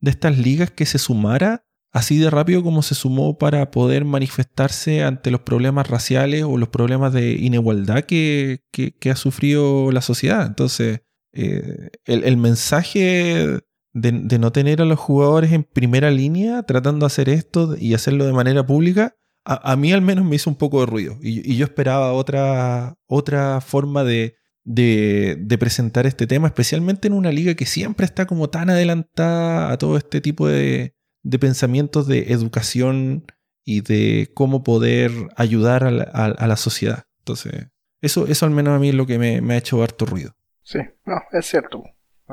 de 0.00 0.10
estas 0.10 0.38
ligas 0.38 0.70
que 0.70 0.86
se 0.86 0.98
sumara 0.98 1.64
así 1.92 2.18
de 2.18 2.30
rápido 2.30 2.62
como 2.62 2.82
se 2.82 2.94
sumó 2.94 3.38
para 3.38 3.70
poder 3.70 4.04
manifestarse 4.04 5.02
ante 5.02 5.30
los 5.30 5.40
problemas 5.40 5.88
raciales 5.88 6.44
o 6.44 6.56
los 6.56 6.68
problemas 6.68 7.12
de 7.12 7.32
inigualdad 7.32 8.04
que, 8.04 8.62
ha 9.10 9.16
sufrido 9.16 9.90
la 9.92 10.00
sociedad. 10.00 10.46
Entonces, 10.46 11.02
eh, 11.32 11.90
el, 12.04 12.36
mensaje 12.36 13.60
de, 13.92 14.12
de, 14.12 14.38
no 14.38 14.52
tener 14.52 14.82
a 14.82 14.84
los 14.84 14.98
jugadores 14.98 15.52
en 15.52 15.64
primera 15.64 16.10
línea 16.10 16.62
tratando 16.62 17.04
de 17.04 17.06
hacer 17.08 17.28
esto 17.28 17.76
y 17.76 17.94
hacerlo 17.94 18.24
de 18.24 18.32
manera 18.32 18.64
pública 18.64 19.16
a, 19.44 19.76
mí 19.76 19.92
al 19.92 20.02
menos 20.02 20.24
me 20.24 20.36
hizo 20.36 20.50
un 20.50 20.56
poco 20.56 20.80
de 20.80 20.86
ruido. 20.86 21.18
Y, 21.20 21.56
yo 21.56 21.64
esperaba 21.64 22.12
otra, 22.12 22.96
otra 23.06 23.60
forma 23.60 24.04
de, 24.04 24.36
de, 24.64 25.56
presentar 25.58 26.06
este 26.06 26.26
tema, 26.26 26.48
especialmente 26.48 27.08
en 27.08 27.14
una 27.14 27.32
liga 27.32 27.54
que 27.54 27.66
siempre 27.66 28.06
está 28.06 28.26
como 28.26 28.50
tan 28.50 28.70
adelantada 28.70 29.72
a 29.72 29.78
todo 29.78 29.96
este 29.96 30.20
tipo 30.20 30.46
de, 30.46 30.94
de 31.22 31.38
pensamientos 31.38 32.06
de 32.06 32.32
educación 32.32 33.24
y 33.64 33.82
de 33.82 34.30
cómo 34.34 34.62
poder 34.62 35.10
ayudar 35.36 35.84
a 35.84 35.90
la, 35.90 36.04
a, 36.04 36.46
la, 36.46 36.56
sociedad. 36.56 37.04
Entonces, 37.18 37.68
eso, 38.00 38.26
eso 38.26 38.46
al 38.46 38.52
menos 38.52 38.74
a 38.74 38.78
mí 38.78 38.90
es 38.90 38.94
lo 38.94 39.06
que 39.06 39.18
me, 39.18 39.54
ha 39.54 39.56
hecho 39.56 39.82
harto 39.82 40.06
ruido. 40.06 40.34
Sí, 40.62 40.78
no, 41.04 41.16
es 41.32 41.46
cierto, 41.46 41.82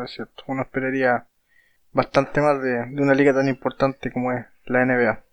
es 0.03 0.11
cierto. 0.11 0.43
Uno 0.47 0.61
esperaría 0.61 1.27
bastante 1.91 2.41
más 2.41 2.61
de 2.61 3.01
una 3.01 3.13
liga 3.13 3.33
tan 3.33 3.47
importante 3.47 4.11
como 4.11 4.31
es 4.31 4.45
la 4.65 4.85
NBA. 4.85 5.23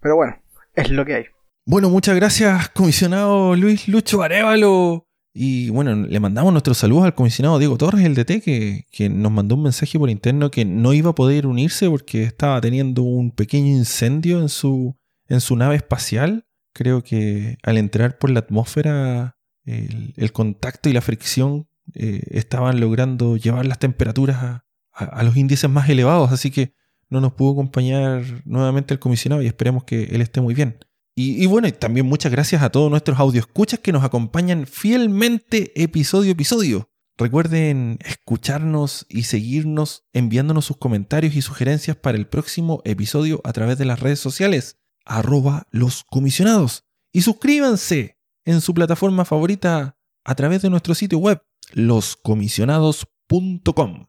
Pero 0.00 0.16
bueno, 0.16 0.40
es 0.78 0.90
lo 0.90 1.04
que 1.04 1.14
hay. 1.14 1.24
Bueno, 1.66 1.90
muchas 1.90 2.16
gracias, 2.16 2.70
comisionado 2.70 3.54
Luis 3.54 3.88
Lucho 3.88 4.22
Arevalo. 4.22 5.06
Y 5.34 5.70
bueno, 5.70 5.94
le 5.94 6.20
mandamos 6.20 6.52
nuestros 6.52 6.78
saludos 6.78 7.04
al 7.04 7.14
comisionado 7.14 7.58
Diego 7.58 7.76
Torres, 7.76 8.04
el 8.04 8.14
DT, 8.14 8.40
que, 8.42 8.86
que, 8.90 9.08
nos 9.08 9.30
mandó 9.30 9.54
un 9.54 9.64
mensaje 9.64 9.98
por 9.98 10.08
interno 10.08 10.50
que 10.50 10.64
no 10.64 10.94
iba 10.94 11.10
a 11.10 11.14
poder 11.14 11.46
unirse 11.46 11.88
porque 11.88 12.22
estaba 12.22 12.60
teniendo 12.60 13.02
un 13.02 13.30
pequeño 13.30 13.68
incendio 13.68 14.40
en 14.40 14.48
su, 14.48 14.96
en 15.28 15.40
su 15.40 15.56
nave 15.56 15.76
espacial. 15.76 16.46
Creo 16.72 17.02
que 17.02 17.58
al 17.62 17.76
entrar 17.76 18.18
por 18.18 18.30
la 18.30 18.40
atmósfera, 18.40 19.36
el, 19.64 20.32
contacto 20.32 20.88
y 20.88 20.94
la 20.94 21.02
fricción 21.02 21.68
eh, 21.94 22.22
estaban 22.30 22.80
logrando 22.80 23.36
llevar 23.36 23.66
las 23.66 23.78
temperaturas 23.78 24.62
a 24.92 25.22
los 25.22 25.36
índices 25.36 25.70
más 25.70 25.88
elevados, 25.88 26.32
así 26.32 26.50
que 26.50 26.72
no 27.10 27.20
nos 27.20 27.32
pudo 27.32 27.52
acompañar 27.52 28.42
nuevamente 28.44 28.94
el 28.94 29.00
comisionado 29.00 29.42
y 29.42 29.46
esperemos 29.46 29.84
que 29.84 30.04
él 30.04 30.20
esté 30.20 30.40
muy 30.40 30.54
bien. 30.54 30.78
Y, 31.14 31.42
y 31.42 31.46
bueno, 31.46 31.68
y 31.68 31.72
también 31.72 32.06
muchas 32.06 32.30
gracias 32.30 32.62
a 32.62 32.70
todos 32.70 32.90
nuestros 32.90 33.18
escuchas 33.34 33.80
que 33.80 33.92
nos 33.92 34.04
acompañan 34.04 34.66
fielmente 34.66 35.72
episodio 35.82 36.30
a 36.30 36.32
episodio. 36.32 36.90
Recuerden 37.18 37.98
escucharnos 38.04 39.04
y 39.08 39.24
seguirnos 39.24 40.04
enviándonos 40.12 40.66
sus 40.66 40.76
comentarios 40.76 41.34
y 41.34 41.42
sugerencias 41.42 41.96
para 41.96 42.16
el 42.16 42.28
próximo 42.28 42.80
episodio 42.84 43.40
a 43.42 43.52
través 43.52 43.76
de 43.76 43.86
las 43.86 43.98
redes 43.98 44.20
sociales, 44.20 44.78
arroba 45.04 45.66
los 45.72 46.04
comisionados. 46.04 46.84
Y 47.12 47.22
suscríbanse 47.22 48.20
en 48.44 48.60
su 48.60 48.72
plataforma 48.72 49.24
favorita 49.24 49.98
a 50.24 50.34
través 50.36 50.62
de 50.62 50.70
nuestro 50.70 50.94
sitio 50.94 51.18
web, 51.18 51.42
loscomisionados.com. 51.72 54.06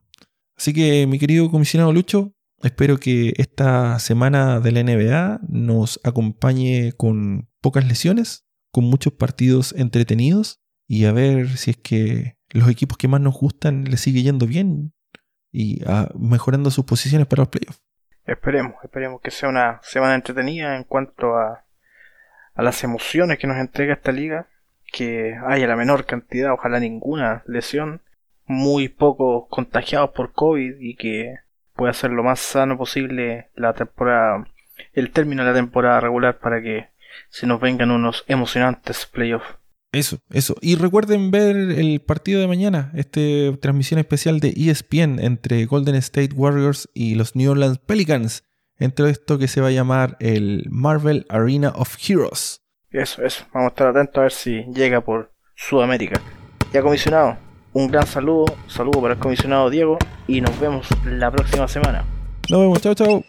Así 0.55 0.73
que, 0.73 1.07
mi 1.07 1.17
querido 1.17 1.49
comisionado 1.49 1.91
Lucho, 1.91 2.35
Espero 2.61 2.97
que 2.97 3.33
esta 3.37 3.99
semana 3.99 4.59
de 4.59 4.71
la 4.73 4.83
NBA 4.83 5.39
nos 5.47 6.01
acompañe 6.03 6.91
con 6.97 7.47
pocas 7.61 7.85
lesiones, 7.85 8.45
con 8.71 8.83
muchos 8.83 9.13
partidos 9.13 9.73
entretenidos 9.77 10.61
y 10.85 11.05
a 11.05 11.13
ver 11.13 11.47
si 11.57 11.71
es 11.71 11.77
que 11.77 12.37
los 12.49 12.69
equipos 12.69 12.97
que 12.97 13.07
más 13.07 13.21
nos 13.21 13.35
gustan 13.35 13.85
les 13.85 14.01
sigue 14.01 14.23
yendo 14.23 14.45
bien 14.45 14.93
y 15.51 15.81
ah, 15.87 16.09
mejorando 16.19 16.69
sus 16.69 16.83
posiciones 16.83 17.27
para 17.27 17.41
los 17.41 17.49
playoffs. 17.49 17.81
Esperemos, 18.25 18.75
esperemos 18.83 19.21
que 19.21 19.31
sea 19.31 19.47
una 19.47 19.79
semana 19.81 20.15
entretenida 20.15 20.75
en 20.75 20.83
cuanto 20.83 21.37
a, 21.37 21.63
a 22.55 22.61
las 22.61 22.83
emociones 22.83 23.39
que 23.39 23.47
nos 23.47 23.57
entrega 23.57 23.93
esta 23.93 24.11
liga, 24.11 24.49
que 24.91 25.35
haya 25.47 25.65
la 25.65 25.77
menor 25.77 26.05
cantidad, 26.05 26.51
ojalá 26.51 26.79
ninguna 26.81 27.41
lesión, 27.47 28.01
muy 28.45 28.89
pocos 28.89 29.45
contagiados 29.49 30.09
por 30.09 30.33
COVID 30.33 30.75
y 30.79 30.95
que 30.95 31.35
pueda 31.79 31.93
ser 31.93 32.11
lo 32.11 32.23
más 32.23 32.41
sano 32.41 32.77
posible 32.77 33.51
la 33.55 33.73
temporada, 33.73 34.45
el 34.91 35.11
término 35.11 35.43
de 35.43 35.51
la 35.51 35.55
temporada 35.55 36.01
regular 36.01 36.37
para 36.37 36.61
que 36.61 36.89
se 37.29 37.47
nos 37.47 37.61
vengan 37.61 37.89
unos 37.89 38.25
emocionantes 38.27 39.05
playoffs. 39.05 39.47
Eso, 39.93 40.17
eso. 40.29 40.57
Y 40.61 40.75
recuerden 40.75 41.31
ver 41.31 41.55
el 41.55 42.01
partido 42.01 42.41
de 42.41 42.47
mañana, 42.47 42.91
este 42.95 43.57
transmisión 43.61 43.97
especial 43.97 44.41
de 44.41 44.49
ESPN 44.49 45.19
entre 45.19 45.65
Golden 45.65 45.95
State 45.95 46.35
Warriors 46.35 46.89
y 46.93 47.15
los 47.15 47.37
New 47.37 47.49
Orleans 47.49 47.79
Pelicans. 47.79 48.43
Entre 48.77 49.09
esto 49.09 49.37
que 49.37 49.47
se 49.47 49.61
va 49.61 49.67
a 49.67 49.71
llamar 49.71 50.17
el 50.19 50.65
Marvel 50.69 51.25
Arena 51.29 51.69
of 51.75 51.95
Heroes. 52.05 52.61
Eso, 52.91 53.23
eso. 53.23 53.45
Vamos 53.53 53.67
a 53.67 53.69
estar 53.69 53.87
atentos 53.87 54.17
a 54.17 54.21
ver 54.23 54.31
si 54.33 54.65
llega 54.73 54.99
por 54.99 55.31
Sudamérica. 55.55 56.21
Ya 56.73 56.81
comisionado, 56.81 57.37
un 57.79 57.87
gran 57.87 58.05
saludo, 58.05 58.45
saludo 58.67 59.01
para 59.01 59.13
el 59.13 59.19
comisionado 59.19 59.69
Diego 59.69 59.97
y 60.27 60.41
nos 60.41 60.59
vemos 60.59 60.87
la 61.05 61.31
próxima 61.31 61.67
semana. 61.67 62.03
Nos 62.49 62.59
vemos, 62.59 62.81
chao, 62.81 62.93
chao. 62.93 63.23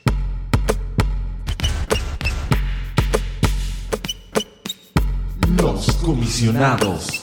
Los 5.57 5.93
comisionados. 5.97 7.20